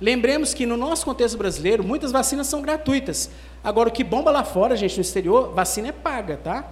Lembremos 0.02 0.54
que 0.54 0.66
no 0.66 0.76
nosso 0.76 1.06
contexto 1.06 1.38
brasileiro, 1.38 1.84
muitas 1.84 2.12
vacinas 2.12 2.48
são 2.48 2.62
gratuitas. 2.62 3.30
Agora, 3.64 3.90
o 3.90 3.92
que 3.92 4.04
bomba 4.04 4.32
lá 4.32 4.44
fora, 4.44 4.76
gente, 4.76 4.96
no 4.96 5.02
exterior, 5.02 5.54
vacina 5.54 5.90
é 5.90 5.92
paga, 5.92 6.38
tá? 6.38 6.66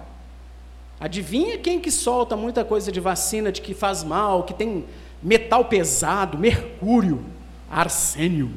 Adivinha 1.02 1.58
quem 1.58 1.80
que 1.80 1.90
solta 1.90 2.36
muita 2.36 2.64
coisa 2.64 2.92
de 2.92 3.00
vacina, 3.00 3.50
de 3.50 3.60
que 3.60 3.74
faz 3.74 4.04
mal, 4.04 4.44
que 4.44 4.54
tem 4.54 4.84
metal 5.20 5.64
pesado, 5.64 6.38
mercúrio, 6.38 7.24
arsênio. 7.68 8.52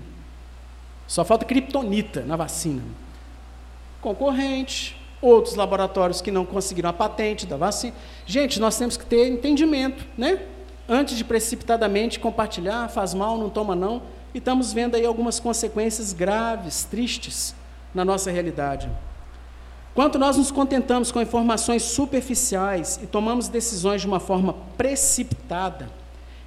Só 1.07 1.25
falta 1.25 1.43
criptonita 1.43 2.21
na 2.21 2.35
vacina. 2.35 2.83
Concorrente, 3.99 4.95
outros 5.19 5.55
laboratórios 5.55 6.21
que 6.21 6.29
não 6.29 6.45
conseguiram 6.45 6.91
a 6.91 6.93
patente 6.93 7.47
da 7.47 7.57
vacina. 7.57 7.95
Gente, 8.27 8.59
nós 8.59 8.77
temos 8.77 8.95
que 8.95 9.07
ter 9.07 9.27
entendimento, 9.27 10.05
né? 10.15 10.39
Antes 10.87 11.17
de 11.17 11.23
precipitadamente 11.23 12.19
compartilhar, 12.19 12.89
faz 12.89 13.15
mal, 13.15 13.39
não 13.39 13.49
toma 13.49 13.75
não, 13.75 14.03
e 14.35 14.37
estamos 14.37 14.71
vendo 14.71 14.93
aí 14.93 15.03
algumas 15.03 15.39
consequências 15.39 16.13
graves, 16.13 16.83
tristes 16.83 17.55
na 17.91 18.05
nossa 18.05 18.29
realidade. 18.29 18.87
Quanto 19.95 20.19
nós 20.19 20.35
nos 20.35 20.51
contentamos 20.51 21.09
com 21.09 21.21
informações 21.21 21.81
superficiais 21.81 22.99
e 23.01 23.07
tomamos 23.07 23.47
decisões 23.47 24.01
de 24.01 24.07
uma 24.07 24.19
forma 24.19 24.53
precipitada, 24.77 25.89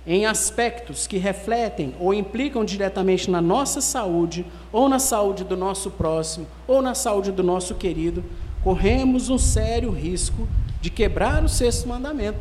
em 0.07 0.26
aspectos 0.26 1.07
que 1.07 1.16
refletem 1.18 1.94
ou 1.99 2.14
implicam 2.14 2.64
diretamente 2.64 3.30
na 3.30 3.40
nossa 3.40 3.80
saúde, 3.80 4.44
ou 4.70 4.88
na 4.88 4.99
saúde 4.99 5.44
do 5.44 5.57
nosso 5.57 5.90
próximo, 5.90 6.46
ou 6.66 6.80
na 6.80 6.94
saúde 6.94 7.32
do 7.32 7.42
nosso 7.42 7.74
querido, 7.74 8.22
corremos 8.62 9.30
um 9.30 9.38
sério 9.38 9.90
risco 9.90 10.46
de 10.80 10.90
quebrar 10.90 11.42
o 11.42 11.49
sexto 11.49 11.88
mandamento. 11.88 12.40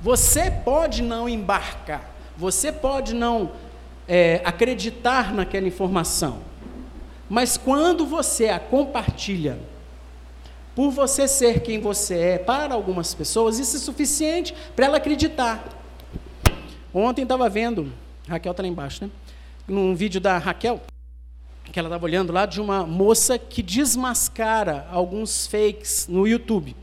Você 0.00 0.50
pode 0.50 1.00
não 1.00 1.28
embarcar, 1.28 2.10
você 2.36 2.72
pode 2.72 3.14
não 3.14 3.52
é, 4.08 4.40
acreditar 4.44 5.32
naquela 5.32 5.66
informação, 5.66 6.38
mas 7.32 7.56
quando 7.56 8.04
você 8.04 8.50
a 8.50 8.60
compartilha, 8.60 9.58
por 10.76 10.90
você 10.90 11.26
ser 11.26 11.62
quem 11.62 11.80
você 11.80 12.14
é 12.14 12.38
para 12.38 12.74
algumas 12.74 13.14
pessoas, 13.14 13.58
isso 13.58 13.74
é 13.74 13.80
suficiente 13.80 14.54
para 14.76 14.84
ela 14.84 14.98
acreditar. 14.98 15.66
Ontem 16.92 17.22
estava 17.22 17.48
vendo, 17.48 17.90
Raquel 18.28 18.50
está 18.50 18.62
lá 18.62 18.68
embaixo, 18.68 19.06
né? 19.06 19.10
Num 19.66 19.94
vídeo 19.94 20.20
da 20.20 20.36
Raquel, 20.36 20.82
que 21.72 21.78
ela 21.78 21.88
estava 21.88 22.04
olhando 22.04 22.34
lá 22.34 22.44
de 22.44 22.60
uma 22.60 22.86
moça 22.86 23.38
que 23.38 23.62
desmascara 23.62 24.86
alguns 24.90 25.46
fakes 25.46 26.06
no 26.06 26.28
YouTube. 26.28 26.76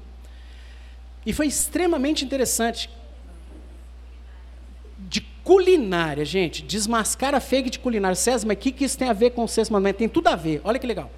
E 1.28 1.32
foi 1.32 1.46
extremamente 1.46 2.26
interessante. 2.26 2.90
Culinária, 5.50 6.24
gente, 6.24 6.62
desmascara 6.62 7.40
fake 7.40 7.72
de 7.72 7.80
culinária. 7.80 8.14
César, 8.14 8.46
mas 8.46 8.56
o 8.56 8.60
que, 8.60 8.72
que 8.72 8.86
isso 8.86 8.96
tem 8.96 9.10
a 9.10 9.14
ver 9.14 9.32
com 9.32 9.44
o 9.44 9.48
sexto 9.48 9.74
mandamento? 9.74 9.98
Tem 9.98 10.08
tudo 10.08 10.28
a 10.28 10.36
ver, 10.36 10.62
olha 10.64 10.78
que 10.78 10.86
legal. 10.86 11.10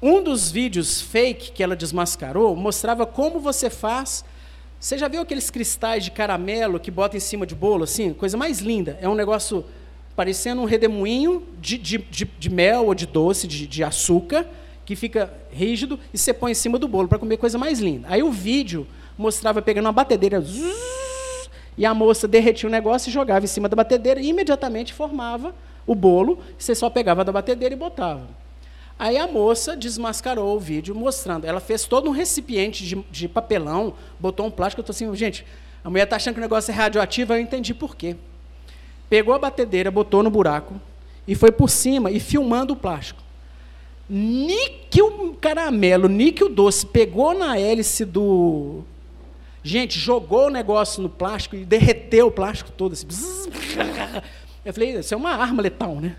Um 0.00 0.22
dos 0.22 0.50
vídeos 0.50 1.02
fake 1.02 1.52
que 1.52 1.62
ela 1.62 1.76
desmascarou 1.76 2.56
mostrava 2.56 3.04
como 3.04 3.40
você 3.40 3.68
faz. 3.68 4.24
Você 4.80 4.96
já 4.96 5.06
viu 5.06 5.20
aqueles 5.20 5.50
cristais 5.50 6.02
de 6.02 6.10
caramelo 6.10 6.80
que 6.80 6.90
bota 6.90 7.14
em 7.14 7.20
cima 7.20 7.46
de 7.46 7.54
bolo, 7.54 7.84
assim? 7.84 8.14
Coisa 8.14 8.38
mais 8.38 8.60
linda. 8.60 8.98
É 9.02 9.06
um 9.06 9.14
negócio 9.14 9.62
parecendo 10.16 10.62
um 10.62 10.64
redemoinho 10.64 11.46
de, 11.60 11.76
de, 11.76 11.98
de, 11.98 12.24
de 12.24 12.48
mel 12.48 12.86
ou 12.86 12.94
de 12.94 13.04
doce, 13.04 13.46
de, 13.46 13.66
de 13.66 13.84
açúcar, 13.84 14.46
que 14.86 14.96
fica 14.96 15.30
rígido 15.50 16.00
e 16.10 16.16
você 16.16 16.32
põe 16.32 16.52
em 16.52 16.54
cima 16.54 16.78
do 16.78 16.88
bolo 16.88 17.06
para 17.06 17.18
comer 17.18 17.36
coisa 17.36 17.58
mais 17.58 17.80
linda. 17.80 18.08
Aí 18.08 18.22
o 18.22 18.30
vídeo 18.30 18.86
mostrava 19.18 19.60
pegando 19.60 19.84
uma 19.84 19.92
batedeira 19.92 20.40
zzz, 20.40 21.11
e 21.76 21.86
a 21.86 21.94
moça 21.94 22.28
derretia 22.28 22.68
o 22.68 22.72
negócio 22.72 23.08
e 23.08 23.12
jogava 23.12 23.44
em 23.44 23.48
cima 23.48 23.68
da 23.68 23.76
batedeira 23.76 24.20
e 24.20 24.28
imediatamente 24.28 24.92
formava 24.92 25.54
o 25.86 25.94
bolo. 25.94 26.38
Você 26.58 26.74
só 26.74 26.90
pegava 26.90 27.24
da 27.24 27.32
batedeira 27.32 27.74
e 27.74 27.78
botava. 27.78 28.28
Aí 28.98 29.16
a 29.16 29.26
moça 29.26 29.76
desmascarou 29.76 30.54
o 30.54 30.60
vídeo 30.60 30.94
mostrando. 30.94 31.44
Ela 31.44 31.60
fez 31.60 31.84
todo 31.84 32.08
um 32.08 32.12
recipiente 32.12 32.84
de, 32.84 32.96
de 33.10 33.28
papelão, 33.28 33.94
botou 34.20 34.46
um 34.46 34.50
plástico. 34.50 34.80
Eu 34.80 34.82
estou 34.82 34.94
assim, 34.94 35.16
gente, 35.16 35.44
a 35.82 35.90
mulher 35.90 36.04
está 36.04 36.16
achando 36.16 36.34
que 36.34 36.40
o 36.40 36.42
negócio 36.42 36.70
é 36.70 36.74
radioativo, 36.74 37.32
eu 37.32 37.40
entendi 37.40 37.74
por 37.74 37.96
quê 37.96 38.16
pegou 39.12 39.34
a 39.34 39.38
batedeira, 39.38 39.90
botou 39.90 40.22
no 40.22 40.30
buraco 40.30 40.80
e 41.28 41.34
foi 41.34 41.52
por 41.52 41.68
cima 41.68 42.10
e 42.10 42.18
filmando 42.18 42.72
o 42.72 42.76
plástico. 42.76 43.22
Níquel 44.08 45.36
caramelo, 45.38 46.08
níquel 46.08 46.48
doce, 46.48 46.86
pegou 46.86 47.34
na 47.34 47.58
hélice 47.58 48.06
do. 48.06 48.82
Gente, 49.62 49.98
jogou 49.98 50.46
o 50.46 50.50
negócio 50.50 51.02
no 51.02 51.08
plástico 51.08 51.54
e 51.54 51.64
derreteu 51.64 52.26
o 52.26 52.30
plástico 52.30 52.70
todo. 52.72 52.92
Assim. 52.92 53.06
Eu 54.64 54.72
falei, 54.72 54.98
isso 54.98 55.14
é 55.14 55.16
uma 55.16 55.30
arma 55.30 55.62
letal, 55.62 55.96
né? 55.96 56.16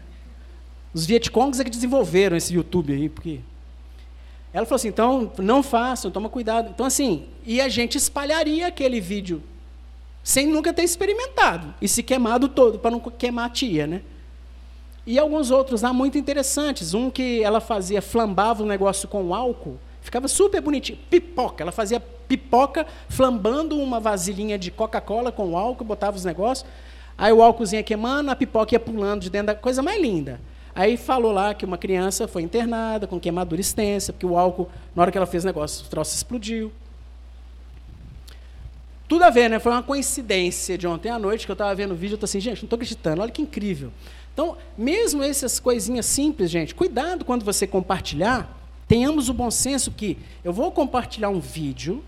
Os 0.94 1.06
Vietcongs 1.06 1.60
é 1.60 1.64
que 1.64 1.70
desenvolveram 1.70 2.38
esse 2.38 2.54
YouTube 2.54 2.94
aí, 2.94 3.10
porque. 3.10 3.40
Ela 4.54 4.66
falou 4.66 4.76
assim, 4.76 4.90
então 4.90 5.32
não 5.40 5.64
façam, 5.64 6.12
toma 6.12 6.30
cuidado. 6.30 6.70
Então, 6.70 6.86
assim, 6.86 7.26
e 7.44 7.60
a 7.60 7.68
gente 7.68 7.98
espalharia 7.98 8.68
aquele 8.68 9.02
vídeo 9.02 9.42
sem 10.24 10.48
nunca 10.48 10.72
ter 10.72 10.84
experimentado 10.84 11.74
e 11.82 11.88
se 11.88 12.04
queimado 12.04 12.48
todo, 12.48 12.80
para 12.80 12.92
não 12.92 13.00
queimar 13.00 13.48
a 13.48 13.50
tia, 13.50 13.88
né? 13.88 14.02
E 15.06 15.20
alguns 15.20 15.52
outros 15.52 15.82
lá 15.82 15.92
muito 15.92 16.18
interessantes. 16.18 16.94
Um 16.94 17.10
que 17.10 17.44
ela 17.44 17.60
fazia, 17.60 18.02
flambava 18.02 18.64
o 18.64 18.66
negócio 18.66 19.08
com 19.08 19.34
álcool, 19.34 19.78
ficava 20.04 20.28
super 20.28 20.62
bonitinho. 20.62 21.00
Pipoca, 21.10 21.64
ela 21.64 21.72
fazia 21.72 22.00
pipoca 22.00 22.86
flambando 23.10 23.80
uma 23.80 24.00
vasilhinha 24.00 24.58
de 24.58 24.70
Coca-Cola 24.70 25.32
com 25.32 25.58
álcool, 25.58 25.84
botava 25.84 26.18
os 26.18 26.26
negócios. 26.26 26.70
Aí 27.18 27.32
o 27.32 27.42
álcoolzinho 27.42 27.80
ia 27.80 27.84
queimando, 27.84 28.30
a 28.32 28.36
pipoca 28.36 28.76
ia 28.76 28.80
pulando 28.80 29.22
de 29.22 29.30
dentro 29.30 29.48
da 29.48 29.56
coisa 29.56 29.82
mais 29.82 30.02
linda. 30.02 30.40
Aí 30.76 30.98
falou 30.98 31.32
lá 31.32 31.54
que 31.54 31.64
uma 31.66 31.78
criança 31.78 32.28
foi 32.28 32.42
internada 32.42 33.06
com 33.06 33.20
queimadura 33.20 33.62
extensa, 33.62 34.12
porque 34.12 34.26
o 34.26 34.38
álcool, 34.38 34.70
na 34.96 35.04
hora 35.04 35.12
que 35.12 35.18
ela 35.18 35.28
fez 35.28 35.44
o 35.44 35.48
negócio, 35.48 35.86
o 35.86 35.90
troço 35.90 36.16
explodiu. 36.16 36.72
Tudo 39.08 39.24
a 39.24 39.30
ver, 39.30 39.50
né? 39.50 39.60
Foi 39.60 39.72
uma 39.72 39.84
coincidência 39.84 40.76
de 40.76 40.88
ontem 40.88 41.10
à 41.10 41.20
noite 41.20 41.46
que 41.46 41.52
eu 41.52 41.54
estava 41.54 41.76
vendo 41.76 41.92
o 41.92 41.96
vídeo, 41.96 42.14
eu 42.14 42.16
estou 42.16 42.26
assim, 42.26 42.40
gente, 42.40 42.64
não 42.64 42.66
estou 42.66 42.78
acreditando, 42.78 43.22
olha 43.22 43.32
que 43.32 43.42
incrível. 43.42 43.92
Então, 44.34 44.58
mesmo 44.76 45.22
essas 45.22 45.60
coisinhas 45.60 46.08
simples, 46.08 46.50
gente, 46.50 46.74
cuidado 46.74 47.24
quando 47.24 47.46
você 47.46 47.68
compartilhar, 47.68 48.50
tenhamos 48.94 49.28
o 49.28 49.34
bom 49.34 49.50
senso 49.50 49.90
que 49.90 50.20
eu 50.44 50.54
vou 50.54 50.72
compartilhar 50.72 51.30
um 51.30 51.40
vídeo 51.40 52.04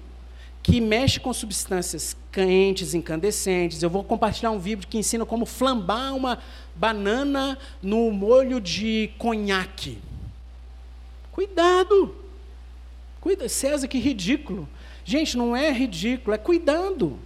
que 0.62 0.80
mexe 0.80 1.20
com 1.20 1.34
substâncias 1.34 2.16
quentes, 2.32 2.94
incandescentes, 2.94 3.82
eu 3.82 3.90
vou 3.90 4.04
compartilhar 4.04 4.52
um 4.52 4.60
vídeo 4.60 4.88
que 4.88 5.00
ensina 5.00 5.26
como 5.26 5.48
flambar 5.48 6.16
uma 6.16 6.38
banana 6.76 7.58
no 7.82 8.12
molho 8.12 8.62
de 8.62 9.10
conhaque. 9.18 9.98
Cuidado! 11.32 12.16
Cuida, 13.20 13.50
César, 13.50 13.88
que 13.88 13.98
ridículo. 13.98 14.70
Gente, 15.04 15.36
não 15.36 15.56
é 15.56 15.72
ridículo, 15.72 16.36
é 16.36 16.38
cuidando. 16.38 17.18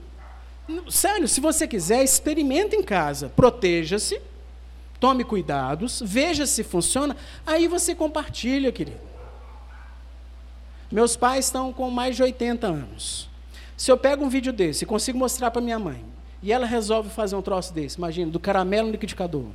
Sério, 0.90 1.28
se 1.28 1.42
você 1.42 1.68
quiser, 1.68 2.02
experimente 2.02 2.78
em 2.78 2.82
casa. 2.82 3.28
Proteja-se, 3.28 4.22
tome 5.02 5.26
cuidados, 5.26 6.02
veja 6.06 6.46
se 6.46 6.64
funciona, 6.64 7.18
aí 7.46 7.68
você 7.68 7.94
compartilha, 7.94 8.72
querido. 8.72 9.09
Meus 10.92 11.16
pais 11.16 11.46
estão 11.46 11.72
com 11.72 11.90
mais 11.90 12.16
de 12.16 12.24
80 12.24 12.68
anos. 12.68 13.30
Se 13.78 13.92
eu 13.92 13.98
pego 13.98 14.26
um 14.26 14.30
vídeo 14.30 14.52
desse 14.52 14.84
e 14.84 14.88
consigo 14.88 15.18
mostrar 15.18 15.52
para 15.52 15.62
minha 15.62 15.80
mãe, 15.80 16.04
e 16.42 16.52
ela 16.52 16.66
resolve 16.66 17.10
fazer 17.10 17.36
um 17.36 17.42
troço 17.42 17.74
desse, 17.74 17.98
imagina, 17.98 18.32
do 18.32 18.40
caramelo 18.40 18.88
no 18.88 18.92
liquidificador. 18.94 19.46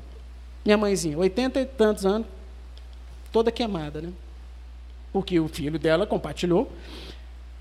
Minha 0.65 0.77
mãezinha, 0.77 1.19
80 1.19 1.61
e 1.61 1.67
tantos 1.67 2.07
anos, 2.07 2.27
toda 3.33 3.51
queimada, 3.51 4.01
né? 4.01 4.13
Porque 5.13 5.39
o 5.39 5.49
filho 5.49 5.79
dela 5.79 6.07
compartilhou 6.07 6.71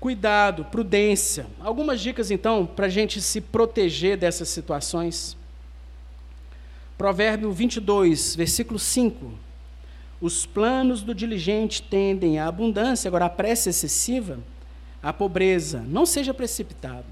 cuidado, 0.04 0.66
prudência. 0.66 1.46
Algumas 1.58 1.98
dicas, 1.98 2.30
então, 2.30 2.66
para 2.66 2.84
a 2.84 2.90
gente 2.90 3.22
se 3.22 3.40
proteger 3.40 4.18
dessas 4.18 4.50
situações. 4.50 5.34
Provérbio 6.98 7.50
22, 7.50 8.36
versículo 8.36 8.78
5. 8.78 9.32
Os 10.24 10.46
planos 10.46 11.02
do 11.02 11.14
diligente 11.14 11.82
tendem 11.82 12.38
à 12.38 12.48
abundância, 12.48 13.08
agora 13.08 13.26
a 13.26 13.28
pressa 13.28 13.68
excessiva, 13.68 14.38
à 15.02 15.12
pobreza. 15.12 15.84
Não 15.86 16.06
seja 16.06 16.32
precipitado. 16.32 17.04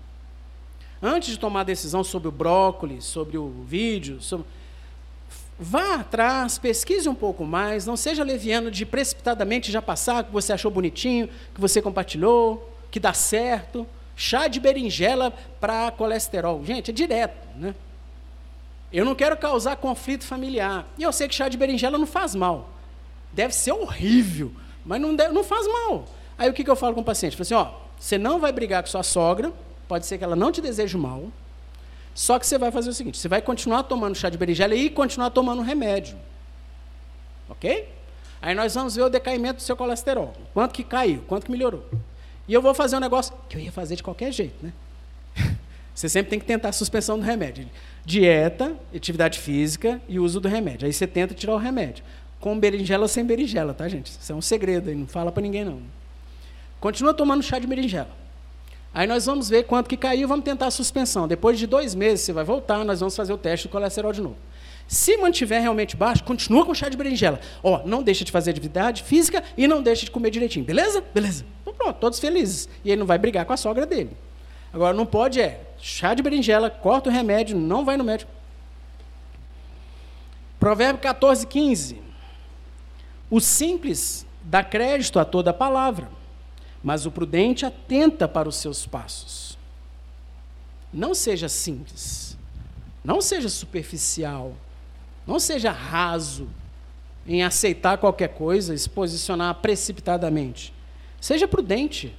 Antes 1.03 1.33
de 1.33 1.39
tomar 1.39 1.65
decisão 1.65 2.03
sobre 2.03 2.29
o 2.29 2.33
brócolis, 2.33 3.05
sobre 3.05 3.37
o 3.37 3.51
vídeo, 3.67 4.19
sobre... 4.23 4.47
vá 5.59 5.97
atrás, 5.97 6.57
pesquise 6.57 7.07
um 7.07 7.15
pouco 7.15 7.45
mais, 7.45 7.85
não 7.85 7.99
seja 7.99 8.25
leviano 8.25 8.71
de 8.71 8.87
precipitadamente 8.87 9.71
já 9.71 9.83
passar 9.83 10.25
que 10.25 10.33
você 10.33 10.51
achou 10.51 10.71
bonitinho, 10.71 11.29
que 11.55 11.61
você 11.61 11.83
compartilhou, 11.83 12.67
que 12.91 12.99
dá 12.99 13.13
certo. 13.13 13.87
Chá 14.17 14.49
de 14.49 14.59
berinjela 14.59 15.35
para 15.61 15.91
colesterol. 15.91 16.65
Gente, 16.65 16.91
é 16.91 16.95
direto, 16.95 17.47
né? 17.59 17.75
Eu 18.91 19.05
não 19.05 19.15
quero 19.15 19.37
causar 19.37 19.77
conflito 19.77 20.25
familiar. 20.25 20.87
E 20.97 21.03
eu 21.03 21.13
sei 21.13 21.29
que 21.29 21.35
chá 21.35 21.51
de 21.51 21.59
berinjela 21.59 21.99
não 21.99 22.07
faz 22.07 22.35
mal. 22.35 22.73
Deve 23.33 23.55
ser 23.55 23.73
horrível, 23.73 24.53
mas 24.85 25.01
não, 25.01 25.15
deve, 25.15 25.33
não 25.33 25.45
faz 25.45 25.67
mal. 25.67 26.07
Aí 26.37 26.49
o 26.49 26.53
que, 26.53 26.65
que 26.65 26.71
eu 26.71 26.77
falo 26.77 26.95
com 26.95 27.01
o 27.01 27.05
paciente? 27.05 27.39
Eu 27.39 27.45
falo 27.45 27.63
assim, 27.63 27.71
ó, 27.71 27.81
você 27.99 28.19
não 28.19 28.39
vai 28.39 28.53
brigar 28.53 28.83
com 28.83 28.89
sua 28.89 29.03
sogra, 29.03 29.53
pode 29.89 30.07
ser 30.07 30.19
que 30.19 30.25
ela 30.25 30.37
não 30.37 30.51
te 30.51 30.61
deseje 30.61 30.97
mal, 30.97 31.31
só 32.15 32.39
que 32.39 32.47
você 32.47 32.59
vai 32.59 32.71
fazer 32.71 32.91
o 32.91 32.93
seguinte, 32.93 33.19
você 33.19 33.29
vai 33.29 33.41
continuar 33.41 33.85
tomando 33.85 34.15
chá 34.15 34.29
de 34.29 34.37
berinjela 34.37 34.75
e 34.75 34.91
continuar 34.91 35.31
tomando 35.31 35.63
remédio. 35.63 36.17
Ok? 37.49 37.89
Aí 38.41 38.55
nós 38.55 38.75
vamos 38.75 38.97
ver 38.97 39.03
o 39.03 39.09
decaimento 39.09 39.57
do 39.57 39.63
seu 39.63 39.77
colesterol. 39.77 40.35
Quanto 40.53 40.73
que 40.75 40.83
caiu, 40.83 41.23
quanto 41.27 41.47
que 41.47 41.53
melhorou. 41.53 41.89
E 42.49 42.53
eu 42.53 42.61
vou 42.61 42.75
fazer 42.75 42.97
um 42.97 43.01
negócio 43.01 43.33
que 43.49 43.57
eu 43.57 43.61
ia 43.61 43.71
fazer 43.71 43.97
de 43.97 44.03
qualquer 44.03 44.33
jeito, 44.33 44.57
né? 44.65 44.73
Você 45.95 46.09
sempre 46.09 46.31
tem 46.31 46.39
que 46.39 46.45
tentar 46.45 46.71
a 46.71 46.73
suspensão 46.73 47.19
do 47.19 47.25
remédio. 47.25 47.69
Dieta, 48.05 48.77
atividade 48.95 49.39
física 49.39 50.01
e 50.09 50.19
uso 50.19 50.41
do 50.41 50.49
remédio. 50.49 50.87
Aí 50.87 50.93
você 50.93 51.07
tenta 51.07 51.35
tirar 51.35 51.55
o 51.55 51.59
remédio. 51.59 52.03
Com 52.43 52.59
berinjela 52.59 53.05
ou 53.05 53.09
sem 53.09 53.25
berinjela, 53.25 53.73
tá, 53.73 53.89
gente? 53.89 54.11
Isso 54.21 54.33
é 54.33 54.35
um 54.35 54.43
segredo 54.43 54.91
aí, 54.91 54.97
não 54.97 55.07
fala 55.07 55.31
para 55.31 55.41
ninguém 55.41 55.65
não. 55.65 55.81
Continua 56.81 57.15
tomando 57.15 57.41
chá 57.41 57.61
de 57.61 57.69
berinjela. 57.69 58.11
Aí 58.93 59.07
nós 59.07 59.27
vamos 59.27 59.49
ver 59.49 59.63
quanto 59.63 59.89
que 59.89 59.97
caiu, 59.97 60.27
vamos 60.27 60.45
tentar 60.45 60.67
a 60.67 60.71
suspensão. 60.73 61.29
Depois 61.29 61.57
de 61.57 61.69
dois 61.69 61.95
meses 61.95 62.25
você 62.25 62.33
vai 62.33 62.43
voltar, 62.43 62.85
nós 62.85 62.99
vamos 62.99 63.15
fazer 63.15 63.33
o 63.33 63.39
teste 63.39 63.69
do 63.69 63.71
colesterol 63.71 64.13
de 64.13 64.21
novo. 64.21 64.37
Se 64.89 65.17
mantiver 65.19 65.63
realmente 65.63 65.97
baixo, 65.97 66.25
continua 66.25 66.67
com 66.67 66.75
chá 66.75 66.89
de 66.89 66.97
berinjela. 66.97 67.41
Ó, 67.63 67.83
não 67.87 68.03
deixa 68.03 68.25
de 68.25 68.33
fazer 68.33 68.51
atividade 68.51 69.05
física 69.05 69.45
e 69.57 69.69
não 69.69 69.81
deixa 69.81 70.05
de 70.05 70.11
comer 70.11 70.31
direitinho. 70.31 70.65
Beleza? 70.65 71.01
Beleza. 71.15 71.47
Então 71.63 71.73
pronto, 71.73 71.97
todos 71.97 72.19
felizes. 72.19 72.69
E 72.85 72.91
ele 72.91 72.99
não 72.99 73.07
vai 73.07 73.19
brigar 73.19 73.47
com 73.47 73.53
a 73.53 73.57
sogra 73.57 73.87
dele. 73.87 74.11
Agora, 74.73 74.93
não 74.93 75.07
pode 75.07 75.41
é 75.41 75.61
chá 75.79 76.13
de 76.13 76.25
berinjela, 76.25 76.69
corta 76.69 77.09
o 77.09 77.13
remédio, 77.13 77.57
não 77.57 77.85
vai 77.85 77.97
no 77.97 78.03
médico. 78.03 78.33
Provérbio 80.59 81.01
14, 81.01 81.47
15. 81.47 82.12
O 83.33 83.41
simples 83.41 84.27
dá 84.43 84.63
crédito 84.63 85.19
a 85.19 85.25
toda 85.25 85.55
palavra, 85.55 86.07
mas 86.85 87.07
o 87.07 87.11
prudente 87.11 87.65
atenta 87.65 88.29
para 88.29 88.47
os 88.47 88.57
seus 88.57 88.87
passos. 88.87 89.57
Não 90.93 91.15
seja 91.15 91.49
simples, 91.49 92.37
não 93.03 93.23
seja 93.23 93.49
superficial, 93.49 94.53
não 95.27 95.41
seja 95.41 95.71
raso 95.71 96.47
em 97.27 97.43
aceitar 97.43 97.97
qualquer 97.97 98.35
coisa 98.35 98.75
e 98.75 98.79
se 98.79 98.91
posicionar 98.91 99.55
precipitadamente. 99.63 100.75
Seja 101.19 101.49
prudente, 101.49 102.15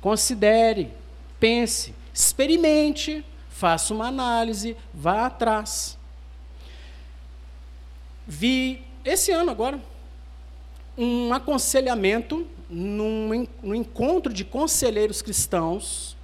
considere, 0.00 0.90
pense, 1.38 1.94
experimente, 2.12 3.24
faça 3.50 3.94
uma 3.94 4.08
análise, 4.08 4.76
vá 4.92 5.26
atrás. 5.26 5.96
Vi 8.26 8.82
esse 9.04 9.30
ano 9.30 9.52
agora 9.52 9.89
um 11.02 11.32
aconselhamento 11.32 12.46
num, 12.68 13.46
num 13.62 13.74
encontro 13.74 14.30
de 14.30 14.44
conselheiros 14.44 15.22
cristãos, 15.22 16.14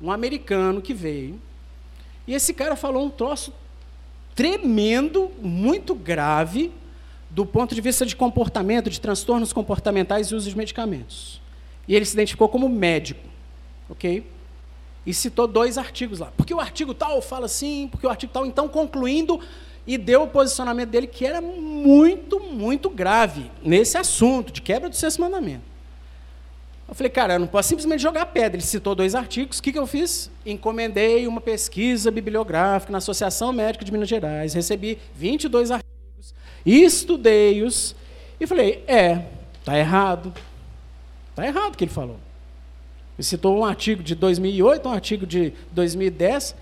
um 0.00 0.10
americano 0.10 0.80
que 0.80 0.94
veio, 0.94 1.38
e 2.26 2.34
esse 2.34 2.54
cara 2.54 2.74
falou 2.74 3.04
um 3.04 3.10
troço 3.10 3.52
tremendo, 4.34 5.30
muito 5.42 5.94
grave, 5.94 6.72
do 7.28 7.44
ponto 7.44 7.74
de 7.74 7.82
vista 7.82 8.06
de 8.06 8.16
comportamento, 8.16 8.88
de 8.88 8.98
transtornos 8.98 9.52
comportamentais 9.52 10.28
e 10.28 10.34
uso 10.34 10.48
de 10.48 10.56
medicamentos. 10.56 11.42
E 11.86 11.94
ele 11.94 12.06
se 12.06 12.14
identificou 12.14 12.48
como 12.48 12.66
médico, 12.66 13.28
ok? 13.90 14.26
E 15.04 15.12
citou 15.12 15.46
dois 15.46 15.76
artigos 15.76 16.20
lá. 16.20 16.32
Porque 16.34 16.54
o 16.54 16.60
artigo 16.60 16.94
tal 16.94 17.20
fala 17.20 17.44
assim, 17.44 17.88
porque 17.90 18.06
o 18.06 18.10
artigo 18.10 18.32
tal, 18.32 18.46
então 18.46 18.68
concluindo, 18.68 19.38
e 19.88 19.96
deu 19.96 20.24
o 20.24 20.28
posicionamento 20.28 20.90
dele 20.90 21.06
que 21.06 21.24
era 21.24 21.40
muito, 21.40 22.38
muito 22.38 22.90
grave 22.90 23.50
nesse 23.64 23.96
assunto 23.96 24.52
de 24.52 24.60
quebra 24.60 24.90
do 24.90 24.94
sexto 24.94 25.18
mandamento. 25.18 25.62
Eu 26.86 26.94
falei, 26.94 27.10
cara, 27.10 27.34
eu 27.34 27.38
não 27.38 27.46
posso 27.46 27.70
simplesmente 27.70 28.02
jogar 28.02 28.26
pedra. 28.26 28.56
Ele 28.56 28.62
citou 28.62 28.94
dois 28.94 29.14
artigos. 29.14 29.58
O 29.58 29.62
que, 29.62 29.72
que 29.72 29.78
eu 29.78 29.86
fiz? 29.86 30.30
Encomendei 30.44 31.26
uma 31.26 31.40
pesquisa 31.40 32.10
bibliográfica 32.10 32.92
na 32.92 32.98
Associação 32.98 33.50
Médica 33.50 33.82
de 33.82 33.90
Minas 33.90 34.10
Gerais. 34.10 34.52
Recebi 34.52 34.98
22 35.14 35.70
artigos, 35.70 36.34
estudei-os 36.66 37.96
e 38.38 38.46
falei, 38.46 38.84
é, 38.86 39.24
está 39.58 39.78
errado. 39.78 40.34
Está 41.30 41.46
errado 41.46 41.72
o 41.72 41.76
que 41.78 41.84
ele 41.84 41.90
falou. 41.90 42.18
Ele 43.16 43.24
citou 43.24 43.58
um 43.58 43.64
artigo 43.64 44.02
de 44.02 44.14
2008, 44.14 44.86
um 44.86 44.92
artigo 44.92 45.26
de 45.26 45.54
2010, 45.72 46.54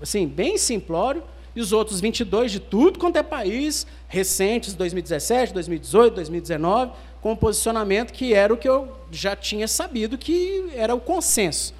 assim, 0.00 0.26
bem 0.26 0.56
simplório, 0.56 1.22
e 1.54 1.60
os 1.60 1.72
outros 1.72 2.00
22 2.00 2.52
de 2.52 2.60
tudo 2.60 2.98
quanto 2.98 3.16
é 3.16 3.22
país, 3.22 3.86
recentes, 4.08 4.74
2017, 4.74 5.52
2018, 5.52 6.14
2019, 6.14 6.92
com 7.20 7.32
um 7.32 7.36
posicionamento 7.36 8.12
que 8.12 8.34
era 8.34 8.52
o 8.52 8.56
que 8.56 8.68
eu 8.68 8.88
já 9.10 9.36
tinha 9.36 9.68
sabido 9.68 10.18
que 10.18 10.70
era 10.74 10.94
o 10.94 11.00
consenso. 11.00 11.74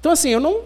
Então, 0.00 0.12
assim, 0.12 0.30
eu 0.30 0.38
não, 0.38 0.62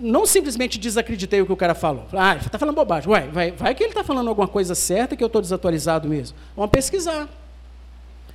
não 0.00 0.26
simplesmente 0.26 0.78
desacreditei 0.78 1.40
o 1.40 1.46
que 1.46 1.52
o 1.52 1.56
cara 1.56 1.74
falou. 1.74 2.04
Ah, 2.12 2.32
ele 2.32 2.46
está 2.46 2.58
falando 2.58 2.74
bobagem. 2.74 3.08
Ué, 3.10 3.28
vai, 3.32 3.52
vai 3.52 3.74
que 3.74 3.82
ele 3.84 3.90
está 3.90 4.02
falando 4.02 4.28
alguma 4.28 4.48
coisa 4.48 4.74
certa 4.74 5.14
que 5.14 5.22
eu 5.22 5.28
estou 5.28 5.40
desatualizado 5.40 6.08
mesmo. 6.08 6.36
Vamos 6.56 6.72
pesquisar. 6.72 7.28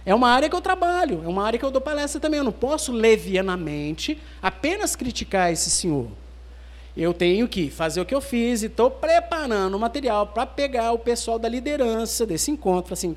É 0.06 0.16
uma 0.16 0.30
área 0.30 0.50
que 0.50 0.56
eu 0.56 0.62
trabalho, 0.62 1.22
é 1.26 1.28
uma 1.28 1.44
área 1.44 1.60
que 1.60 1.66
eu 1.66 1.70
dou 1.70 1.82
palestra 1.82 2.22
também. 2.22 2.38
Eu 2.38 2.46
não 2.46 2.54
posso 2.54 2.94
levianamente 2.94 4.18
apenas 4.42 4.96
criticar 4.96 5.52
esse 5.52 5.70
senhor. 5.70 6.08
Eu 6.98 7.14
tenho 7.14 7.48
que 7.48 7.70
fazer 7.70 8.02
o 8.02 8.06
que 8.06 8.16
eu 8.16 8.20
fiz 8.20 8.64
e 8.64 8.66
estou 8.66 8.90
preparando 8.90 9.76
o 9.76 9.80
material 9.80 10.26
para 10.26 10.48
pegar 10.48 10.94
o 10.94 10.98
pessoal 10.98 11.38
da 11.38 11.48
liderança 11.48 12.26
desse 12.26 12.50
encontro. 12.50 12.92
Assim, 12.92 13.16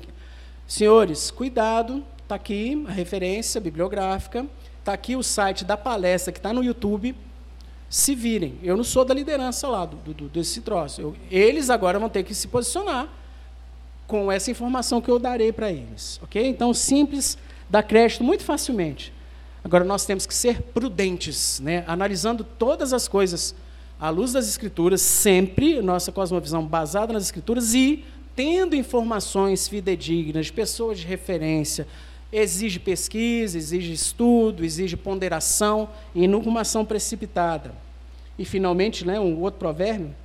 senhores, 0.67 1.31
cuidado, 1.31 2.05
está 2.21 2.35
aqui 2.35 2.85
a 2.87 2.91
referência 2.91 3.59
bibliográfica, 3.59 4.45
está 4.77 4.93
aqui 4.93 5.15
o 5.15 5.23
site 5.23 5.65
da 5.65 5.75
palestra 5.75 6.31
que 6.31 6.37
está 6.37 6.53
no 6.53 6.63
YouTube. 6.63 7.15
Se 7.89 8.13
virem, 8.13 8.53
eu 8.61 8.77
não 8.77 8.83
sou 8.83 9.03
da 9.03 9.15
liderança 9.15 9.67
lá 9.67 9.83
do, 9.83 10.13
do 10.13 10.29
desse 10.29 10.61
troço. 10.61 11.01
Eu, 11.01 11.15
eles 11.31 11.71
agora 11.71 11.97
vão 11.97 12.07
ter 12.07 12.21
que 12.21 12.35
se 12.35 12.47
posicionar 12.47 13.09
com 14.05 14.31
essa 14.31 14.51
informação 14.51 15.01
que 15.01 15.09
eu 15.09 15.17
darei 15.17 15.51
para 15.51 15.71
eles. 15.71 16.19
Ok? 16.21 16.45
Então, 16.47 16.71
simples, 16.71 17.35
dá 17.67 17.81
crédito 17.81 18.23
muito 18.23 18.43
facilmente. 18.43 19.11
Agora, 19.63 19.83
nós 19.83 20.05
temos 20.05 20.27
que 20.27 20.35
ser 20.35 20.61
prudentes, 20.61 21.59
né? 21.59 21.83
analisando 21.87 22.43
todas 22.43 22.93
as 22.93 23.07
coisas 23.07 23.55
à 24.01 24.09
luz 24.09 24.33
das 24.33 24.49
Escrituras, 24.49 24.99
sempre, 24.99 25.79
nossa 25.79 26.11
cosmovisão 26.11 26.65
baseada 26.65 27.13
nas 27.13 27.25
Escrituras 27.25 27.75
e 27.75 28.03
tendo 28.35 28.75
informações 28.75 29.67
fidedignas, 29.67 30.47
de 30.47 30.53
pessoas 30.53 30.99
de 30.99 31.05
referência, 31.05 31.87
exige 32.33 32.79
pesquisa, 32.79 33.59
exige 33.59 33.93
estudo, 33.93 34.65
exige 34.65 34.97
ponderação 34.97 35.87
e 36.15 36.27
nunca 36.27 36.49
ação 36.59 36.83
precipitada. 36.83 37.75
E, 38.39 38.43
finalmente, 38.43 39.05
né, 39.05 39.19
um 39.19 39.39
outro 39.39 39.59
provérbio, 39.59 40.15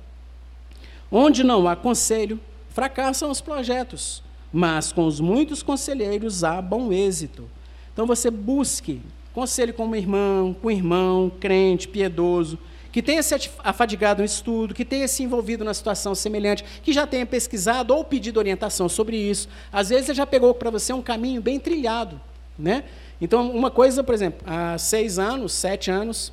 onde 1.11 1.43
não 1.43 1.67
há 1.67 1.75
conselho, 1.75 2.39
fracassam 2.69 3.29
os 3.29 3.41
projetos, 3.41 4.23
mas 4.51 4.91
com 4.91 5.05
os 5.05 5.19
muitos 5.19 5.61
conselheiros 5.61 6.43
há 6.43 6.59
bom 6.61 6.91
êxito. 6.91 7.47
Então 7.93 8.07
você 8.07 8.31
busque 8.31 9.01
conselho 9.33 9.73
com 9.73 9.85
um 9.85 9.95
irmão, 9.95 10.55
com 10.59 10.67
um 10.67 10.71
irmão, 10.71 11.31
crente, 11.39 11.87
piedoso, 11.87 12.57
que 12.91 13.01
tenha 13.01 13.21
se 13.21 13.35
afadigado 13.63 14.19
no 14.19 14.25
estudo, 14.25 14.73
que 14.73 14.85
tenha 14.85 15.07
se 15.07 15.23
envolvido 15.23 15.63
na 15.63 15.73
situação 15.73 16.15
semelhante, 16.15 16.63
que 16.81 16.93
já 16.93 17.05
tenha 17.05 17.25
pesquisado 17.25 17.95
ou 17.95 18.03
pedido 18.03 18.37
orientação 18.37 18.87
sobre 18.87 19.17
isso. 19.17 19.47
Às 19.71 19.89
vezes 19.89 20.09
ele 20.09 20.17
já 20.17 20.25
pegou 20.25 20.53
para 20.53 20.69
você 20.69 20.93
um 20.93 21.01
caminho 21.01 21.41
bem 21.41 21.59
trilhado. 21.59 22.19
Né? 22.57 22.83
Então, 23.21 23.51
uma 23.51 23.69
coisa, 23.69 24.03
por 24.03 24.15
exemplo, 24.15 24.41
há 24.45 24.77
seis 24.77 25.19
anos, 25.19 25.53
sete 25.53 25.91
anos, 25.91 26.31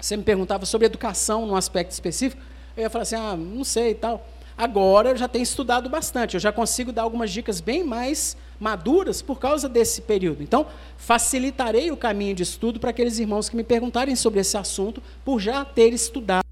você 0.00 0.16
me 0.16 0.22
perguntava 0.22 0.66
sobre 0.66 0.86
educação 0.86 1.46
num 1.46 1.56
aspecto 1.56 1.92
específico, 1.92 2.42
eu 2.76 2.82
ia 2.82 2.90
falar 2.90 3.02
assim, 3.02 3.16
ah, 3.16 3.36
não 3.36 3.64
sei 3.64 3.92
e 3.92 3.94
tal. 3.94 4.26
Agora 4.56 5.10
eu 5.10 5.16
já 5.16 5.28
tenho 5.28 5.42
estudado 5.42 5.88
bastante, 5.88 6.34
eu 6.34 6.40
já 6.40 6.52
consigo 6.52 6.92
dar 6.92 7.02
algumas 7.02 7.30
dicas 7.30 7.60
bem 7.60 7.84
mais 7.84 8.36
maduras 8.58 9.22
por 9.22 9.38
causa 9.38 9.68
desse 9.68 10.02
período. 10.02 10.42
Então, 10.42 10.66
facilitarei 10.96 11.90
o 11.90 11.96
caminho 11.96 12.34
de 12.34 12.42
estudo 12.42 12.80
para 12.80 12.90
aqueles 12.90 13.18
irmãos 13.18 13.48
que 13.48 13.56
me 13.56 13.64
perguntarem 13.64 14.16
sobre 14.16 14.40
esse 14.40 14.56
assunto 14.56 15.02
por 15.24 15.40
já 15.40 15.64
ter 15.64 15.92
estudado. 15.92 16.44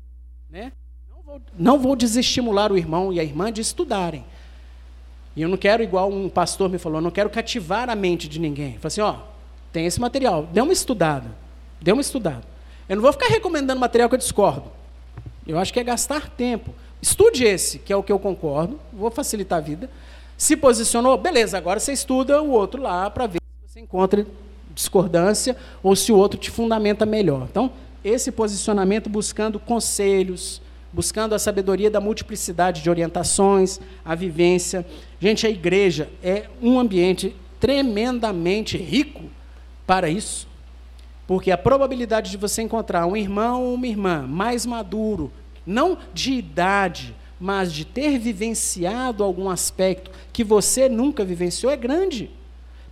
Né? 0.51 0.73
Não, 1.11 1.23
vou, 1.23 1.41
não 1.59 1.79
vou 1.79 1.97
desestimular 1.97 2.73
o 2.73 2.79
irmão 2.79 3.13
e 3.13 3.21
a 3.21 3.25
irmã 3.25 3.53
de 3.53 3.61
estudarem. 3.61 4.25
E 5.37 5.43
eu 5.43 5.49
não 5.49 5.57
quero, 5.57 5.83
igual 5.83 6.11
um 6.11 6.29
pastor 6.29 6.71
me 6.71 6.79
falou, 6.79 7.01
não 7.01 7.11
quero 7.11 7.29
cativar 7.29 7.91
a 7.91 7.97
mente 7.97 8.29
de 8.29 8.39
ninguém. 8.39 8.75
Falei 8.75 8.87
assim, 8.87 9.01
ó, 9.01 9.17
tem 9.73 9.87
esse 9.87 10.01
material, 10.01 10.49
dê 10.53 10.61
uma 10.61 10.73
estudada, 10.73 11.27
dê 11.81 11.91
uma 11.93 12.03
estudada. 12.03 12.45
Eu 12.89 12.97
não 12.97 13.03
vou 13.03 13.13
ficar 13.13 13.27
recomendando 13.27 13.81
material 13.81 14.09
que 14.09 14.15
eu 14.15 14.19
discordo. 14.19 14.71
Eu 15.47 15.59
acho 15.59 15.73
que 15.73 15.81
é 15.81 15.85
gastar 15.85 16.29
tempo. 16.31 16.73
Estude 17.03 17.45
esse, 17.45 17.79
que 17.79 17.93
é 17.93 17.97
o 17.97 18.03
que 18.03 18.13
eu 18.13 18.19
concordo, 18.19 18.79
vou 18.93 19.11
facilitar 19.11 19.59
a 19.59 19.61
vida. 19.61 19.91
Se 20.45 20.59
posicionou, 20.59 21.17
beleza, 21.17 21.57
agora 21.57 21.81
você 21.81 21.95
estuda 21.95 22.43
o 22.43 22.51
outro 22.51 22.83
lá 22.83 23.09
para 23.09 23.27
ver 23.27 23.39
se 23.41 23.73
você 23.73 23.81
encontra 23.81 24.27
discordância 24.75 25.57
ou 25.83 25.97
se 25.97 26.13
o 26.13 26.19
outro 26.19 26.39
te 26.39 26.51
fundamenta 26.51 27.07
melhor. 27.07 27.49
Então, 27.51 27.73
esse 28.05 28.31
posicionamento 28.31 29.09
buscando 29.09 29.59
conselhos, 29.59 30.61
buscando 30.93 31.35
a 31.35 31.39
sabedoria 31.39 31.91
da 31.91 31.99
multiplicidade 31.99 32.83
de 32.83 32.91
orientações, 32.91 33.81
a 34.05 34.15
vivência. 34.15 34.85
Gente, 35.19 35.47
a 35.47 35.51
igreja 35.51 36.11
é 36.23 36.45
um 36.61 36.79
ambiente 36.79 37.35
tremendamente 37.59 38.77
rico 38.77 39.23
para 39.87 40.11
isso. 40.11 40.47
Porque 41.27 41.51
a 41.53 41.57
probabilidade 41.57 42.31
de 42.31 42.37
você 42.37 42.61
encontrar 42.61 43.07
um 43.07 43.17
irmão 43.17 43.63
ou 43.63 43.73
uma 43.73 43.87
irmã 43.87 44.27
mais 44.29 44.67
maduro, 44.67 45.33
não 45.67 45.97
de 46.13 46.35
idade, 46.35 47.15
mas 47.45 47.71
de 47.71 47.85
ter 47.85 48.19
vivenciado 48.19 49.23
algum 49.23 49.51
aspecto 49.51 50.11
que 50.33 50.43
você 50.43 50.89
nunca 50.89 51.23
vivenciou, 51.27 51.71
é 51.71 51.77
grande. 51.77 52.31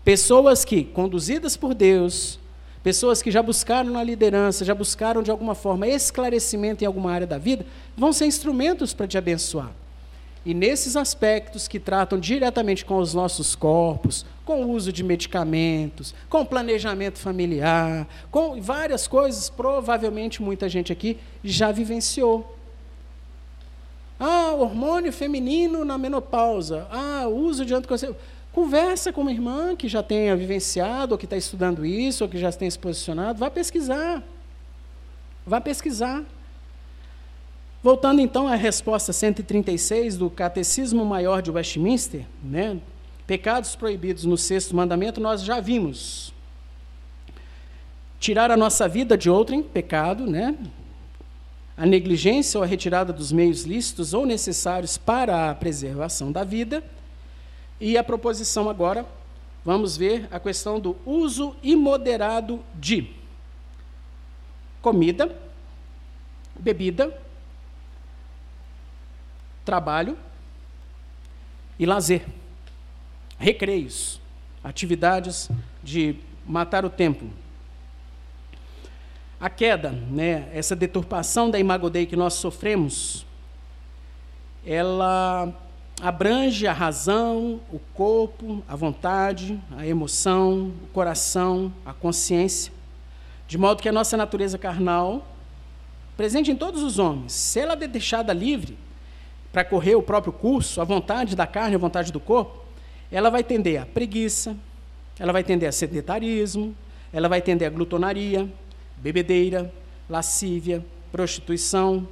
Pessoas 0.05 0.63
que, 0.63 0.85
conduzidas 0.85 1.57
por 1.57 1.73
Deus, 1.73 2.39
pessoas 2.83 3.23
que 3.23 3.31
já 3.31 3.43
buscaram 3.43 3.89
na 3.89 4.05
liderança, 4.05 4.63
já 4.63 4.75
buscaram 4.75 5.23
de 5.23 5.31
alguma 5.31 5.55
forma 5.55 5.89
esclarecimento 5.89 6.85
em 6.85 6.87
alguma 6.87 7.11
área 7.11 7.27
da 7.27 7.39
vida, 7.39 7.65
vão 7.97 8.13
ser 8.13 8.27
instrumentos 8.27 8.93
para 8.93 9.07
te 9.07 9.17
abençoar. 9.17 9.73
E 10.45 10.53
nesses 10.53 10.97
aspectos 10.97 11.67
que 11.67 11.81
tratam 11.81 12.21
diretamente 12.21 12.85
com 12.85 12.99
os 12.99 13.15
nossos 13.15 13.55
corpos, 13.55 14.27
com 14.45 14.67
o 14.67 14.73
uso 14.73 14.93
de 14.93 15.03
medicamentos, 15.03 16.15
com 16.29 16.45
planejamento 16.45 17.19
familiar, 17.19 18.07
com 18.31 18.61
várias 18.61 19.07
coisas, 19.07 19.49
provavelmente 19.49 20.43
muita 20.43 20.69
gente 20.69 20.93
aqui 20.93 21.17
já 21.43 21.73
vivenciou. 21.73 22.59
Ah, 24.25 24.55
hormônio 24.55 25.13
feminino 25.13 25.85
na 25.85 25.99
menopausa. 25.99 26.87
Ah, 26.93 27.27
uso 27.27 27.65
de 27.65 27.75
anticoncepcional. 27.75 28.21
Conversa 28.53 29.13
com 29.13 29.23
uma 29.23 29.33
irmã 29.33 29.75
que 29.75 29.89
já 29.89 30.01
tenha 30.01 30.37
vivenciado, 30.37 31.15
ou 31.15 31.19
que 31.19 31.25
está 31.25 31.37
estudando 31.37 31.85
isso, 31.85 32.23
ou 32.23 32.31
que 32.31 32.39
já 32.39 32.53
tenha 32.53 32.71
se 32.71 32.79
posicionado. 32.79 33.41
Vá 33.41 33.51
pesquisar. 33.51 34.23
Vá 35.45 35.61
pesquisar. 35.61 36.23
Voltando 37.83 38.21
então 38.21 38.47
à 38.47 38.55
resposta 38.55 39.13
136 39.13 40.17
do 40.17 40.31
Catecismo 40.31 41.05
Maior 41.05 41.43
de 41.43 41.51
Westminster, 41.51 42.25
né? 42.45 42.79
pecados 43.27 43.75
proibidos 43.75 44.25
no 44.25 44.37
sexto 44.37 44.77
mandamento, 44.77 45.21
nós 45.21 45.43
já 45.43 45.59
vimos. 45.59 46.33
Tirar 48.21 48.53
a 48.53 48.57
nossa 48.57 48.87
vida 48.87 49.19
de 49.19 49.29
outrem, 49.29 49.65
pecado, 49.65 50.27
né? 50.31 50.57
A 51.77 51.87
negligência 51.87 52.59
ou 52.59 52.65
a 52.65 52.67
retirada 52.67 53.13
dos 53.13 53.33
meios 53.33 53.63
lícitos 53.63 54.13
ou 54.13 54.27
necessários 54.27 54.99
para 54.99 55.51
a 55.51 55.55
preservação 55.55 56.31
da 56.31 56.45
vida. 56.45 56.83
E 57.81 57.97
a 57.97 58.05
proposição 58.05 58.69
agora, 58.69 59.07
vamos 59.65 59.97
ver 59.97 60.29
a 60.31 60.39
questão 60.39 60.79
do 60.79 60.97
uso 61.05 61.57
imoderado 61.63 62.63
de 62.75 63.11
comida, 64.81 65.35
bebida, 66.59 67.17
trabalho 69.65 70.19
e 71.79 71.87
lazer, 71.87 72.27
recreios, 73.39 74.21
atividades 74.63 75.49
de 75.83 76.17
matar 76.47 76.85
o 76.85 76.91
tempo. 76.91 77.42
A 79.43 79.51
queda, 79.51 79.91
né, 79.91 80.49
essa 80.55 80.77
deturpação 80.77 81.51
da 81.51 81.59
imagodei 81.59 82.07
que 82.07 82.15
nós 82.15 82.35
sofremos, 82.35 83.27
ela 84.65 85.53
abrange 86.01 86.65
a 86.65 86.73
razão, 86.73 87.59
o 87.73 87.81
corpo, 87.93 88.63
a 88.69 88.77
vontade, 88.77 89.59
a 89.77 89.85
emoção, 89.85 90.73
o 90.85 90.87
coração, 90.93 91.73
a 91.85 91.93
consciência, 91.93 92.73
de 93.49 93.59
modo 93.59 93.83
que 93.83 93.89
a 93.89 93.93
nossa 93.93 94.17
natureza 94.17 94.57
carnal, 94.57 95.27
presente 96.17 96.53
em 96.53 96.57
todos 96.57 96.81
os 96.81 97.01
homens, 97.01 97.33
se 97.33 97.59
ela 97.59 97.73
é 97.73 97.89
deixada 97.89 98.33
livre, 98.33 98.79
para 99.53 99.65
correr 99.65 99.97
o 99.97 100.03
próprio 100.05 100.33
curso, 100.33 100.81
a 100.81 100.85
vontade 100.85 101.35
da 101.35 101.49
carne, 101.49 101.75
a 101.75 101.81
vontade 101.81 102.13
do 102.13 102.21
corpo, 102.21 102.65
ela 103.11 103.29
vai 103.29 103.43
tender 103.43 103.83
a 103.83 103.87
preguiça, 103.87 104.57
ela 105.19 105.33
vai 105.33 105.43
tender 105.43 105.69
a 105.69 105.73
sedentarismo, 105.73 106.77
ela 107.13 107.29
vai 107.29 107.43
tender 107.43 107.67
a 107.67 107.71
glutonaria, 107.71 108.49
bebedeira, 109.03 109.73
lascívia, 110.09 110.85
prostituição, 111.11 112.09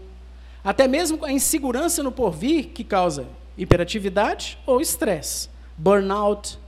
até 0.62 0.86
mesmo 0.86 1.24
a 1.24 1.32
insegurança 1.32 2.03
no 2.03 2.12
porvir 2.12 2.68
que 2.68 2.84
causa 2.84 3.26
hiperatividade 3.57 4.59
ou 4.66 4.80
estresse, 4.80 5.49
burnout. 5.76 6.59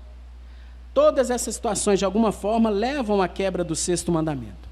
Todas 0.94 1.30
essas 1.30 1.54
situações, 1.54 1.98
de 1.98 2.04
alguma 2.04 2.32
forma, 2.32 2.70
levam 2.70 3.20
à 3.20 3.28
quebra 3.28 3.64
do 3.64 3.74
sexto 3.74 4.12
mandamento. 4.12 4.70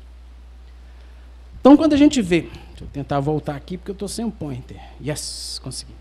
Então, 1.61 1.77
quando 1.77 1.93
a 1.93 1.97
gente 1.97 2.23
vê 2.23 2.49
Deixa 2.81 2.85
eu 2.85 2.89
tentar 2.95 3.21
voltar 3.21 3.57
aqui 3.57 3.77
porque 3.77 3.91
eu 3.91 3.95
estou 3.95 4.09
sem 4.09 4.25
um 4.25 4.31
pointer. 4.31 4.81
Yes, 5.05 5.61
consegui. 5.63 5.93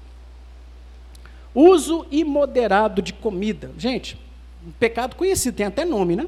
Uso 1.53 2.05
imoderado 2.09 3.01
de 3.01 3.11
comida. 3.11 3.69
Gente, 3.77 4.17
um 4.65 4.71
pecado 4.71 5.17
conhecido, 5.17 5.55
tem 5.55 5.65
até 5.65 5.83
nome, 5.83 6.15
né? 6.15 6.25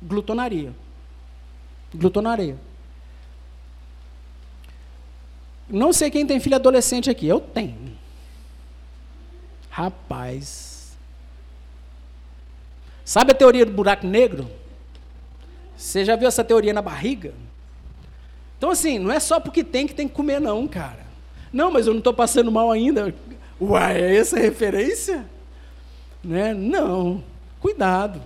Glutonaria. 0.00 0.72
Glutonaria. 1.94 2.56
Não 5.68 5.92
sei 5.92 6.10
quem 6.10 6.26
tem 6.26 6.40
filho 6.40 6.56
adolescente 6.56 7.08
aqui. 7.08 7.26
Eu 7.26 7.40
tenho. 7.40 7.92
Rapaz. 9.70 10.96
Sabe 13.04 13.32
a 13.32 13.34
teoria 13.34 13.64
do 13.64 13.72
buraco 13.72 14.06
negro? 14.06 14.50
Você 15.76 16.04
já 16.04 16.16
viu 16.16 16.28
essa 16.28 16.44
teoria 16.44 16.72
na 16.72 16.82
barriga? 16.82 17.34
Então, 18.56 18.70
assim, 18.70 18.98
não 18.98 19.10
é 19.10 19.20
só 19.20 19.40
porque 19.40 19.62
tem 19.62 19.86
que 19.86 19.94
tem 19.94 20.08
que 20.08 20.14
comer, 20.14 20.40
não, 20.40 20.66
cara. 20.66 21.04
Não, 21.52 21.70
mas 21.70 21.86
eu 21.86 21.92
não 21.92 21.98
estou 21.98 22.14
passando 22.14 22.50
mal 22.50 22.70
ainda. 22.70 23.14
Uai, 23.60 24.00
é 24.00 24.16
essa 24.16 24.38
referência? 24.38 25.26
Né? 26.22 26.54
Não. 26.54 27.22
Cuidado. 27.60 28.20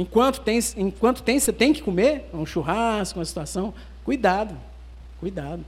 Enquanto 0.00 0.40
tem, 0.40 0.58
enquanto 0.78 1.22
tem, 1.22 1.38
você 1.38 1.52
tem 1.52 1.74
que 1.74 1.82
comer, 1.82 2.24
um 2.32 2.46
churrasco, 2.46 3.18
uma 3.18 3.24
situação, 3.26 3.74
cuidado. 4.02 4.56
Cuidado. 5.18 5.62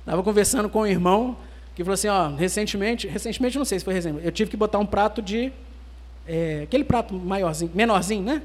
Estava 0.00 0.22
conversando 0.22 0.68
com 0.68 0.80
um 0.80 0.86
irmão 0.86 1.34
que 1.74 1.82
falou 1.82 1.94
assim, 1.94 2.08
ó, 2.08 2.28
recentemente, 2.28 3.08
recentemente 3.08 3.56
não 3.56 3.64
sei 3.64 3.78
se 3.78 3.84
foi 3.86 3.94
recentemente, 3.94 4.26
eu 4.26 4.32
tive 4.32 4.50
que 4.50 4.56
botar 4.56 4.78
um 4.78 4.84
prato 4.84 5.22
de 5.22 5.50
é, 6.28 6.64
aquele 6.64 6.84
prato 6.84 7.14
maiorzinho, 7.14 7.70
menorzinho, 7.74 8.22
né? 8.22 8.42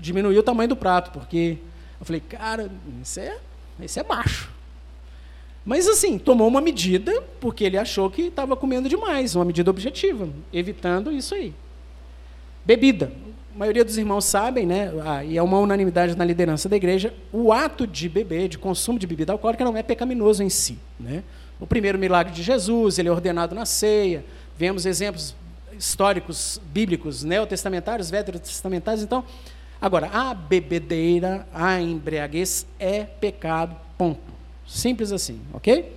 Diminuir 0.00 0.36
o 0.36 0.42
tamanho 0.42 0.70
do 0.70 0.76
prato, 0.76 1.12
porque 1.12 1.56
eu 2.00 2.04
falei, 2.04 2.20
cara, 2.20 2.68
isso 3.00 3.20
é 3.20 3.38
esse 3.80 4.00
é 4.00 4.02
macho. 4.02 4.50
Mas 5.64 5.86
assim, 5.86 6.18
tomou 6.18 6.48
uma 6.48 6.60
medida 6.60 7.22
porque 7.40 7.62
ele 7.62 7.78
achou 7.78 8.10
que 8.10 8.22
estava 8.22 8.56
comendo 8.56 8.88
demais, 8.88 9.36
uma 9.36 9.44
medida 9.44 9.70
objetiva, 9.70 10.28
evitando 10.52 11.12
isso 11.12 11.36
aí. 11.36 11.54
Bebida. 12.64 13.12
A 13.56 13.58
maioria 13.58 13.82
dos 13.82 13.96
irmãos 13.96 14.26
sabem, 14.26 14.66
né, 14.66 14.92
e 15.26 15.38
é 15.38 15.42
uma 15.42 15.58
unanimidade 15.58 16.14
na 16.14 16.26
liderança 16.26 16.68
da 16.68 16.76
igreja, 16.76 17.14
o 17.32 17.50
ato 17.50 17.86
de 17.86 18.06
beber, 18.06 18.48
de 18.48 18.58
consumo 18.58 18.98
de 18.98 19.06
bebida 19.06 19.32
alcoólica 19.32 19.64
não 19.64 19.74
é 19.74 19.82
pecaminoso 19.82 20.42
em 20.42 20.50
si. 20.50 20.78
Né? 21.00 21.24
O 21.58 21.66
primeiro 21.66 21.98
milagre 21.98 22.34
de 22.34 22.42
Jesus, 22.42 22.98
ele 22.98 23.08
é 23.08 23.10
ordenado 23.10 23.54
na 23.54 23.64
ceia, 23.64 24.22
vemos 24.58 24.84
exemplos 24.84 25.34
históricos, 25.72 26.60
bíblicos, 26.70 27.24
neotestamentários, 27.24 28.10
veterotestamentários, 28.10 29.02
então 29.02 29.24
Agora, 29.80 30.08
a 30.12 30.32
bebedeira, 30.32 31.46
a 31.52 31.80
embriaguez 31.80 32.66
é 32.78 33.04
pecado, 33.04 33.76
ponto. 33.98 34.20
Simples 34.66 35.12
assim, 35.12 35.40
ok? 35.52 35.92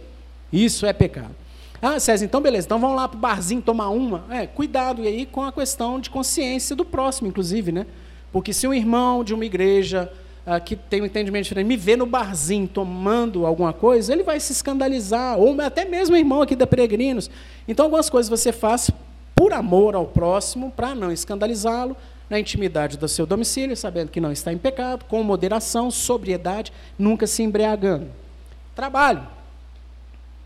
Isso 0.51 0.86
é 0.86 0.93
pecado. 0.93 1.34
Ah, 1.82 1.99
César, 1.99 2.25
então 2.25 2.41
beleza, 2.41 2.67
então 2.67 2.80
vamos 2.80 2.97
lá 2.97 3.07
para 3.07 3.17
o 3.17 3.19
barzinho 3.19 3.61
tomar 3.61 3.89
uma. 3.89 4.25
É, 4.30 4.45
cuidado 4.45 5.01
aí 5.03 5.25
com 5.25 5.43
a 5.43 5.51
questão 5.51 5.99
de 5.99 6.09
consciência 6.09 6.75
do 6.75 6.84
próximo, 6.84 7.30
inclusive, 7.30 7.71
né? 7.71 7.86
Porque 8.32 8.51
se 8.53 8.67
um 8.67 8.73
irmão 8.73 9.23
de 9.23 9.34
uma 9.34 9.45
igreja 9.45 10.11
ah, 10.45 10.59
que 10.59 10.75
tem 10.75 11.01
um 11.01 11.05
entendimento 11.05 11.43
diferente 11.43 11.67
me 11.67 11.77
vê 11.77 11.95
no 11.95 12.05
barzinho 12.05 12.67
tomando 12.67 13.45
alguma 13.45 13.71
coisa, 13.71 14.11
ele 14.11 14.23
vai 14.23 14.39
se 14.39 14.51
escandalizar, 14.51 15.38
ou 15.38 15.59
até 15.61 15.86
mesmo 15.86 16.15
o 16.15 16.17
irmão 16.17 16.41
aqui 16.41 16.55
da 16.55 16.67
Peregrinos. 16.67 17.30
Então, 17.67 17.86
algumas 17.86 18.09
coisas 18.09 18.30
você 18.30 18.51
faz 18.51 18.91
por 19.34 19.53
amor 19.53 19.95
ao 19.95 20.05
próximo, 20.05 20.71
para 20.71 20.93
não 20.93 21.11
escandalizá-lo, 21.11 21.95
na 22.30 22.39
intimidade 22.39 22.97
do 22.97 23.07
seu 23.07 23.25
domicílio, 23.25 23.75
sabendo 23.75 24.11
que 24.11 24.19
não 24.19 24.32
está 24.32 24.51
em 24.51 24.57
pecado, 24.57 25.05
com 25.05 25.23
moderação, 25.23 25.89
sobriedade, 25.89 26.73
nunca 26.97 27.25
se 27.25 27.41
embriagando. 27.41 28.07
Trabalho. 28.75 29.25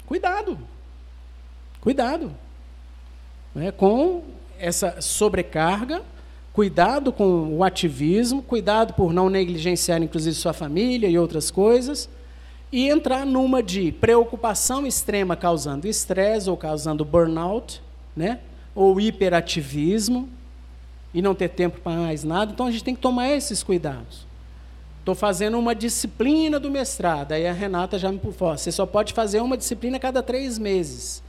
Cuidado. 0.05 0.57
Cuidado. 1.83 2.31
É, 3.55 3.71
com 3.71 4.23
essa 4.57 5.01
sobrecarga, 5.01 6.01
Cuidado 6.53 7.11
com 7.11 7.57
o 7.57 7.63
ativismo, 7.63 8.43
cuidado 8.43 8.93
por 8.93 9.11
não 9.11 9.27
negligenciar, 9.27 10.03
inclusive, 10.03 10.35
sua 10.35 10.53
família 10.53 11.09
e 11.09 11.17
outras 11.17 11.49
coisas, 11.49 12.07
e 12.71 12.87
entrar 12.87 13.25
numa 13.25 13.63
de 13.63 13.91
preocupação 13.91 14.85
extrema 14.85 15.35
causando 15.35 15.87
estresse 15.87 16.47
ou 16.47 16.55
causando 16.55 17.03
burnout, 17.03 17.81
né? 18.15 18.39
ou 18.75 19.01
hiperativismo, 19.01 20.29
e 21.11 21.23
não 21.23 21.33
ter 21.33 21.49
tempo 21.49 21.81
para 21.81 21.97
mais 21.97 22.23
nada. 22.23 22.51
Então 22.51 22.67
a 22.67 22.71
gente 22.71 22.83
tem 22.83 22.93
que 22.93 23.01
tomar 23.01 23.29
esses 23.31 23.63
cuidados. 23.63 24.27
Estou 24.99 25.15
fazendo 25.15 25.57
uma 25.57 25.73
disciplina 25.73 26.59
do 26.59 26.69
mestrado. 26.69 27.31
Aí 27.31 27.47
a 27.47 27.51
Renata 27.51 27.97
já 27.97 28.11
me 28.11 28.19
pufou. 28.19 28.55
Você 28.55 28.71
só 28.71 28.85
pode 28.85 29.11
fazer 29.13 29.41
uma 29.41 29.57
disciplina 29.57 29.97
a 29.97 29.99
cada 29.99 30.21
três 30.21 30.59
meses. 30.59 31.21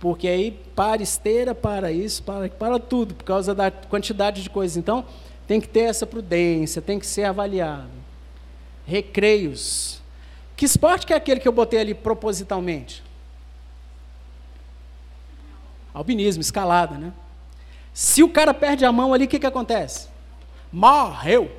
Porque 0.00 0.26
aí 0.26 0.50
para 0.74 1.02
esteira, 1.02 1.54
para 1.54 1.92
isso, 1.92 2.22
para, 2.22 2.48
para 2.48 2.78
tudo, 2.80 3.14
por 3.14 3.24
causa 3.24 3.54
da 3.54 3.70
quantidade 3.70 4.42
de 4.42 4.48
coisas. 4.48 4.78
Então, 4.78 5.04
tem 5.46 5.60
que 5.60 5.68
ter 5.68 5.80
essa 5.80 6.06
prudência, 6.06 6.80
tem 6.80 6.98
que 6.98 7.06
ser 7.06 7.24
avaliado. 7.24 7.90
Recreios. 8.86 10.00
Que 10.56 10.64
esporte 10.64 11.06
que 11.06 11.12
é 11.12 11.16
aquele 11.16 11.38
que 11.38 11.46
eu 11.46 11.52
botei 11.52 11.80
ali 11.80 11.94
propositalmente? 11.94 13.04
Albinismo, 15.92 16.40
escalada, 16.40 16.96
né? 16.96 17.12
Se 17.92 18.22
o 18.22 18.28
cara 18.30 18.54
perde 18.54 18.84
a 18.86 18.92
mão 18.92 19.12
ali, 19.12 19.26
o 19.26 19.28
que, 19.28 19.38
que 19.38 19.46
acontece? 19.46 20.08
Morreu. 20.72 21.50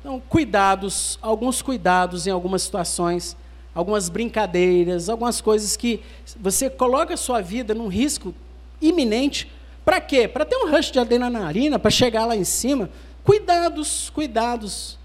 Então, 0.00 0.20
cuidados, 0.28 1.18
alguns 1.20 1.62
cuidados 1.62 2.26
em 2.26 2.30
algumas 2.30 2.62
situações, 2.62 3.36
algumas 3.74 4.08
brincadeiras, 4.08 5.08
algumas 5.08 5.40
coisas 5.40 5.76
que 5.76 6.00
você 6.36 6.68
coloca 6.68 7.14
a 7.14 7.16
sua 7.16 7.40
vida 7.40 7.74
num 7.74 7.88
risco 7.88 8.34
iminente. 8.80 9.50
Para 9.84 10.00
quê? 10.00 10.28
Para 10.28 10.44
ter 10.44 10.56
um 10.56 10.70
rush 10.70 10.90
de 10.90 10.98
adrenalina, 10.98 11.78
para 11.78 11.90
chegar 11.90 12.26
lá 12.26 12.36
em 12.36 12.44
cima. 12.44 12.90
Cuidados, 13.24 14.10
cuidados. 14.10 14.98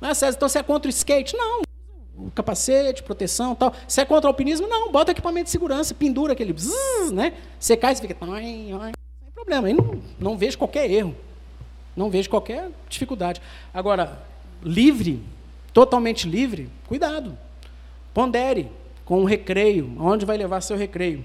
Ah, 0.00 0.14
César, 0.14 0.36
então 0.36 0.48
você 0.48 0.58
é 0.58 0.62
contra 0.62 0.88
o 0.88 0.90
skate? 0.90 1.36
Não. 1.36 1.62
O 2.16 2.30
capacete, 2.30 3.02
proteção 3.02 3.54
tal. 3.54 3.72
Você 3.86 4.00
é 4.00 4.04
contra 4.04 4.28
o 4.28 4.30
alpinismo? 4.30 4.66
Não. 4.66 4.90
Bota 4.90 5.12
equipamento 5.12 5.44
de 5.44 5.50
segurança, 5.50 5.94
pendura 5.94 6.32
aquele. 6.32 6.52
Bzzz, 6.52 7.12
né? 7.12 7.34
Você 7.58 7.76
cai 7.76 7.92
e 7.92 7.96
fica. 7.96 8.16
Sem 8.18 9.32
problema. 9.34 9.68
Aí 9.68 9.74
não, 9.74 10.02
não 10.18 10.36
vejo 10.36 10.58
qualquer 10.58 10.90
erro. 10.90 11.14
Não 11.96 12.10
vejo 12.10 12.28
qualquer 12.30 12.70
dificuldade. 12.88 13.40
Agora, 13.72 14.22
livre, 14.62 15.22
totalmente 15.72 16.28
livre, 16.28 16.70
cuidado. 16.86 17.36
Pondere 18.12 18.70
com 19.04 19.22
o 19.22 19.24
recreio, 19.24 19.94
aonde 19.98 20.24
vai 20.24 20.36
levar 20.36 20.60
seu 20.60 20.76
recreio. 20.76 21.24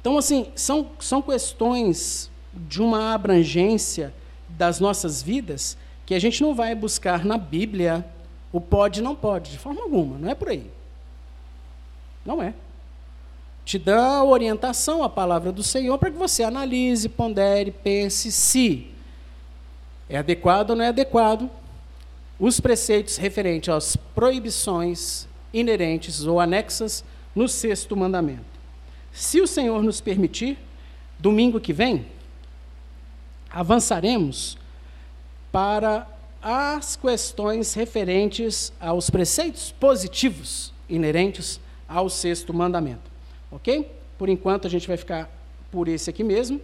Então, 0.00 0.18
assim, 0.18 0.48
são, 0.54 0.90
são 1.00 1.22
questões 1.22 2.30
de 2.52 2.82
uma 2.82 3.14
abrangência 3.14 4.12
das 4.48 4.78
nossas 4.78 5.22
vidas 5.22 5.76
que 6.04 6.14
a 6.14 6.18
gente 6.18 6.42
não 6.42 6.54
vai 6.54 6.74
buscar 6.74 7.24
na 7.24 7.38
Bíblia 7.38 8.04
o 8.52 8.60
pode 8.60 9.02
não 9.02 9.16
pode, 9.16 9.50
de 9.50 9.58
forma 9.58 9.82
alguma, 9.82 10.16
não 10.16 10.30
é 10.30 10.34
por 10.34 10.48
aí. 10.48 10.70
Não 12.24 12.40
é. 12.40 12.54
Te 13.64 13.78
dá 13.78 14.22
orientação 14.22 15.02
a 15.02 15.08
palavra 15.08 15.50
do 15.50 15.62
Senhor 15.62 15.98
para 15.98 16.10
que 16.10 16.16
você 16.16 16.44
analise, 16.44 17.08
pondere, 17.08 17.72
pense 17.72 18.30
se 18.30 18.92
é 20.08 20.18
adequado 20.18 20.70
ou 20.70 20.76
não 20.76 20.84
é 20.84 20.88
adequado 20.88 21.50
os 22.38 22.60
preceitos 22.60 23.16
referentes 23.16 23.70
às 23.70 23.96
proibições 23.96 25.26
inerentes 25.54 26.26
ou 26.26 26.38
anexas 26.40 27.04
no 27.34 27.48
sexto 27.48 27.96
mandamento. 27.96 28.44
Se 29.12 29.40
o 29.40 29.46
Senhor 29.46 29.82
nos 29.82 30.00
permitir, 30.00 30.58
domingo 31.18 31.60
que 31.60 31.72
vem, 31.72 32.04
avançaremos 33.48 34.58
para 35.52 36.06
as 36.42 36.96
questões 36.96 37.72
referentes 37.72 38.72
aos 38.78 39.08
preceitos 39.08 39.72
positivos 39.72 40.74
inerentes 40.88 41.60
ao 41.88 42.10
sexto 42.10 42.52
mandamento. 42.52 43.10
Ok? 43.50 43.90
Por 44.18 44.28
enquanto, 44.28 44.66
a 44.66 44.70
gente 44.70 44.86
vai 44.86 44.96
ficar 44.96 45.30
por 45.70 45.88
esse 45.88 46.10
aqui 46.10 46.22
mesmo. 46.22 46.60